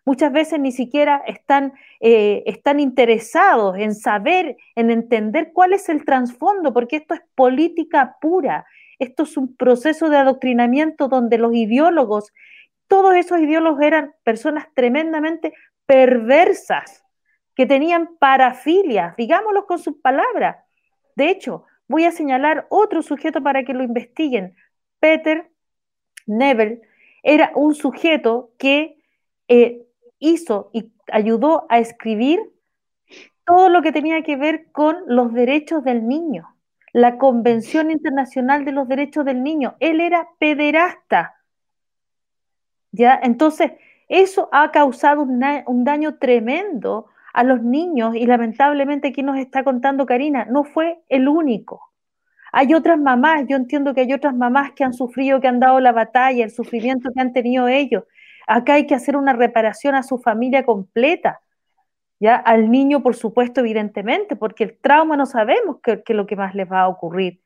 muchas 0.05 0.31
veces 0.31 0.59
ni 0.59 0.71
siquiera 0.71 1.21
están, 1.27 1.73
eh, 1.99 2.43
están 2.45 2.79
interesados 2.79 3.77
en 3.77 3.95
saber, 3.95 4.57
en 4.75 4.89
entender 4.89 5.51
cuál 5.53 5.73
es 5.73 5.89
el 5.89 6.05
trasfondo, 6.05 6.73
porque 6.73 6.97
esto 6.97 7.13
es 7.13 7.21
política 7.35 8.17
pura, 8.21 8.65
esto 8.99 9.23
es 9.23 9.35
un 9.37 9.55
proceso 9.55 10.09
de 10.09 10.17
adoctrinamiento 10.17 11.07
donde 11.07 11.37
los 11.37 11.53
ideólogos, 11.53 12.31
todos 12.87 13.15
esos 13.15 13.39
ideólogos 13.39 13.81
eran 13.81 14.13
personas 14.23 14.67
tremendamente 14.73 15.53
perversas, 15.85 17.04
que 17.55 17.65
tenían 17.65 18.17
parafilias, 18.19 19.15
digámoslo 19.15 19.65
con 19.65 19.79
sus 19.79 19.95
palabras. 19.97 20.57
De 21.15 21.29
hecho, 21.29 21.65
voy 21.87 22.05
a 22.05 22.11
señalar 22.11 22.67
otro 22.69 23.01
sujeto 23.01 23.41
para 23.41 23.63
que 23.63 23.73
lo 23.73 23.83
investiguen. 23.83 24.55
Peter 24.99 25.49
Nebel 26.25 26.81
era 27.23 27.51
un 27.55 27.73
sujeto 27.73 28.51
que 28.57 28.97
eh, 29.47 29.85
hizo 30.19 30.69
y 30.73 30.91
ayudó 31.11 31.65
a 31.69 31.79
escribir 31.79 32.39
todo 33.45 33.69
lo 33.69 33.81
que 33.81 33.91
tenía 33.91 34.21
que 34.23 34.35
ver 34.35 34.71
con 34.71 34.97
los 35.07 35.31
derechos 35.33 35.83
del 35.83 36.07
niño, 36.07 36.55
la 36.93 37.17
Convención 37.17 37.91
Internacional 37.91 38.65
de 38.65 38.71
los 38.71 38.87
Derechos 38.87 39.23
del 39.23 39.43
Niño. 39.43 39.75
Él 39.79 40.01
era 40.01 40.27
pederasta. 40.39 41.35
¿Ya? 42.91 43.19
Entonces, 43.21 43.73
eso 44.07 44.49
ha 44.51 44.71
causado 44.71 45.21
un 45.21 45.83
daño 45.83 46.17
tremendo 46.17 47.07
a 47.35 47.43
los 47.43 47.61
niños 47.61 48.15
y 48.15 48.25
lamentablemente 48.25 49.09
aquí 49.09 49.21
nos 49.21 49.37
está 49.37 49.63
contando 49.63 50.05
Karina, 50.05 50.45
no 50.45 50.63
fue 50.63 50.99
el 51.09 51.27
único. 51.27 51.91
Hay 52.51 52.73
otras 52.73 52.97
mamás, 52.97 53.45
yo 53.47 53.57
entiendo 53.57 53.93
que 53.93 54.01
hay 54.01 54.13
otras 54.13 54.33
mamás 54.33 54.71
que 54.71 54.85
han 54.85 54.93
sufrido, 54.93 55.41
que 55.41 55.47
han 55.49 55.59
dado 55.59 55.81
la 55.81 55.91
batalla, 55.91 56.45
el 56.45 56.51
sufrimiento 56.51 57.09
que 57.13 57.21
han 57.21 57.33
tenido 57.33 57.67
ellos, 57.67 58.03
Acá 58.47 58.75
hay 58.75 58.85
que 58.85 58.95
hacer 58.95 59.17
una 59.17 59.33
reparación 59.33 59.95
a 59.95 60.03
su 60.03 60.19
familia 60.19 60.63
completa. 60.63 61.41
ya 62.19 62.35
al 62.35 62.71
niño, 62.71 63.03
por 63.03 63.15
supuesto, 63.15 63.59
evidentemente, 63.59 64.35
porque 64.35 64.63
el 64.63 64.77
trauma 64.77 65.17
no 65.17 65.25
sabemos 65.25 65.77
qué 65.83 66.01
es 66.07 66.15
lo 66.15 66.25
que 66.25 66.35
más 66.37 66.55
les 66.55 66.71
va 66.71 66.81
a 66.81 66.87
ocurrir, 66.87 67.41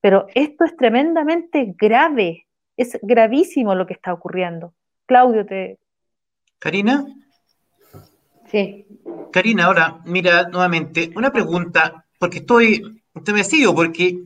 pero 0.00 0.26
esto 0.34 0.64
es 0.64 0.76
tremendamente 0.76 1.74
grave, 1.76 2.46
es 2.76 2.98
gravísimo 3.02 3.74
lo 3.74 3.86
que 3.86 3.94
está 3.94 4.12
ocurriendo. 4.12 4.74
Claudio, 5.06 5.44
te... 5.44 5.78
Karina. 6.60 7.04
Sí. 8.46 8.86
Karina, 9.32 9.64
ahora, 9.64 10.00
mira, 10.04 10.48
nuevamente, 10.48 11.10
una 11.16 11.32
pregunta, 11.32 12.04
porque 12.18 12.38
estoy, 12.38 13.02
sigo, 13.42 13.74
porque 13.74 14.18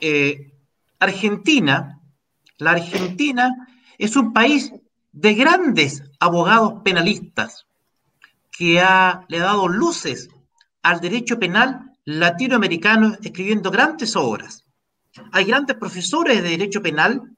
eh, 0.00 0.52
Argentina, 1.00 2.00
la 2.58 2.70
Argentina 2.70 3.68
es 3.98 4.16
un 4.16 4.32
país 4.32 4.72
de 5.12 5.34
grandes 5.34 6.04
abogados 6.20 6.82
penalistas 6.84 7.66
que 8.56 8.74
le 8.74 8.80
ha 8.80 9.24
dado 9.28 9.68
luces 9.68 10.28
al 10.82 11.00
derecho 11.00 11.38
penal 11.38 11.92
latinoamericano 12.04 13.16
escribiendo 13.20 13.70
grandes 13.70 14.14
obras. 14.14 14.64
Hay 15.32 15.44
grandes 15.44 15.76
profesores 15.76 16.42
de 16.42 16.50
derecho 16.50 16.80
penal, 16.80 17.36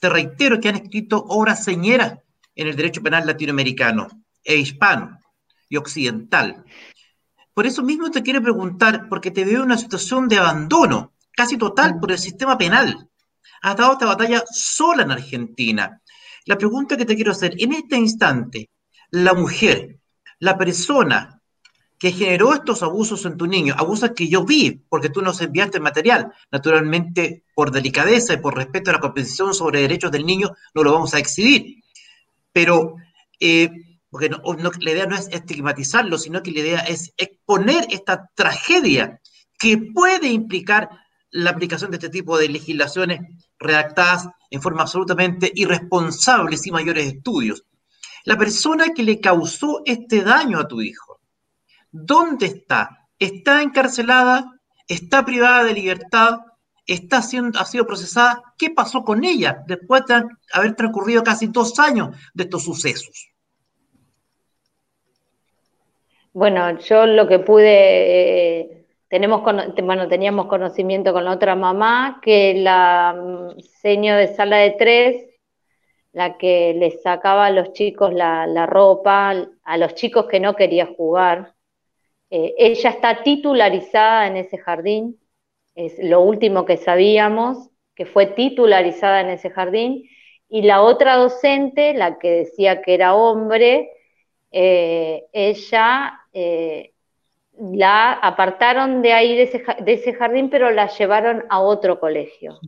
te 0.00 0.08
reitero, 0.08 0.58
que 0.58 0.70
han 0.70 0.76
escrito 0.76 1.22
obras 1.28 1.62
señeras 1.62 2.18
en 2.54 2.68
el 2.68 2.76
derecho 2.76 3.02
penal 3.02 3.26
latinoamericano 3.26 4.08
e 4.42 4.56
hispano 4.56 5.20
y 5.68 5.76
occidental. 5.76 6.64
Por 7.54 7.66
eso 7.66 7.82
mismo 7.82 8.10
te 8.10 8.22
quiero 8.22 8.42
preguntar, 8.42 9.08
porque 9.08 9.30
te 9.30 9.44
veo 9.44 9.60
en 9.60 9.66
una 9.66 9.78
situación 9.78 10.28
de 10.28 10.38
abandono 10.38 11.14
casi 11.32 11.56
total 11.56 11.98
por 11.98 12.12
el 12.12 12.18
sistema 12.18 12.58
penal. 12.58 13.08
Has 13.62 13.76
dado 13.76 13.94
esta 13.94 14.06
batalla 14.06 14.44
sola 14.50 15.04
en 15.04 15.10
Argentina. 15.10 16.02
La 16.44 16.58
pregunta 16.58 16.96
que 16.96 17.04
te 17.04 17.16
quiero 17.16 17.32
hacer, 17.32 17.54
en 17.58 17.72
este 17.72 17.96
instante, 17.96 18.70
la 19.10 19.34
mujer, 19.34 19.98
la 20.38 20.58
persona 20.58 21.40
que 21.98 22.12
generó 22.12 22.52
estos 22.52 22.82
abusos 22.82 23.24
en 23.24 23.36
tu 23.36 23.46
niño, 23.46 23.74
abusos 23.76 24.10
que 24.14 24.28
yo 24.28 24.44
vi, 24.44 24.82
porque 24.88 25.08
tú 25.08 25.22
nos 25.22 25.40
enviaste 25.40 25.80
material, 25.80 26.32
naturalmente 26.50 27.44
por 27.54 27.70
delicadeza 27.70 28.34
y 28.34 28.38
por 28.38 28.54
respeto 28.54 28.90
a 28.90 28.94
la 28.94 29.00
Convención 29.00 29.54
sobre 29.54 29.80
Derechos 29.80 30.12
del 30.12 30.26
Niño, 30.26 30.54
no 30.74 30.82
lo 30.82 30.92
vamos 30.92 31.14
a 31.14 31.18
exhibir. 31.18 31.82
Pero, 32.52 32.96
eh, 33.40 33.70
porque 34.16 34.30
la 34.80 34.90
idea 34.92 35.04
no 35.04 35.14
es 35.14 35.28
estigmatizarlo, 35.30 36.16
sino 36.16 36.42
que 36.42 36.50
la 36.50 36.60
idea 36.60 36.78
es 36.80 37.12
exponer 37.18 37.86
esta 37.90 38.30
tragedia 38.34 39.20
que 39.58 39.76
puede 39.76 40.28
implicar 40.28 40.88
la 41.30 41.50
aplicación 41.50 41.90
de 41.90 41.98
este 41.98 42.08
tipo 42.08 42.38
de 42.38 42.48
legislaciones 42.48 43.20
redactadas 43.58 44.26
en 44.48 44.62
forma 44.62 44.80
absolutamente 44.80 45.52
irresponsable 45.54 46.56
sin 46.56 46.72
mayores 46.72 47.08
estudios. 47.08 47.64
La 48.24 48.38
persona 48.38 48.94
que 48.94 49.02
le 49.02 49.20
causó 49.20 49.82
este 49.84 50.22
daño 50.22 50.60
a 50.60 50.66
tu 50.66 50.80
hijo, 50.80 51.20
¿dónde 51.92 52.46
está? 52.46 53.08
¿Está 53.18 53.60
encarcelada? 53.60 54.50
¿Está 54.88 55.26
privada 55.26 55.62
de 55.64 55.74
libertad? 55.74 56.38
¿Está 56.86 57.20
siendo, 57.20 57.60
¿Ha 57.60 57.66
sido 57.66 57.86
procesada? 57.86 58.42
¿Qué 58.56 58.70
pasó 58.70 59.04
con 59.04 59.24
ella 59.24 59.62
después 59.66 60.06
de 60.06 60.24
haber 60.54 60.74
transcurrido 60.74 61.22
casi 61.22 61.48
dos 61.48 61.78
años 61.78 62.16
de 62.32 62.44
estos 62.44 62.64
sucesos? 62.64 63.35
Bueno, 66.36 66.78
yo 66.80 67.06
lo 67.06 67.26
que 67.26 67.38
pude 67.38 68.60
eh, 68.60 68.84
tenemos, 69.08 69.42
bueno, 69.42 70.06
teníamos 70.06 70.48
conocimiento 70.48 71.14
con 71.14 71.24
la 71.24 71.32
otra 71.32 71.56
mamá 71.56 72.20
que 72.22 72.52
la 72.52 73.54
mm, 73.56 73.60
seño 73.60 74.14
de 74.16 74.28
sala 74.28 74.58
de 74.58 74.72
tres, 74.72 75.26
la 76.12 76.36
que 76.36 76.74
les 76.74 77.00
sacaba 77.02 77.46
a 77.46 77.50
los 77.50 77.72
chicos 77.72 78.12
la, 78.12 78.66
ropa, 78.66 79.34
a 79.62 79.76
los 79.78 79.94
chicos 79.94 80.26
que 80.26 80.38
no 80.38 80.54
quería 80.56 80.84
jugar, 80.84 81.54
eh, 82.28 82.54
ella 82.58 82.90
está 82.90 83.22
titularizada 83.22 84.26
en 84.26 84.36
ese 84.36 84.58
jardín, 84.58 85.18
es 85.74 85.98
lo 85.98 86.20
último 86.20 86.66
que 86.66 86.76
sabíamos, 86.76 87.70
que 87.94 88.04
fue 88.04 88.26
titularizada 88.26 89.22
en 89.22 89.30
ese 89.30 89.48
jardín, 89.48 90.04
y 90.50 90.62
la 90.62 90.82
otra 90.82 91.16
docente, 91.16 91.94
la 91.94 92.18
que 92.18 92.30
decía 92.30 92.82
que 92.82 92.92
era 92.92 93.14
hombre, 93.14 93.90
eh, 94.52 95.24
ella 95.32 96.20
eh, 96.38 96.92
la 97.58 98.12
apartaron 98.12 99.00
de 99.00 99.14
ahí, 99.14 99.34
de 99.34 99.92
ese, 99.92 100.12
jardín, 100.12 100.50
pero 100.50 100.70
la 100.70 100.88
llevaron 100.88 101.44
a 101.48 101.60
otro 101.60 101.98
colegio. 101.98 102.60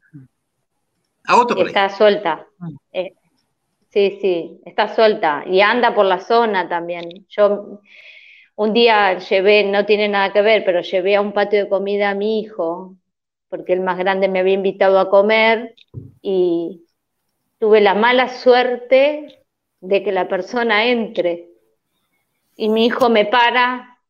¿A 1.26 1.36
otro 1.36 1.54
colegio? 1.54 1.66
Está 1.66 1.90
suelta. 1.90 2.46
Mm. 2.58 2.76
Eh, 2.92 3.12
sí, 3.90 4.18
sí, 4.22 4.60
está 4.64 4.94
suelta. 4.94 5.44
Y 5.46 5.60
anda 5.60 5.94
por 5.94 6.06
la 6.06 6.20
zona 6.20 6.66
también. 6.66 7.26
Yo 7.28 7.82
un 8.56 8.72
día 8.72 9.18
llevé, 9.18 9.64
no 9.64 9.84
tiene 9.84 10.08
nada 10.08 10.32
que 10.32 10.40
ver, 10.40 10.64
pero 10.64 10.80
llevé 10.80 11.16
a 11.16 11.20
un 11.20 11.32
patio 11.32 11.64
de 11.64 11.68
comida 11.68 12.08
a 12.08 12.14
mi 12.14 12.40
hijo, 12.40 12.96
porque 13.50 13.74
el 13.74 13.80
más 13.80 13.98
grande 13.98 14.28
me 14.28 14.38
había 14.38 14.54
invitado 14.54 14.98
a 14.98 15.10
comer 15.10 15.74
y 16.22 16.86
tuve 17.58 17.82
la 17.82 17.94
mala 17.94 18.28
suerte 18.28 19.44
de 19.80 20.02
que 20.02 20.12
la 20.12 20.26
persona 20.26 20.86
entre. 20.86 21.47
Y 22.59 22.68
mi 22.68 22.86
hijo 22.86 23.09
me 23.09 23.24
para 23.24 24.00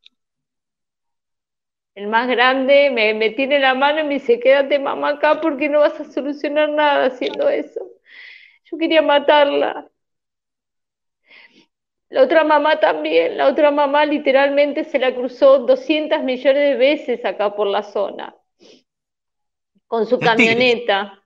el 1.94 2.07
más 2.07 2.28
grande 2.28 2.90
me, 2.90 3.30
tiene 3.30 3.59
la 3.59 3.74
mano 3.74 4.01
y 4.01 4.05
me 4.05 4.14
dice, 4.14 4.40
quédate 4.40 4.78
mamá 4.78 5.11
acá 5.11 5.40
porque 5.42 5.68
no 5.68 5.80
vas 5.80 6.01
a 6.01 6.05
solucionar 6.05 6.70
nada 6.70 7.07
haciendo 7.07 7.46
eso. 7.51 7.86
Yo 8.64 8.78
quería 8.78 9.03
matarla. 9.03 9.90
La 12.09 12.22
otra 12.22 12.42
mamá 12.42 12.80
también, 12.80 13.36
la 13.36 13.49
otra 13.49 13.70
mamá 13.70 14.07
literalmente 14.07 14.84
se 14.84 14.99
la 14.99 15.14
cruzó 15.14 15.59
200 15.59 16.22
millones 16.22 16.70
de 16.70 16.76
veces 16.76 17.24
acá 17.26 17.55
por 17.55 17.66
la 17.66 17.82
zona, 17.82 18.34
con 19.86 20.07
su 20.07 20.18
camioneta. 20.18 21.22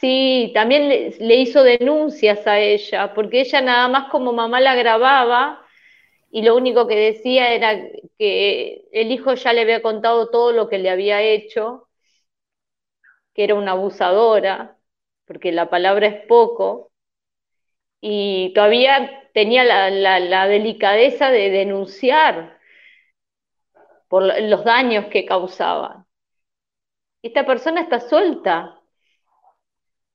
Sí, 0.00 0.50
también 0.54 0.88
le, 0.88 1.36
hizo 1.36 1.62
denuncias 1.62 2.46
a 2.46 2.58
ella, 2.60 3.14
porque 3.14 3.40
ella 3.40 3.60
nada 3.60 3.88
más 3.88 4.10
como 4.10 4.32
mamá 4.32 4.60
la 4.60 4.74
grababa 4.74 5.64
y 6.30 6.42
lo 6.42 6.56
único 6.56 6.86
que 6.88 6.96
decía 6.96 7.54
era 7.54 7.76
que 8.18 8.86
el 8.92 9.12
hijo 9.12 9.34
ya 9.34 9.52
le 9.52 9.62
había 9.62 9.82
contado 9.82 10.30
todo 10.30 10.52
lo 10.52 10.68
que 10.68 10.78
le 10.78 10.90
había 10.90 11.22
hecho, 11.22 11.88
que 13.34 13.44
era 13.44 13.54
una 13.54 13.72
abusadora, 13.72 14.78
porque 15.26 15.52
la 15.52 15.70
palabra 15.70 16.08
es 16.08 16.26
poco, 16.26 16.92
y 18.00 18.52
todavía 18.54 19.30
tenía 19.34 19.64
la, 19.64 20.46
delicadeza 20.48 21.30
de 21.30 21.50
denunciar 21.50 22.58
por 24.08 24.22
los 24.24 24.64
daños 24.64 25.06
que 25.06 25.24
causaba. 25.24 26.06
Esta 27.22 27.46
persona 27.46 27.82
está 27.82 28.00
suelta, 28.00 28.77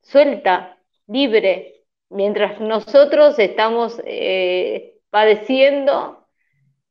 suelta, 0.03 0.77
libre, 1.07 1.81
mientras 2.09 2.61
nosotros 2.61 3.39
estamos 3.39 3.99
eh, 4.05 4.99
padeciendo 5.09 6.27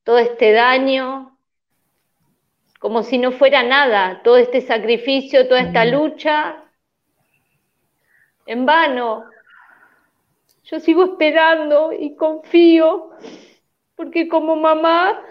todo 0.03 0.19
este 0.19 0.53
daño, 0.53 1.39
como 2.81 3.05
si 3.05 3.19
no 3.19 3.31
fuera 3.31 3.63
nada, 3.63 4.23
todo 4.25 4.39
este 4.39 4.61
sacrificio, 4.61 5.47
toda 5.47 5.61
esta 5.61 5.85
lucha, 5.85 6.65
en 8.47 8.67
vano. 8.67 9.25
Yo 10.65 10.81
sigo 10.81 11.05
esperando 11.05 11.93
y 11.93 12.17
confío, 12.17 13.11
porque 13.95 14.29
como 14.29 14.57
mamá 14.57 15.23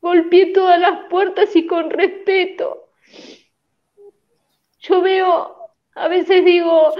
golpeé 0.00 0.52
todas 0.52 0.80
las 0.80 1.06
puertas 1.08 1.54
y 1.56 1.66
con 1.66 1.90
respeto. 1.90 2.88
Yo 4.80 5.00
veo, 5.00 5.61
a 5.94 6.08
veces 6.08 6.44
digo, 6.44 6.94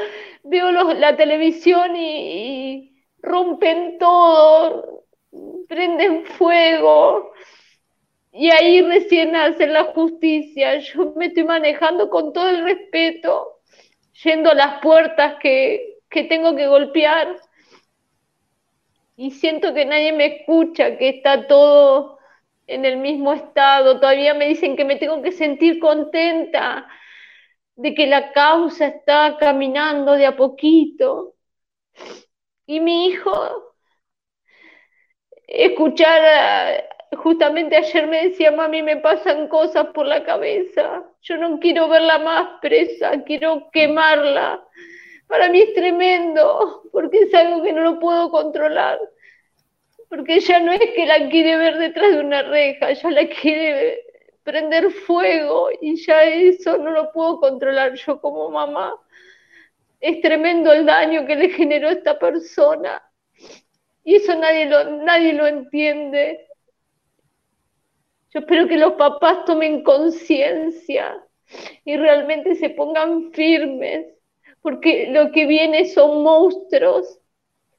veo 0.45 0.71
la 0.71 1.17
televisión 1.17 1.97
y 1.97 2.95
rompen 3.21 3.99
todo, 3.99 5.05
prenden 5.69 6.25
fuego 6.27 7.33
y 8.33 8.51
ahí 8.51 8.83
recién 8.83 9.37
hacen 9.37 9.73
la 9.73 9.85
justicia. 9.85 10.79
Yo 10.79 11.13
me 11.17 11.27
estoy 11.27 11.45
manejando 11.45 12.11
con 12.11 12.33
todo 12.33 12.49
el 12.49 12.65
respeto, 12.65 13.61
yendo 14.25 14.51
a 14.51 14.55
las 14.55 14.81
puertas 14.81 15.37
que, 15.41 15.99
que 16.11 16.25
tengo 16.25 16.55
que 16.57 16.67
golpear 16.67 17.37
y 19.17 19.31
siento 19.31 19.73
que 19.75 19.85
nadie 19.85 20.13
me 20.13 20.27
escucha, 20.27 20.97
que 20.97 21.09
está 21.11 21.47
todo 21.47 22.19
en 22.67 22.85
el 22.85 22.97
mismo 22.97 23.33
estado. 23.33 24.01
Todavía 24.01 24.35
me 24.35 24.49
dicen 24.49 24.77
que 24.77 24.85
me 24.85 24.97
tengo 24.97 25.23
que 25.23 25.33
sentir 25.33 25.79
contenta 25.79 26.89
de 27.83 27.95
que 27.97 28.07
la 28.07 28.33
causa 28.33 28.87
está 28.87 29.37
caminando 29.39 30.13
de 30.13 30.27
a 30.27 30.37
poquito. 30.37 31.35
Y 32.67 32.81
mi 32.81 33.07
hijo, 33.07 33.33
escuchar, 35.47 36.89
justamente 37.17 37.77
ayer 37.77 38.07
me 38.07 38.29
decía, 38.29 38.51
mami, 38.53 38.83
me 38.83 38.97
pasan 38.97 39.49
cosas 39.49 39.87
por 39.95 40.07
la 40.07 40.25
cabeza, 40.25 41.05
yo 41.23 41.37
no 41.37 41.59
quiero 41.61 41.89
verla 41.89 42.19
más 42.19 42.61
presa, 42.61 43.23
quiero 43.25 43.71
quemarla. 43.73 44.65
Para 45.27 45.49
mí 45.49 45.61
es 45.61 45.75
tremendo, 45.75 46.83
porque 46.93 47.19
es 47.23 47.35
algo 47.35 47.63
que 47.63 47.73
no 47.73 47.83
lo 47.83 47.99
puedo 47.99 48.31
controlar. 48.31 48.99
porque 50.09 50.41
ya 50.41 50.61
no 50.61 50.73
es 50.73 50.81
que 50.95 51.07
la 51.07 51.29
quiere 51.29 51.57
ver 51.57 51.79
detrás 51.79 52.13
de 52.13 52.21
una 52.21 52.43
reja, 52.43 52.93
ya 52.93 53.11
la 53.11 53.29
quiere 53.29 54.01
prender 54.43 54.91
fuego 54.91 55.71
y 55.81 55.97
ya 55.97 56.23
eso 56.25 56.79
no 56.79 56.91
lo 56.91 57.13
puedo 57.13 57.41
controlar 57.41 57.95
yo 57.95 58.21
como 58.21 58.51
mamá. 58.51 58.95
Es 60.01 60.21
tremendo 60.21 60.73
el 60.73 60.87
daño 60.87 61.27
que 61.27 61.37
le 61.37 61.51
generó 61.51 61.89
esta 61.89 62.19
persona 62.19 63.03
y 64.05 64.17
eso 64.17 64.35
nadie 64.35 64.67
lo, 64.67 64.85
nadie 65.05 65.33
lo 65.33 65.47
entiende. 65.47 66.47
Yo 68.31 68.41
espero 68.41 68.67
que 68.67 68.77
los 68.77 68.95
papás 68.95 69.45
tomen 69.45 69.85
conciencia 69.85 71.23
y 71.85 71.97
realmente 71.97 72.55
se 72.55 72.71
pongan 72.71 73.33
firmes, 73.33 74.07
porque 74.61 75.09
lo 75.11 75.31
que 75.33 75.47
viene 75.47 75.85
son 75.85 76.23
monstruos, 76.23 77.21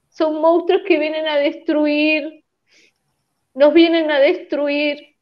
son 0.10 0.40
monstruos 0.40 0.84
que 0.88 1.00
vienen 1.00 1.28
a 1.28 1.38
destruir, 1.38 2.44
nos 3.54 3.74
vienen 3.74 4.12
a 4.12 4.20
destruir, 4.20 5.13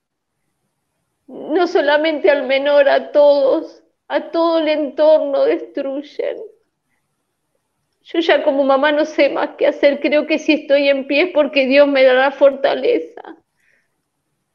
no 1.31 1.67
solamente 1.67 2.29
al 2.29 2.47
menor, 2.47 2.89
a 2.89 3.11
todos, 3.11 3.83
a 4.07 4.31
todo 4.31 4.59
el 4.59 4.67
entorno 4.67 5.43
destruyen. 5.45 6.37
Yo 8.03 8.19
ya 8.19 8.43
como 8.43 8.63
mamá 8.63 8.91
no 8.91 9.05
sé 9.05 9.29
más 9.29 9.51
qué 9.57 9.67
hacer, 9.67 9.99
creo 10.01 10.27
que 10.27 10.39
si 10.39 10.53
estoy 10.53 10.89
en 10.89 11.07
pie 11.07 11.23
es 11.23 11.31
porque 11.33 11.67
Dios 11.67 11.87
me 11.87 12.03
dará 12.03 12.31
fortaleza 12.31 13.41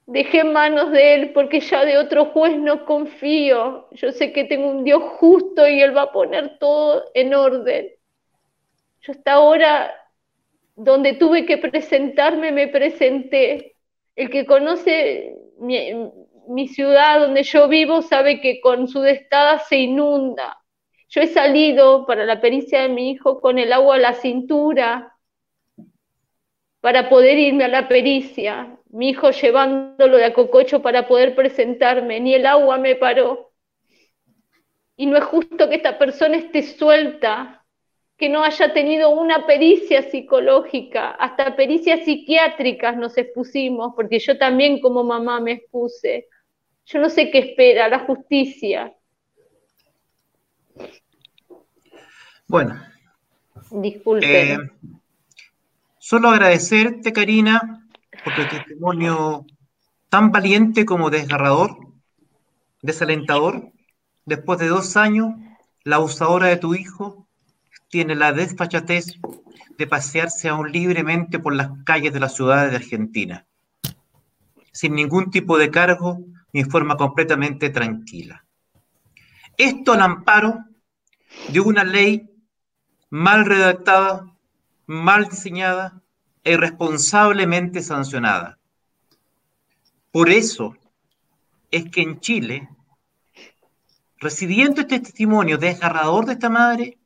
dejé 0.06 0.44
manos 0.44 0.92
de 0.92 1.14
Él 1.14 1.32
porque 1.32 1.60
ya 1.60 1.84
de 1.84 1.98
otro 1.98 2.26
juez 2.26 2.56
no 2.58 2.84
confío. 2.84 3.88
Yo 3.92 4.12
sé 4.12 4.32
que 4.32 4.44
tengo 4.44 4.68
un 4.68 4.84
Dios 4.84 5.02
justo 5.18 5.68
y 5.68 5.82
Él 5.82 5.96
va 5.96 6.02
a 6.02 6.12
poner 6.12 6.58
todo 6.58 7.04
en 7.14 7.34
orden. 7.34 7.88
Yo 9.00 9.12
hasta 9.12 9.34
ahora, 9.34 9.92
donde 10.74 11.14
tuve 11.14 11.44
que 11.46 11.58
presentarme, 11.58 12.52
me 12.52 12.68
presenté. 12.68 13.74
El 14.14 14.30
que 14.30 14.46
conoce 14.46 15.36
mi, 15.58 15.92
ciudad 16.68 17.20
donde 17.20 17.42
yo 17.42 17.68
vivo 17.68 18.02
sabe 18.02 18.40
que 18.40 18.60
con 18.60 18.88
su 18.88 19.00
destada 19.00 19.58
se 19.60 19.78
inunda. 19.78 20.58
Yo 21.08 21.20
he 21.20 21.26
salido 21.28 22.06
para 22.06 22.24
la 22.24 22.40
pericia 22.40 22.82
de 22.82 22.88
mi 22.88 23.10
hijo 23.10 23.40
con 23.40 23.58
el 23.58 23.72
agua 23.72 23.96
a 23.96 23.98
la 23.98 24.12
cintura 24.14 25.16
para 26.80 27.08
poder 27.08 27.38
irme 27.38 27.64
a 27.64 27.68
la 27.68 27.88
pericia 27.88 28.76
mi 28.96 29.10
hijo 29.10 29.30
llevándolo 29.30 30.16
de 30.16 30.24
a 30.24 30.32
cococho 30.32 30.80
para 30.80 31.06
poder 31.06 31.34
presentarme, 31.34 32.18
ni 32.18 32.32
el 32.32 32.46
agua 32.46 32.78
me 32.78 32.96
paró. 32.96 33.52
Y 34.96 35.04
no 35.04 35.18
es 35.18 35.24
justo 35.24 35.68
que 35.68 35.74
esta 35.74 35.98
persona 35.98 36.38
esté 36.38 36.62
suelta, 36.62 37.62
que 38.16 38.30
no 38.30 38.42
haya 38.42 38.72
tenido 38.72 39.10
una 39.10 39.46
pericia 39.46 40.02
psicológica, 40.02 41.10
hasta 41.10 41.54
pericias 41.56 42.06
psiquiátricas 42.06 42.96
nos 42.96 43.18
expusimos, 43.18 43.92
porque 43.94 44.18
yo 44.18 44.38
también 44.38 44.80
como 44.80 45.04
mamá 45.04 45.40
me 45.40 45.52
expuse. 45.52 46.26
Yo 46.86 47.00
no 47.00 47.10
sé 47.10 47.30
qué 47.30 47.38
espera 47.38 47.88
la 47.88 48.00
justicia. 48.00 48.94
Bueno. 52.46 52.80
Disculpe. 53.72 54.52
Eh, 54.52 54.58
solo 55.98 56.28
agradecerte, 56.28 57.12
Karina, 57.12 57.88
por 58.22 58.34
tu 58.36 58.42
testimonio 58.48 59.44
tan 60.08 60.30
valiente 60.30 60.84
como 60.84 61.10
desgarrador, 61.10 61.76
desalentador. 62.82 63.72
Después 64.24 64.60
de 64.60 64.68
dos 64.68 64.96
años, 64.96 65.34
la 65.82 65.96
abusadora 65.96 66.46
de 66.46 66.56
tu 66.56 66.76
hijo 66.76 67.26
tiene 67.88 68.14
la 68.14 68.32
desfachatez 68.32 69.18
de 69.76 69.86
pasearse 69.88 70.48
aún 70.48 70.70
libremente 70.70 71.40
por 71.40 71.52
las 71.52 71.70
calles 71.84 72.12
de 72.12 72.20
las 72.20 72.34
ciudades 72.34 72.70
de 72.70 72.76
Argentina, 72.76 73.46
sin 74.70 74.94
ningún 74.94 75.30
tipo 75.30 75.58
de 75.58 75.70
cargo 75.70 76.24
en 76.60 76.70
forma 76.70 76.96
completamente 76.96 77.68
tranquila. 77.70 78.44
Esto 79.58 79.92
al 79.92 80.00
amparo 80.00 80.64
de 81.48 81.60
una 81.60 81.84
ley 81.84 82.30
mal 83.10 83.44
redactada, 83.44 84.34
mal 84.86 85.28
diseñada, 85.28 86.00
irresponsablemente 86.44 87.82
sancionada. 87.82 88.58
Por 90.10 90.30
eso 90.30 90.76
es 91.70 91.90
que 91.90 92.00
en 92.00 92.20
Chile, 92.20 92.70
recibiendo 94.18 94.80
este 94.80 95.00
testimonio 95.00 95.58
desgarrador 95.58 96.24
de 96.24 96.32
esta 96.32 96.48
madre, 96.48 96.98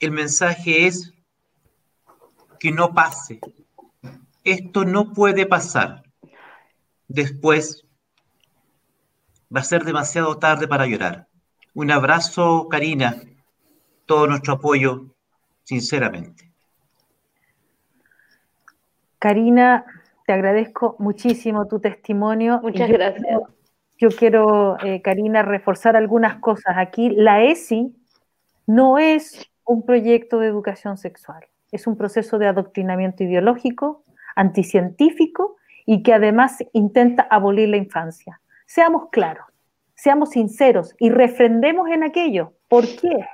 el 0.00 0.10
mensaje 0.10 0.86
es 0.86 1.14
que 2.60 2.72
no 2.72 2.92
pase. 2.92 3.40
Esto 4.44 4.84
no 4.84 5.14
puede 5.14 5.46
pasar. 5.46 6.02
Después 7.08 7.85
va 9.54 9.60
a 9.60 9.64
ser 9.64 9.84
demasiado 9.84 10.38
tarde 10.38 10.68
para 10.68 10.86
llorar. 10.86 11.26
Un 11.74 11.90
abrazo, 11.90 12.68
Karina, 12.68 13.22
todo 14.06 14.26
nuestro 14.26 14.54
apoyo, 14.54 15.06
sinceramente. 15.64 16.50
Karina, 19.18 19.84
te 20.26 20.32
agradezco 20.32 20.96
muchísimo 20.98 21.66
tu 21.66 21.80
testimonio. 21.80 22.60
Muchas 22.62 22.88
gracias. 22.88 23.24
yo 23.98 24.08
quiero, 24.10 24.76
eh, 24.84 25.02
Karina, 25.02 25.42
reforzar 25.42 25.96
algunas 25.96 26.40
cosas. 26.40 26.76
Aquí 26.76 27.10
la 27.10 27.42
ESI 27.42 27.94
no 28.66 28.98
es 28.98 29.50
un 29.64 29.84
proyecto 29.84 30.38
de 30.38 30.48
educación 30.48 30.96
sexual, 30.96 31.44
es 31.72 31.86
un 31.86 31.96
proceso 31.96 32.38
de 32.38 32.46
adoctrinamiento 32.46 33.24
ideológico, 33.24 34.04
anticientífico 34.34 35.56
y 35.86 36.02
que 36.02 36.12
además 36.12 36.58
intenta 36.72 37.26
abolir 37.30 37.68
la 37.68 37.76
infancia. 37.76 38.40
Seamos 38.66 39.08
claros, 39.10 39.46
seamos 39.94 40.30
sinceros 40.30 40.94
y 40.98 41.10
refrendemos 41.10 41.88
en 41.88 42.02
aquello. 42.02 42.52
¿Por 42.68 42.84
qué? 42.84 43.26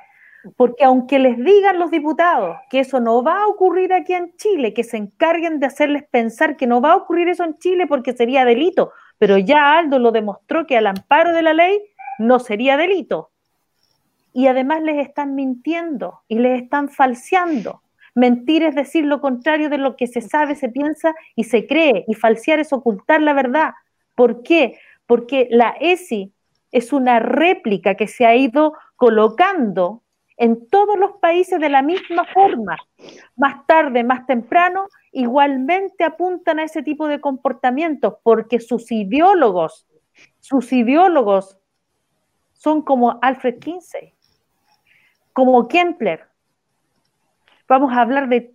Porque 0.56 0.84
aunque 0.84 1.18
les 1.18 1.36
digan 1.38 1.78
los 1.78 1.90
diputados 1.90 2.56
que 2.68 2.80
eso 2.80 3.00
no 3.00 3.22
va 3.22 3.42
a 3.42 3.46
ocurrir 3.46 3.92
aquí 3.92 4.12
en 4.12 4.36
Chile, 4.36 4.74
que 4.74 4.84
se 4.84 4.96
encarguen 4.96 5.60
de 5.60 5.66
hacerles 5.66 6.04
pensar 6.04 6.56
que 6.56 6.66
no 6.66 6.80
va 6.80 6.92
a 6.92 6.96
ocurrir 6.96 7.28
eso 7.28 7.44
en 7.44 7.58
Chile 7.58 7.86
porque 7.86 8.12
sería 8.12 8.44
delito, 8.44 8.92
pero 9.18 9.38
ya 9.38 9.78
Aldo 9.78 9.98
lo 9.98 10.10
demostró 10.10 10.66
que 10.66 10.76
al 10.76 10.86
amparo 10.86 11.32
de 11.32 11.42
la 11.42 11.54
ley 11.54 11.80
no 12.18 12.38
sería 12.38 12.76
delito. 12.76 13.30
Y 14.34 14.46
además 14.46 14.82
les 14.82 15.06
están 15.06 15.34
mintiendo 15.34 16.20
y 16.28 16.38
les 16.38 16.62
están 16.62 16.88
falseando. 16.88 17.82
Mentir 18.14 18.62
es 18.62 18.74
decir 18.74 19.04
lo 19.04 19.20
contrario 19.20 19.70
de 19.70 19.78
lo 19.78 19.96
que 19.96 20.06
se 20.06 20.20
sabe, 20.20 20.54
se 20.54 20.68
piensa 20.68 21.14
y 21.36 21.44
se 21.44 21.66
cree. 21.66 22.04
Y 22.08 22.14
falsear 22.14 22.58
es 22.58 22.72
ocultar 22.72 23.22
la 23.22 23.32
verdad. 23.32 23.72
¿Por 24.14 24.42
qué? 24.42 24.78
Porque 25.12 25.46
la 25.50 25.76
ESI 25.78 26.32
es 26.70 26.90
una 26.90 27.18
réplica 27.18 27.96
que 27.96 28.08
se 28.08 28.24
ha 28.24 28.34
ido 28.34 28.72
colocando 28.96 30.02
en 30.38 30.70
todos 30.70 30.98
los 30.98 31.18
países 31.20 31.60
de 31.60 31.68
la 31.68 31.82
misma 31.82 32.24
forma. 32.32 32.78
Más 33.36 33.66
tarde, 33.66 34.04
más 34.04 34.24
temprano, 34.24 34.86
igualmente 35.12 36.02
apuntan 36.02 36.60
a 36.60 36.64
ese 36.64 36.82
tipo 36.82 37.08
de 37.08 37.20
comportamientos 37.20 38.14
porque 38.22 38.58
sus 38.58 38.90
ideólogos, 38.90 39.86
sus 40.40 40.72
ideólogos 40.72 41.58
son 42.54 42.80
como 42.80 43.18
Alfred 43.20 43.58
Kinsey, 43.58 44.14
como 45.34 45.68
Kempler. 45.68 46.24
Vamos 47.68 47.92
a 47.92 48.00
hablar 48.00 48.30
de, 48.30 48.50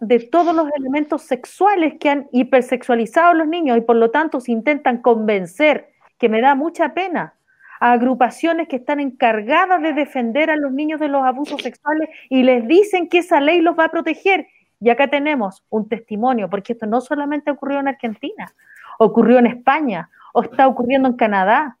de 0.00 0.20
todos 0.20 0.54
los 0.54 0.68
elementos 0.76 1.22
sexuales 1.22 1.94
que 1.98 2.10
han 2.10 2.28
hipersexualizado 2.32 3.30
a 3.30 3.34
los 3.34 3.48
niños 3.48 3.78
y 3.78 3.80
por 3.80 3.96
lo 3.96 4.10
tanto 4.10 4.40
se 4.40 4.52
intentan 4.52 5.00
convencer, 5.00 5.91
que 6.22 6.28
me 6.28 6.40
da 6.40 6.54
mucha 6.54 6.94
pena, 6.94 7.34
a 7.80 7.90
agrupaciones 7.90 8.68
que 8.68 8.76
están 8.76 9.00
encargadas 9.00 9.82
de 9.82 9.92
defender 9.92 10.50
a 10.50 10.56
los 10.56 10.70
niños 10.70 11.00
de 11.00 11.08
los 11.08 11.24
abusos 11.24 11.60
sexuales 11.60 12.10
y 12.30 12.44
les 12.44 12.64
dicen 12.68 13.08
que 13.08 13.18
esa 13.18 13.40
ley 13.40 13.60
los 13.60 13.76
va 13.76 13.86
a 13.86 13.90
proteger. 13.90 14.46
Y 14.78 14.90
acá 14.90 15.08
tenemos 15.08 15.64
un 15.68 15.88
testimonio, 15.88 16.48
porque 16.48 16.74
esto 16.74 16.86
no 16.86 17.00
solamente 17.00 17.50
ocurrió 17.50 17.80
en 17.80 17.88
Argentina, 17.88 18.54
ocurrió 19.00 19.40
en 19.40 19.46
España 19.46 20.10
o 20.32 20.42
está 20.42 20.68
ocurriendo 20.68 21.08
en 21.08 21.16
Canadá. 21.16 21.76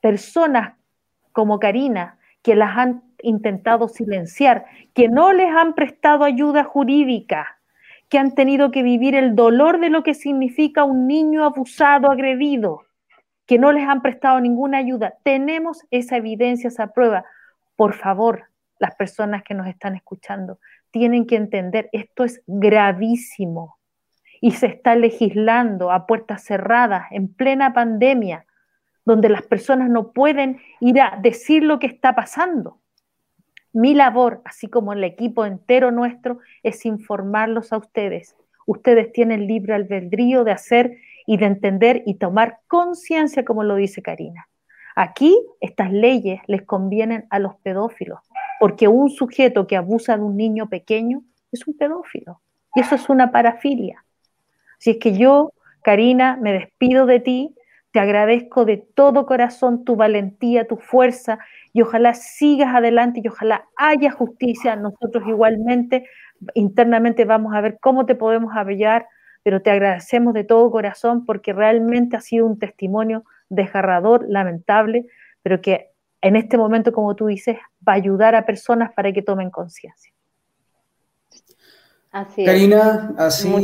Personas 0.00 0.74
como 1.30 1.60
Karina, 1.60 2.18
que 2.42 2.56
las 2.56 2.76
han 2.76 3.04
intentado 3.22 3.86
silenciar, 3.86 4.64
que 4.94 5.08
no 5.08 5.32
les 5.32 5.54
han 5.54 5.74
prestado 5.74 6.24
ayuda 6.24 6.64
jurídica, 6.64 7.56
que 8.08 8.18
han 8.18 8.34
tenido 8.34 8.70
que 8.70 8.82
vivir 8.82 9.14
el 9.14 9.34
dolor 9.34 9.80
de 9.80 9.90
lo 9.90 10.02
que 10.02 10.14
significa 10.14 10.84
un 10.84 11.06
niño 11.06 11.44
abusado, 11.44 12.10
agredido 12.10 12.82
que 13.46 13.58
no 13.58 13.72
les 13.72 13.86
han 13.86 14.02
prestado 14.02 14.40
ninguna 14.40 14.78
ayuda. 14.78 15.14
Tenemos 15.22 15.84
esa 15.90 16.16
evidencia, 16.16 16.68
esa 16.68 16.88
prueba. 16.88 17.24
Por 17.76 17.94
favor, 17.94 18.44
las 18.78 18.94
personas 18.94 19.42
que 19.42 19.54
nos 19.54 19.66
están 19.66 19.94
escuchando 19.94 20.58
tienen 20.90 21.26
que 21.26 21.36
entender, 21.36 21.88
esto 21.92 22.24
es 22.24 22.42
gravísimo 22.46 23.78
y 24.40 24.52
se 24.52 24.66
está 24.66 24.94
legislando 24.94 25.90
a 25.90 26.06
puertas 26.06 26.44
cerradas 26.44 27.06
en 27.10 27.32
plena 27.32 27.72
pandemia, 27.72 28.46
donde 29.04 29.28
las 29.28 29.42
personas 29.42 29.90
no 29.90 30.12
pueden 30.12 30.60
ir 30.80 31.00
a 31.00 31.18
decir 31.20 31.62
lo 31.62 31.78
que 31.78 31.86
está 31.86 32.14
pasando. 32.14 32.78
Mi 33.74 33.92
labor, 33.92 34.40
así 34.44 34.68
como 34.68 34.92
el 34.92 35.02
equipo 35.02 35.44
entero 35.44 35.90
nuestro, 35.90 36.38
es 36.62 36.86
informarlos 36.86 37.72
a 37.72 37.78
ustedes. 37.78 38.36
ustedes 38.66 39.12
tienen 39.12 39.46
libre 39.46 39.74
albedrío 39.74 40.44
de 40.44 40.52
hacer 40.52 40.96
y 41.26 41.36
de 41.36 41.46
entender 41.46 42.02
y 42.06 42.14
tomar 42.14 42.60
conciencia, 42.68 43.44
como 43.44 43.64
lo 43.64 43.74
dice 43.74 44.00
Karina. 44.00 44.48
Aquí 44.94 45.36
estas 45.60 45.92
leyes 45.92 46.40
les 46.46 46.62
convienen 46.62 47.26
a 47.30 47.40
los 47.40 47.56
pedófilos, 47.56 48.20
porque 48.60 48.86
un 48.86 49.10
sujeto 49.10 49.66
que 49.66 49.76
abusa 49.76 50.16
de 50.16 50.22
un 50.22 50.36
niño 50.36 50.68
pequeño 50.68 51.24
es 51.50 51.66
un 51.66 51.76
pedófilo. 51.76 52.40
Y 52.76 52.80
eso 52.80 52.94
es 52.94 53.08
una 53.08 53.32
parafilia. 53.32 54.04
Si 54.78 54.90
es 54.90 54.96
que 54.98 55.18
yo, 55.18 55.52
Karina, 55.82 56.38
me 56.40 56.52
despido 56.52 57.06
de 57.06 57.18
ti, 57.18 57.54
te 57.90 58.00
agradezco 58.00 58.64
de 58.64 58.76
todo 58.76 59.26
corazón 59.26 59.84
tu 59.84 59.94
valentía, 59.94 60.66
tu 60.66 60.76
fuerza, 60.76 61.38
y 61.74 61.82
ojalá 61.82 62.14
sigas 62.14 62.72
adelante 62.72 63.20
y 63.22 63.28
ojalá 63.28 63.66
haya 63.76 64.12
justicia. 64.12 64.76
Nosotros 64.76 65.24
igualmente 65.26 66.08
internamente 66.54 67.24
vamos 67.24 67.52
a 67.52 67.60
ver 67.60 67.78
cómo 67.80 68.06
te 68.06 68.14
podemos 68.14 68.56
apoyar, 68.56 69.08
pero 69.42 69.60
te 69.60 69.72
agradecemos 69.72 70.34
de 70.34 70.44
todo 70.44 70.70
corazón 70.70 71.26
porque 71.26 71.52
realmente 71.52 72.16
ha 72.16 72.20
sido 72.20 72.46
un 72.46 72.60
testimonio 72.60 73.24
desgarrador, 73.48 74.24
lamentable, 74.28 75.06
pero 75.42 75.60
que 75.60 75.90
en 76.22 76.36
este 76.36 76.56
momento, 76.56 76.92
como 76.92 77.16
tú 77.16 77.26
dices, 77.26 77.56
va 77.86 77.94
a 77.94 77.96
ayudar 77.96 78.36
a 78.36 78.46
personas 78.46 78.92
para 78.94 79.12
que 79.12 79.22
tomen 79.22 79.50
conciencia. 79.50 80.12
Karina, 82.44 83.12
así 83.18 83.50
como 83.50 83.58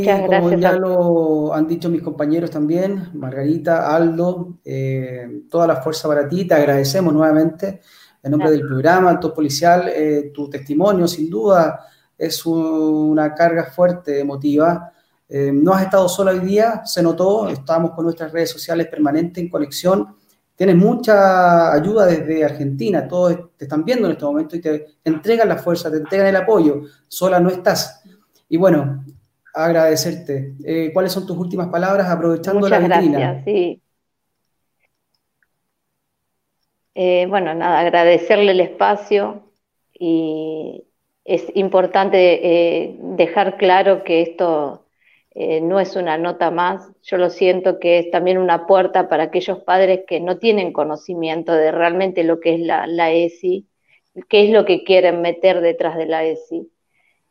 ya 0.57 0.73
lo 0.73 1.53
han 1.53 1.65
dicho 1.65 1.89
mis 1.89 2.01
compañeros 2.01 2.51
también, 2.51 3.09
Margarita, 3.13 3.95
Aldo, 3.95 4.59
eh, 4.65 5.43
toda 5.49 5.65
la 5.65 5.77
fuerza 5.77 6.09
para 6.09 6.27
ti, 6.27 6.45
te 6.45 6.55
agradecemos 6.55 7.13
nuevamente 7.13 7.79
en 8.23 8.31
nombre 8.31 8.51
del 8.51 8.65
programa, 8.65 9.19
todo 9.19 9.33
policial, 9.33 9.89
eh, 9.89 10.31
tu 10.33 10.49
testimonio 10.49 11.07
sin 11.07 11.29
duda 11.29 11.85
es 12.17 12.45
una 12.45 13.33
carga 13.33 13.65
fuerte, 13.65 14.19
emotiva. 14.19 14.91
Eh, 15.27 15.51
no 15.51 15.73
has 15.73 15.83
estado 15.83 16.07
solo 16.07 16.31
hoy 16.31 16.39
día, 16.39 16.85
se 16.85 17.01
notó, 17.01 17.47
estamos 17.49 17.91
con 17.91 18.05
nuestras 18.05 18.31
redes 18.31 18.51
sociales 18.51 18.87
permanente 18.87 19.41
en 19.41 19.49
conexión. 19.49 20.15
Tienes 20.55 20.75
mucha 20.75 21.73
ayuda 21.73 22.05
desde 22.05 22.45
Argentina, 22.45 23.07
todos 23.07 23.57
te 23.57 23.65
están 23.65 23.83
viendo 23.83 24.05
en 24.05 24.11
este 24.11 24.25
momento 24.25 24.55
y 24.55 24.61
te 24.61 24.85
entregan 25.03 25.49
la 25.49 25.57
fuerza, 25.57 25.89
te 25.89 25.97
entregan 25.97 26.27
el 26.27 26.35
apoyo, 26.35 26.83
sola 27.07 27.39
no 27.39 27.49
estás. 27.49 28.03
Y 28.47 28.57
bueno, 28.57 29.03
agradecerte. 29.53 30.55
Eh, 30.63 30.91
¿Cuáles 30.93 31.11
son 31.11 31.25
tus 31.25 31.37
últimas 31.37 31.69
palabras 31.69 32.07
aprovechando 32.07 32.69
la 32.69 32.79
vitrina? 32.79 33.19
Gracias, 33.19 33.45
sí. 33.45 33.80
Eh, 36.95 37.25
bueno, 37.29 37.53
nada, 37.53 37.79
agradecerle 37.79 38.51
el 38.51 38.59
espacio 38.59 39.51
y 39.93 40.85
es 41.23 41.45
importante 41.55 42.87
eh, 42.87 42.97
dejar 42.99 43.57
claro 43.57 44.03
que 44.03 44.21
esto 44.21 44.85
no 45.33 45.79
es 45.79 45.95
una 45.95 46.17
nota 46.17 46.51
más, 46.51 46.91
yo 47.03 47.15
lo 47.15 47.29
siento 47.29 47.79
que 47.79 47.99
es 47.99 48.11
también 48.11 48.37
una 48.37 48.67
puerta 48.67 49.07
para 49.07 49.23
aquellos 49.23 49.59
padres 49.63 50.01
que 50.05 50.19
no 50.19 50.39
tienen 50.39 50.73
conocimiento 50.73 51.53
de 51.53 51.71
realmente 51.71 52.25
lo 52.25 52.41
que 52.41 52.55
es 52.55 52.59
la, 52.59 52.85
la 52.85 53.13
ESI, 53.13 53.65
qué 54.27 54.43
es 54.43 54.49
lo 54.49 54.65
que 54.65 54.83
quieren 54.83 55.21
meter 55.21 55.61
detrás 55.61 55.95
de 55.95 56.05
la 56.05 56.25
ESI. 56.25 56.69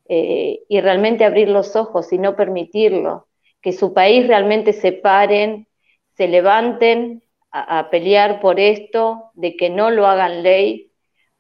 Eh, 0.09 0.65
y 0.69 0.81
realmente 0.81 1.25
abrir 1.25 1.49
los 1.49 1.77
ojos 1.77 2.13
y 2.13 2.19
no 2.19 2.35
permitirlo, 2.35 3.29
que 3.63 3.73
su 3.73 3.95
país 3.95 4.27
realmente 4.27 4.73
se 4.73 4.91
paren, 4.91 5.69
se 6.17 6.27
levanten 6.27 7.23
a, 7.53 7.91
pelear 7.91 8.41
por 8.41 8.61
esto, 8.61 9.31
de 9.35 9.57
que 9.57 9.71
no 9.71 9.91
lo 9.91 10.07
hagan 10.07 10.43
ley, 10.43 10.93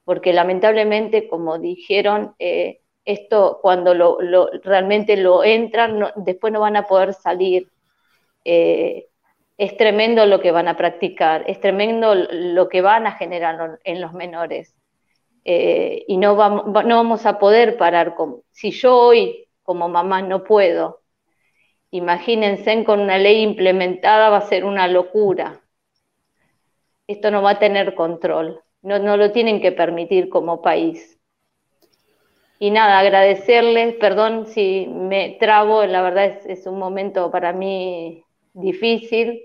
porque 0.04 0.32
lamentablemente, 0.32 1.28
como 1.28 1.58
dijeron, 1.58 2.34
eh, 2.38 2.80
esto 3.04 3.58
cuando 3.62 3.94
lo, 3.94 4.18
realmente 4.62 5.16
lo 5.16 5.44
entran, 5.44 6.12
después 6.16 6.52
no 6.52 6.60
van 6.60 6.76
a 6.76 6.86
poder 6.86 7.14
salir. 7.14 7.68
Eh, 8.44 9.08
es 9.56 9.76
tremendo 9.76 10.24
lo 10.26 10.40
que 10.40 10.52
van 10.52 10.68
a 10.68 10.76
practicar, 10.76 11.44
es 11.46 11.60
tremendo 11.60 12.14
lo 12.14 12.68
que 12.68 12.80
van 12.80 13.06
a 13.06 13.12
generar 13.12 13.78
en 13.84 14.00
los 14.00 14.12
menores. 14.12 14.74
Eh, 15.44 16.04
y 16.08 16.16
no 16.16 16.36
vamos, 16.36 16.64
no 16.66 16.96
vamos 16.96 17.26
a 17.26 17.38
poder 17.38 17.76
parar. 17.76 18.14
Con, 18.14 18.42
si 18.50 18.70
yo 18.70 18.96
hoy 18.96 19.48
como 19.62 19.88
mamá 19.88 20.22
no 20.22 20.44
puedo, 20.44 21.02
imagínense 21.90 22.84
con 22.84 23.00
una 23.00 23.18
ley 23.18 23.42
implementada 23.42 24.30
va 24.30 24.38
a 24.38 24.48
ser 24.48 24.64
una 24.64 24.88
locura. 24.88 25.60
Esto 27.10 27.32
no 27.32 27.42
va 27.42 27.50
a 27.50 27.58
tener 27.58 27.96
control, 27.96 28.62
no, 28.82 29.16
lo 29.16 29.32
tienen 29.32 29.60
que 29.60 29.72
permitir 29.72 30.28
como 30.28 30.62
país. 30.62 31.18
Y 32.60 32.70
nada, 32.70 33.00
agradecerles, 33.00 33.96
perdón 33.96 34.46
si 34.46 34.86
me 34.86 35.36
trabo, 35.40 35.84
la 35.86 36.02
verdad 36.02 36.26
es, 36.26 36.46
es 36.46 36.66
un 36.68 36.78
momento 36.78 37.32
para 37.32 37.52
mí 37.52 38.22
difícil, 38.52 39.42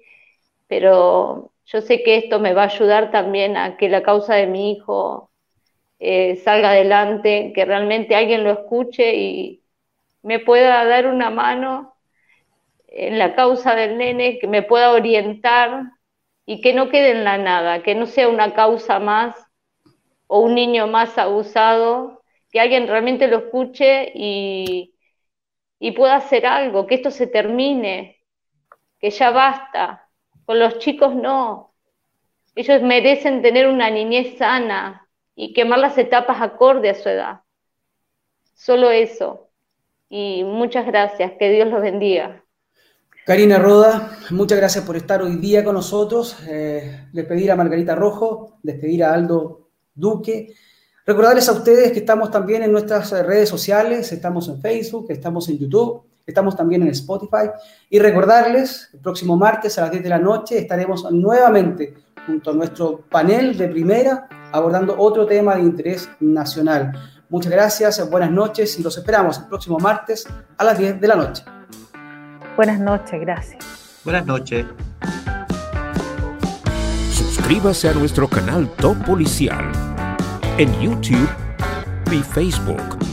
pero 0.67 1.53
yo 1.65 1.81
sé 1.81 2.03
que 2.03 2.17
esto 2.17 2.39
me 2.39 2.53
va 2.53 2.63
a 2.63 2.65
ayudar 2.67 3.09
también 3.09 3.57
a 3.57 3.77
que 3.77 3.89
la 3.89 4.03
causa 4.03 4.35
de 4.35 4.45
mi 4.45 4.73
hijo 4.73 5.31
eh, 5.99 6.35
salga 6.37 6.69
adelante, 6.69 7.51
que 7.55 7.65
realmente 7.65 8.15
alguien 8.15 8.43
lo 8.43 8.51
escuche 8.51 9.15
y 9.15 9.63
me 10.21 10.39
pueda 10.39 10.85
dar 10.85 11.07
una 11.07 11.31
mano 11.31 11.95
en 12.87 13.17
la 13.17 13.35
causa 13.35 13.75
del 13.75 13.97
nene, 13.97 14.39
que 14.39 14.47
me 14.47 14.63
pueda 14.63 14.91
orientar 14.91 15.94
y 16.45 16.61
que 16.61 16.73
no 16.73 16.89
quede 16.89 17.11
en 17.11 17.23
la 17.23 17.37
nada, 17.37 17.83
que 17.83 17.95
no 17.95 18.05
sea 18.05 18.27
una 18.29 18.53
causa 18.53 18.99
más 18.99 19.35
o 20.27 20.39
un 20.39 20.55
niño 20.55 20.87
más 20.87 21.17
abusado, 21.17 22.23
que 22.51 22.59
alguien 22.59 22.87
realmente 22.87 23.27
lo 23.27 23.37
escuche 23.39 24.11
y, 24.15 24.95
y 25.79 25.91
pueda 25.91 26.15
hacer 26.15 26.45
algo, 26.45 26.87
que 26.87 26.95
esto 26.95 27.11
se 27.11 27.27
termine, 27.27 28.17
que 28.99 29.09
ya 29.09 29.31
basta. 29.31 30.09
Con 30.45 30.59
los 30.59 30.79
chicos 30.79 31.15
no. 31.15 31.73
Ellos 32.55 32.81
merecen 32.81 33.41
tener 33.41 33.67
una 33.67 33.89
niñez 33.89 34.37
sana, 34.37 35.05
y 35.35 35.53
quemar 35.53 35.79
las 35.79 35.97
etapas 35.97 36.41
acorde 36.41 36.89
a 36.89 36.95
su 36.95 37.09
edad. 37.09 37.41
Solo 38.53 38.89
eso. 38.89 39.49
Y 40.09 40.43
muchas 40.45 40.85
gracias, 40.85 41.33
que 41.37 41.49
Dios 41.49 41.67
los 41.67 41.81
bendiga. 41.81 42.44
Karina 43.25 43.57
Roda, 43.57 44.19
muchas 44.29 44.59
gracias 44.59 44.85
por 44.85 44.95
estar 44.95 45.23
hoy 45.23 45.37
día 45.37 45.63
con 45.63 45.73
nosotros. 45.73 46.37
Eh, 46.47 47.07
despedir 47.11 47.51
a 47.51 47.55
Margarita 47.55 47.95
Rojo, 47.95 48.59
despedir 48.61 49.03
a 49.03 49.15
Aldo 49.15 49.71
Duque. 49.95 50.53
Recordarles 51.07 51.49
a 51.49 51.53
ustedes 51.53 51.91
que 51.91 51.99
estamos 51.99 52.29
también 52.29 52.61
en 52.61 52.71
nuestras 52.71 53.09
redes 53.25 53.49
sociales, 53.49 54.11
estamos 54.11 54.47
en 54.47 54.61
Facebook, 54.61 55.07
estamos 55.09 55.49
en 55.49 55.57
YouTube, 55.57 56.03
estamos 56.23 56.55
también 56.55 56.83
en 56.83 56.89
Spotify. 56.89 57.49
Y 57.89 57.97
recordarles, 57.97 58.89
el 58.93 58.99
próximo 58.99 59.35
martes 59.35 59.75
a 59.79 59.81
las 59.81 59.91
10 59.91 60.03
de 60.03 60.09
la 60.09 60.19
noche 60.19 60.59
estaremos 60.59 61.11
nuevamente 61.11 61.95
junto 62.27 62.51
a 62.51 62.53
nuestro 62.53 63.05
panel 63.09 63.57
de 63.57 63.69
primera 63.69 64.27
abordando 64.51 64.95
otro 64.99 65.25
tema 65.25 65.55
de 65.55 65.61
interés 65.61 66.07
nacional. 66.19 66.91
Muchas 67.29 67.51
gracias, 67.51 68.07
buenas 68.07 68.29
noches 68.29 68.77
y 68.79 68.83
los 68.83 68.95
esperamos 68.95 69.39
el 69.39 69.45
próximo 69.47 69.79
martes 69.79 70.27
a 70.57 70.63
las 70.63 70.77
10 70.77 71.01
de 71.01 71.07
la 71.07 71.15
noche. 71.15 71.54
Buenas 72.55 72.79
noches, 72.79 73.19
gracias. 73.19 74.01
Buenas 74.03 74.25
noches. 74.25 74.65
Suscríbase 77.11 77.89
a 77.89 77.93
nuestro 77.93 78.27
canal 78.27 78.69
Top 78.77 78.97
Policial 79.05 79.71
en 80.57 80.71
YouTube 80.79 81.29
y 82.11 82.21
Facebook. 82.23 83.04